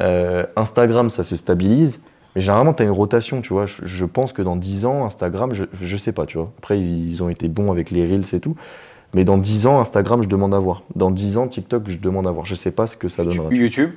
[0.00, 2.00] Euh, Instagram, ça se stabilise.
[2.34, 3.66] Mais généralement, tu as une rotation, tu vois.
[3.66, 6.50] Je, je pense que dans 10 ans, Instagram, je, je sais pas, tu vois.
[6.58, 8.56] Après, ils ont été bons avec les Reels et tout.
[9.14, 10.82] Mais dans 10 ans, Instagram, je demande à voir.
[10.96, 12.46] Dans 10 ans, TikTok, je demande à voir.
[12.46, 13.52] Je sais pas ce que ça donnera.
[13.52, 13.90] YouTube?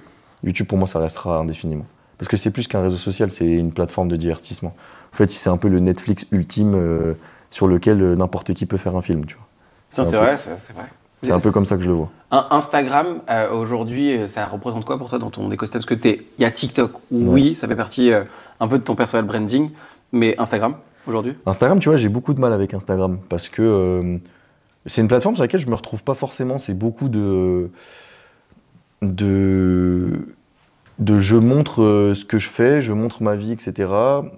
[0.43, 1.85] YouTube, pour moi, ça restera indéfiniment.
[2.17, 4.75] Parce que c'est plus qu'un réseau social, c'est une plateforme de divertissement.
[5.13, 7.13] En fait, c'est un peu le Netflix ultime euh,
[7.49, 9.45] sur lequel euh, n'importe qui peut faire un film, tu vois.
[9.89, 10.85] C'est peu- vrai, c'est vrai.
[11.21, 12.09] C'est un peu comme ça que je le vois.
[12.51, 15.81] Instagram, euh, aujourd'hui, ça représente quoi pour toi dans ton écosystème?
[15.83, 18.23] Parce que il y a TikTok, oui, ça fait partie euh,
[18.59, 19.71] un peu de ton personnel branding,
[20.11, 20.75] mais Instagram,
[21.07, 21.35] aujourd'hui?
[21.45, 24.19] Instagram, tu vois, j'ai beaucoup de mal avec Instagram parce que
[24.85, 26.57] c'est une plateforme sur laquelle je me retrouve pas forcément.
[26.57, 27.69] C'est beaucoup de.
[29.01, 30.11] de.
[30.99, 33.89] de je montre euh, ce que je fais, je montre ma vie, etc.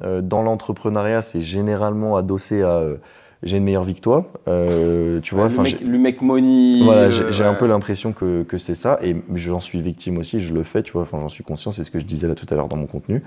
[0.03, 2.77] Euh, dans l'entrepreneuriat, c'est généralement adossé à.
[2.77, 2.95] euh,
[3.43, 4.31] j'ai une meilleure vie que toi.
[4.47, 6.81] Euh, tu vois, le, mec, j'ai- le mec money.
[6.83, 7.41] Voilà, j'ai ouais.
[7.43, 10.81] un peu l'impression que, que c'est ça, et j'en suis victime aussi, je le fais,
[10.81, 12.77] tu vois, j'en suis conscient, c'est ce que je disais là tout à l'heure dans
[12.77, 13.21] mon contenu.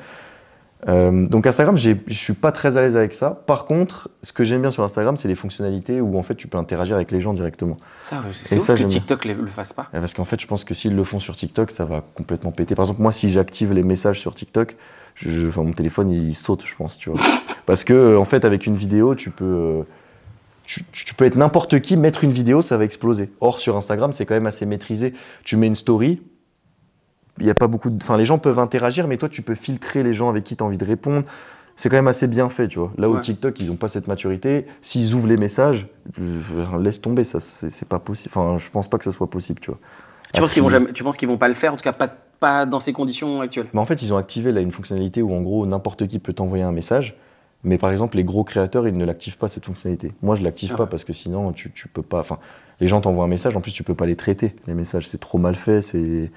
[0.89, 3.43] Euh, donc Instagram, je suis pas très à l'aise avec ça.
[3.47, 6.49] Par contre, ce que j'aime bien sur Instagram, c'est les fonctionnalités où en fait tu
[6.49, 7.77] peux interagir avec les gens directement.
[8.01, 8.83] Ça, c'est ça, que.
[8.85, 9.89] TikTok le, le fasse pas.
[9.95, 12.51] Euh, Parce qu'en fait, je pense que s'ils le font sur TikTok, ça va complètement
[12.51, 12.75] péter.
[12.75, 14.77] Par exemple, moi, si j'active les messages sur TikTok,
[15.17, 17.21] je, je- enfin, mon téléphone il saute, je pense, tu vois.
[17.67, 19.83] Parce que euh, en fait, avec une vidéo, tu peux, euh,
[20.65, 23.31] tu, tu peux être n'importe qui, mettre une vidéo, ça va exploser.
[23.41, 25.13] Or, sur Instagram, c'est quand même assez maîtrisé.
[25.45, 26.23] Tu mets une story,
[27.41, 29.55] il y a pas beaucoup de, enfin, les gens peuvent interagir, mais toi, tu peux
[29.55, 31.25] filtrer les gens avec qui tu as envie de répondre.
[31.77, 32.93] C'est quand même assez bien fait, tu vois.
[32.99, 33.21] Là où Ouais.
[33.23, 34.67] TikTok, ils n'ont pas cette maturité.
[34.83, 35.87] S'ils ouvrent les messages,
[36.79, 38.31] laisse tomber, ça, c'est pas possible.
[38.35, 39.81] Enfin, je pense pas que ça soit possible, tu vois.
[40.35, 41.93] Tu penses qu'ils vont jamais, tu penses qu'ils vont pas le faire, en tout cas
[41.93, 42.09] pas,
[42.39, 43.67] pas dans ces conditions actuelles?
[43.73, 46.33] Mais en fait, ils ont activé là une fonctionnalité où en gros n'importe qui peut
[46.33, 47.17] t'envoyer un message.
[47.65, 50.13] Mais par exemple, les gros créateurs, ils ne l'activent pas cette fonctionnalité.
[50.23, 52.21] Moi, je l'active Ah pas parce que sinon, tu, tu peux pas.
[52.21, 52.39] Enfin,
[52.81, 54.55] les gens t'envoient un message, en plus, tu peux pas les traiter.
[54.67, 55.83] Les messages, c'est trop mal fait.
[55.83, 56.31] C'est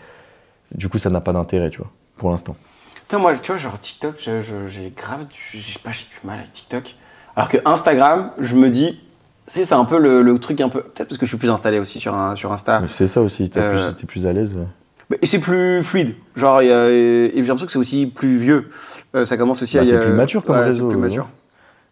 [0.75, 2.55] du coup, ça n'a pas d'intérêt, tu vois, pour l'instant.
[2.95, 6.53] Putain, moi, tu vois, genre TikTok, j'ai grave, du- j'ai pas, j'ai du mal avec
[6.53, 6.95] TikTok.
[7.35, 8.99] Alors que Instagram, je me dis,
[9.47, 11.49] c'est c'est un peu le, le truc un peu, peut-être parce que je suis plus
[11.49, 12.81] installé aussi sur, un, sur Insta.
[12.87, 13.49] C'est ça aussi.
[13.49, 14.53] T'es Euh, plus, plus à l'aise.
[14.55, 15.17] ouais.
[15.21, 16.15] Et c'est plus fluide.
[16.35, 18.69] Genre, et j'ai l'impression que c'est aussi plus vieux.
[19.15, 19.85] Euh, ça commence aussi Bah, à.
[19.85, 21.27] c'est plus mature comme ouais, réseau, C'est plus euh, mature.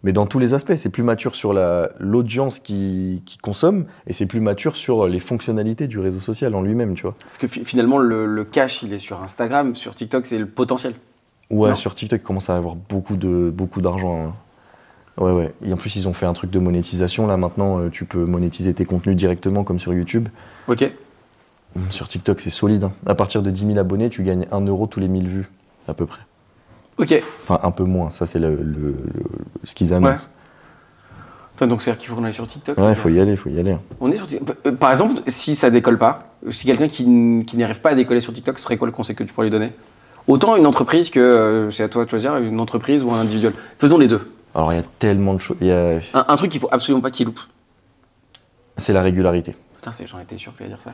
[0.03, 4.13] Mais dans tous les aspects, c'est plus mature sur la- l'audience qui, qui consomme et
[4.13, 7.15] c'est plus mature sur les fonctionnalités du réseau social en lui-même, tu vois.
[7.23, 9.75] Parce que fi- finalement, le, le cash, il est sur Instagram.
[9.75, 10.95] Sur TikTok, c'est le potentiel.
[11.51, 14.27] Ouais, Non sur TikTok, ils commencent à avoir beaucoup de beaucoup d'argent.
[14.27, 14.33] hein.
[15.23, 15.53] Ouais, ouais.
[15.63, 17.27] Et en plus, ils ont fait un truc de monétisation.
[17.27, 20.29] Là, maintenant, euh, tu peux monétiser tes contenus directement comme sur YouTube.
[20.67, 20.89] Ok.
[21.89, 22.85] Sur TikTok, c'est solide.
[22.85, 22.93] hein.
[23.05, 25.49] À partir de 10 000 abonnés, tu gagnes 1 euro tous les 1000 vues,
[25.87, 26.21] à peu près.
[26.97, 27.23] Ok.
[27.37, 28.09] Enfin, un peu moins.
[28.09, 28.95] Ça, c'est le, le- le-
[29.63, 30.27] ce qu'ils annoncent.
[31.57, 32.77] Toi, donc, c'est-à-dire qu'il faut qu'on aille sur TikTok.
[32.77, 33.71] Ouais, il faut y aller, il faut y aller.
[33.71, 33.81] hein.
[33.99, 34.57] On est sur TikTok.
[34.65, 37.03] Euh, Par exemple, si ça décolle pas, si quelqu'un qui,
[37.47, 39.47] qui n'arrive pas à décoller sur TikTok, ce serait quoi le conseil que tu pourrais
[39.47, 39.71] lui donner?
[40.27, 43.53] Autant une entreprise que euh, c'est à toi de choisir, une entreprise ou un individuel.
[43.79, 44.31] Faisons les deux.
[44.53, 45.57] Alors, il y a tellement de choses.
[45.63, 47.39] a- Un, un truc qu'il faut absolument pas qu'il loupe.
[48.77, 49.55] C'est la régularité.
[49.75, 50.93] Putain, j'en étais sûr que tu allais dire ça.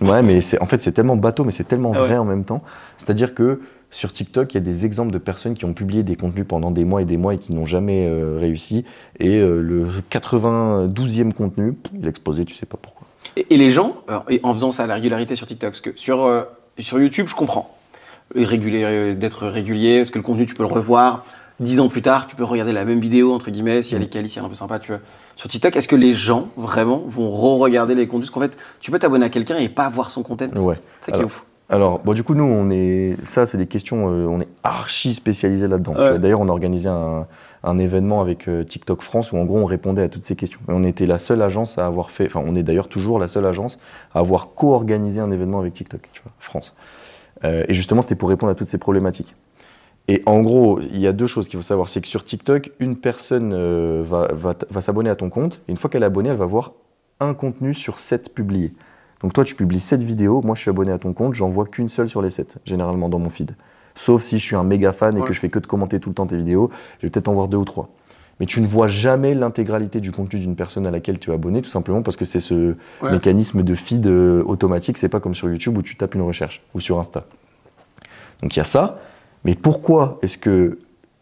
[0.00, 2.06] Ouais, mais en fait c'est tellement bateau, mais c'est tellement Ah ouais.
[2.08, 2.62] vrai en même temps.
[2.98, 3.60] C'est-à-dire que
[3.90, 6.70] sur TikTok, il y a des exemples de personnes qui ont publié des contenus pendant
[6.70, 8.84] des mois et des mois et qui n'ont jamais euh, réussi.
[9.18, 13.06] Et euh, le 92e contenu, il a explosé, tu sais pas pourquoi.
[13.36, 15.90] Et, et les gens, alors, et en faisant ça, la régularité sur TikTok, parce que
[15.96, 16.42] sur, euh,
[16.78, 17.76] sur YouTube, je comprends.
[18.32, 21.24] D'être régulier, parce que le contenu, tu peux le revoir.
[21.58, 24.06] Dix ans plus tard, tu peux regarder la même vidéo, entre guillemets, si elle est
[24.06, 25.00] quali, si elle est un peu sympa, tu vois.
[25.34, 28.30] Sur TikTok, est-ce que les gens, vraiment, vont re-regarder les contenus?
[28.30, 30.46] Parce qu'en fait, tu peux t'abonner à quelqu'un et pas voir son content.
[30.56, 30.80] Ouais.
[31.00, 31.44] C'est ça qui est ouf.
[31.70, 33.16] Alors, bon, du coup, nous, on est.
[33.22, 34.10] Ça, c'est des questions.
[34.10, 35.94] euh, on est archi spécialisé là-dedans.
[35.94, 36.18] Ouais.
[36.18, 37.28] D'ailleurs, on a organisé un,
[37.62, 40.58] un événement avec euh, TikTok France où, en gros, on répondait à toutes ces questions.
[40.68, 42.26] Et on était la seule agence à avoir fait.
[42.26, 43.78] Enfin, on est d'ailleurs toujours la seule agence
[44.14, 46.74] à avoir co-organisé un événement avec TikTok, tu vois, France.
[47.44, 49.36] Euh, et justement, c'était pour répondre à toutes ces problématiques.
[50.08, 51.88] Et en gros, il y a deux choses qu'il faut savoir.
[51.88, 53.54] C'est que sur TikTok, une personne
[54.02, 54.26] va,
[54.68, 55.60] va s'abonner à ton compte.
[55.68, 56.72] Et une fois qu'elle est abonnée, elle va voir
[57.20, 58.72] un contenu sur sept publiés.
[59.22, 61.66] Donc toi, tu publies 7 vidéos, moi je suis abonné à ton compte, j'en vois
[61.66, 63.52] qu'une seule sur les 7, généralement dans mon feed.
[63.94, 65.26] Sauf si je suis un méga fan et Ouais.
[65.26, 66.70] que je fais que de commenter tout le temps tes vidéos,
[67.00, 67.90] je vais peut-être en voir deux ou trois.
[68.38, 71.60] Mais tu ne vois jamais l'intégralité du contenu d'une personne à laquelle tu es abonné,
[71.60, 73.10] tout simplement parce que c'est ce Ouais.
[73.12, 76.62] mécanisme de feed euh, automatique, c'est pas comme sur YouTube où tu tapes une recherche
[76.74, 77.26] ou sur Insta.
[78.40, 79.00] Donc il y a ça,
[79.44, 80.78] mais pourquoi est-ce que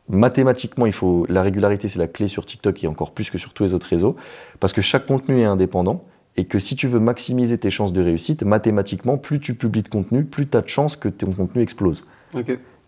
[0.08, 3.52] mathématiquement il faut la régularité c'est la clé sur TikTok et encore plus que sur
[3.52, 4.14] tous les autres réseaux?
[4.60, 6.04] Parce que chaque contenu est indépendant
[6.38, 9.88] et que si tu veux maximiser tes chances de réussite, mathématiquement, plus tu publies de
[9.88, 12.04] contenu, plus tu as de chances que ton contenu explose.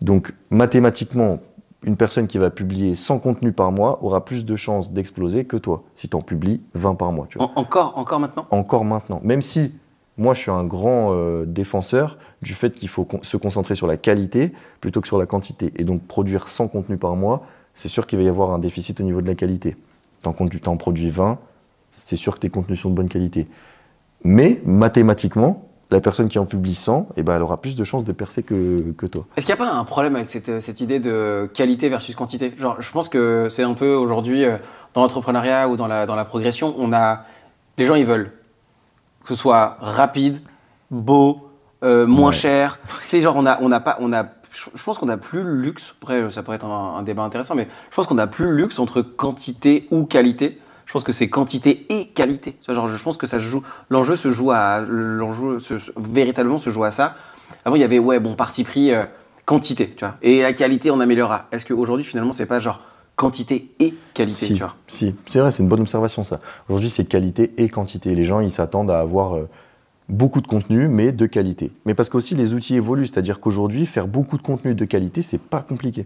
[0.01, 1.39] Donc mathématiquement,
[1.83, 5.57] une personne qui va publier 100 contenus par mois aura plus de chances d'exploser que
[5.57, 7.27] toi si tu en publies 20 par mois.
[7.29, 8.47] Tu vois En- encore, encore maintenant?
[8.51, 9.19] Encore maintenant.
[9.23, 9.73] Même si
[10.17, 13.87] moi, je suis un grand euh, défenseur du fait qu'il faut con- se concentrer sur
[13.87, 15.73] la qualité plutôt que sur la quantité.
[15.77, 18.99] Et donc, produire 100 contenus par mois, c'est sûr qu'il va y avoir un déficit
[18.99, 19.75] au niveau de la qualité.
[20.21, 20.33] T'en
[20.77, 21.39] produis 20,
[21.91, 23.47] c'est sûr que tes contenus sont de bonne qualité.
[24.23, 28.03] Mais mathématiquement, la personne qui en publie 100, eh ben, elle aura plus de chances
[28.05, 29.25] de percer que, que toi.
[29.35, 32.53] Est-ce qu'il n'y a pas un problème avec cette, cette idée de qualité versus quantité?
[32.57, 34.57] Genre, je pense que c'est un peu aujourd'hui, euh,
[34.93, 37.25] dans l'entrepreneuriat ou dans la, dans la progression, on a.
[37.77, 38.31] Les gens, ils veulent
[39.23, 40.39] que ce soit rapide,
[40.91, 41.49] beau,
[41.83, 42.33] euh, moins Ouais.
[42.35, 42.79] cher.
[43.05, 43.97] C'est genre, on a, on a pas.
[43.99, 45.93] On a, je pense qu'on n'a plus le luxe.
[46.01, 48.55] Après, ça pourrait être un, un débat intéressant, mais je pense qu'on n'a plus le
[48.55, 50.57] luxe entre quantité ou qualité.
[50.91, 52.57] Je pense que c'est quantité et qualité.
[52.67, 53.63] Genre, je pense que ça se joue.
[53.89, 54.81] L'enjeu se joue à.
[54.81, 57.15] L'enjeu se- véritablement se joue à ça.
[57.63, 59.03] Avant, il y avait, ouais, bon, parti pris, euh,
[59.45, 60.15] quantité, tu vois.
[60.21, 61.47] Et la qualité, on améliorera.
[61.53, 62.81] Est-ce qu'aujourd'hui, finalement, c'est pas genre
[63.15, 64.75] quantité et qualité, Si, tu vois?
[64.87, 65.15] si.
[65.27, 66.41] c'est vrai, c'est une bonne observation ça.
[66.67, 68.13] Aujourd'hui, c'est qualité et quantité.
[68.13, 69.47] Les gens, ils s'attendent à avoir euh,
[70.09, 71.71] beaucoup de contenu, mais de qualité.
[71.85, 75.41] Mais parce qu'aussi les outils évoluent, c'est-à-dire qu'aujourd'hui, faire beaucoup de contenu de qualité, c'est
[75.41, 76.05] pas compliqué.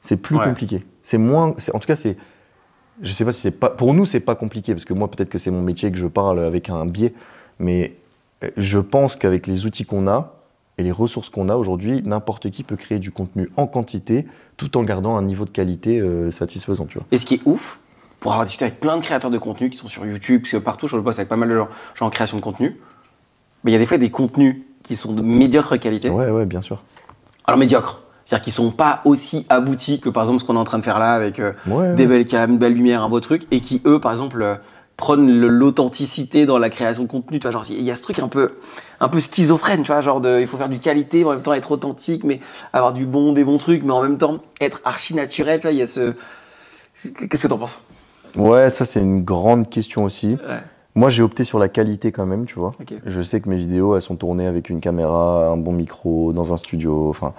[0.00, 0.44] C'est plus Ouais.
[0.44, 0.86] compliqué.
[1.02, 1.56] C'est moins.
[1.74, 2.16] En tout cas, c'est.
[3.02, 3.70] Je sais pas si c'est pas.
[3.70, 6.06] Pour nous, c'est pas compliqué parce que moi, peut-être que c'est mon métier que je
[6.06, 7.14] parle avec un biais,
[7.58, 7.96] mais
[8.44, 10.34] euh, je pense qu'avec les outils qu'on a
[10.78, 14.76] et les ressources qu'on a aujourd'hui, n'importe qui peut créer du contenu en quantité, tout
[14.76, 17.06] en gardant un niveau de qualité euh, satisfaisant, tu vois.
[17.10, 17.78] Et ce qui est ouf,
[18.18, 20.56] pour avoir discuté avec plein de créateurs de contenu qui sont sur YouTube, parce que
[20.58, 22.76] partout, je bosse avec pas mal de gens, gens en création de contenu,
[23.64, 26.08] mais il y a des fois des contenus qui sont de médiocre qualité.
[26.08, 26.82] Ouais, ouais, bien sûr.
[27.46, 30.64] Alors médiocre, c'est-à-dire qu'ils sont pas aussi aboutis que par exemple ce qu'on est en
[30.64, 32.08] train de faire là avec euh, Ouais, des ouais.
[32.08, 34.54] belles cams, une belle lumière, un beau truc, et qui eux, par exemple, euh,
[34.96, 37.40] prônent le- l'authenticité dans la création de contenu.
[37.40, 38.52] Tu vois, genre il y a ce truc un peu,
[39.00, 41.42] un peu schizophrène, tu vois, genre de, il faut faire du qualité, mais en même
[41.42, 42.40] temps être authentique, mais
[42.72, 45.58] avoir du bon, des bons trucs, mais en même temps être archi naturel.
[45.58, 46.12] Tu vois, il y a ce,
[46.94, 47.80] qu'est-ce que t'en penses?
[48.36, 50.36] Ouais, ça c'est une grande question aussi.
[50.48, 50.60] Ouais.
[50.94, 52.70] Moi j'ai opté sur la qualité quand même, tu vois.
[53.06, 56.52] Je sais que mes vidéos elles sont tournées avec une caméra, un bon micro, dans
[56.52, 57.32] un studio, enfin.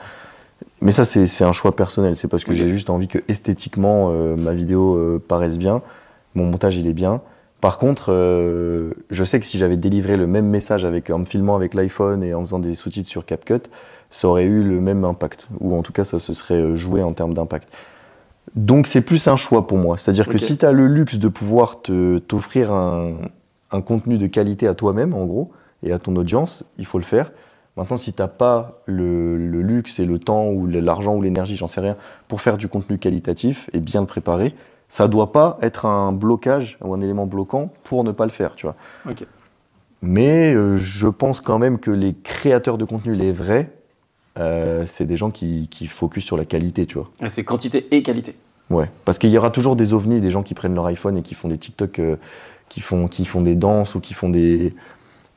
[0.81, 4.35] Mais ça c'est un choix personnel, c'est parce que j'ai juste envie que esthétiquement euh,
[4.35, 5.81] ma vidéo euh, paraisse bien,
[6.35, 7.21] mon montage il est bien.
[7.61, 11.25] Par contre, euh, je sais que si j'avais délivré le même message avec, en me
[11.25, 13.69] filmant avec l'iPhone et en faisant des sous-titres sur CapCut,
[14.09, 17.13] ça aurait eu le même impact, ou en tout cas ça se serait joué en
[17.13, 17.69] termes d'impact.
[18.55, 19.99] Donc c'est plus un choix pour moi.
[19.99, 21.77] C'est-à-dire que si tu as le luxe de pouvoir
[22.27, 23.13] t'offrir un,
[23.71, 25.51] un contenu de qualité à toi-même, en gros,
[25.83, 27.31] et à ton audience, il faut le faire.
[27.81, 31.55] Maintenant, si tu n'as pas le, le luxe et le temps ou l'argent ou l'énergie,
[31.55, 31.97] j'en sais rien,
[32.27, 34.53] pour faire du contenu qualitatif et bien le préparer,
[34.87, 38.53] ça doit pas être un blocage ou un élément bloquant pour ne pas le faire,
[38.53, 38.75] tu vois.
[40.03, 43.71] Mais euh, je pense quand même que les créateurs de contenu, les vrais,
[44.37, 47.09] euh, c'est des gens qui, qui focus sur la qualité, tu vois.
[47.19, 48.35] Ouais, C'est quantité et qualité.
[48.69, 51.23] Ouais, parce qu'il y aura toujours des ovnis, des gens qui prennent leur iPhone et
[51.23, 52.15] qui font des TikTok, euh,
[52.69, 54.75] qui, font, qui font des danses ou qui font des.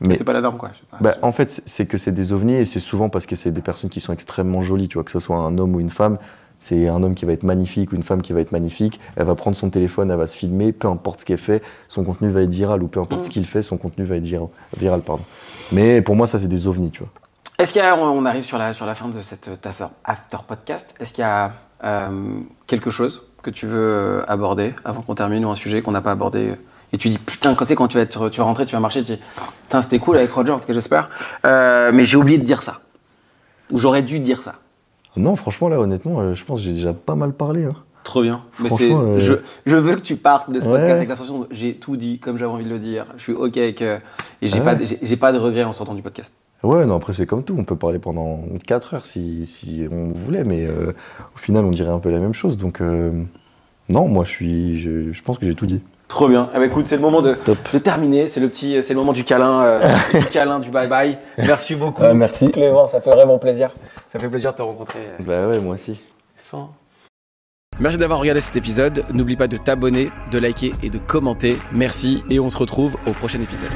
[0.00, 0.70] Mais C'est pas la norme, quoi.
[1.00, 3.62] bah, en fait, c'est- que c'est des ovnis et c'est souvent parce que c'est des
[3.62, 6.18] personnes qui sont extrêmement jolies, tu vois, que ce soit un homme ou une femme.
[6.60, 8.98] C'est un homme qui va être magnifique ou une femme qui va être magnifique.
[9.16, 12.04] Elle va prendre son téléphone, elle va se filmer, peu importe ce qu'elle fait, son
[12.04, 13.24] contenu va être viral ou peu importe Mm.
[13.24, 14.48] ce qu'il fait, son contenu va être viral.
[14.76, 15.22] viral pardon.
[15.72, 17.10] Mais pour moi, ça, c'est des ovnis, tu vois.
[17.58, 19.84] Est-ce qu'il y a, on arrive sur la, sur la fin de cette euh, after,
[20.04, 21.52] after podcast, est-ce qu'il y a
[21.84, 22.08] euh,
[22.66, 26.00] quelque chose que tu veux euh, aborder avant qu'on termine ou un sujet qu'on n'a
[26.00, 26.54] pas abordé
[26.92, 28.80] et tu dis putain quand c'est quand tu vas, être, tu vas rentrer, tu vas
[28.80, 29.20] marcher, tu dis
[29.64, 31.08] putain c'était cool avec Roger en tout cas j'espère,
[31.46, 32.80] Euh, mais j'ai oublié de dire ça
[33.70, 34.56] ou j'aurais dû dire ça.
[35.16, 37.64] Non, franchement, là, honnêtement, euh, je pense que j'ai déjà pas mal parlé.
[37.64, 37.74] hein.
[38.02, 38.42] Trop bien.
[38.50, 39.34] Franchement, euh, je,
[39.64, 40.72] je veux que tu partes de ce Ouais.
[40.72, 43.06] podcast avec la sensation de j'ai tout dit comme j'avais envie de le dire.
[43.16, 43.98] Je suis ok avec euh,
[44.42, 44.64] et j'ai Ouais.
[44.64, 46.32] pas de- j'ai pas de regrets en sortant du podcast.
[46.64, 47.54] Ouais, non, après, c'est comme tout.
[47.58, 50.92] On peut parler pendant 4 heures si, si on voulait, mais euh,
[51.34, 52.56] au final, on dirait un peu la même chose.
[52.58, 52.80] Donc,
[53.88, 55.80] non, moi, je, suis, je, je pense que j'ai tout dit.
[56.08, 56.50] Trop bien.
[56.54, 58.28] Eh ben, écoute, c'est le moment de, de terminer.
[58.28, 59.78] C'est le petit, c'est le moment du câlin, euh,
[60.12, 61.18] du câlin, du bye bye.
[61.38, 62.02] Merci beaucoup.
[62.04, 62.50] Ah, merci.
[62.50, 63.70] Clément, ça fait vraiment plaisir.
[64.08, 65.00] Ça fait plaisir de te rencontrer.
[65.20, 66.00] Bah ouais, moi aussi.
[66.36, 66.68] Fin.
[67.80, 69.04] Merci d'avoir regardé cet épisode.
[69.12, 71.58] N'oublie pas de t'abonner, de liker et de commenter.
[71.72, 73.70] Merci et on se retrouve au prochain épisode.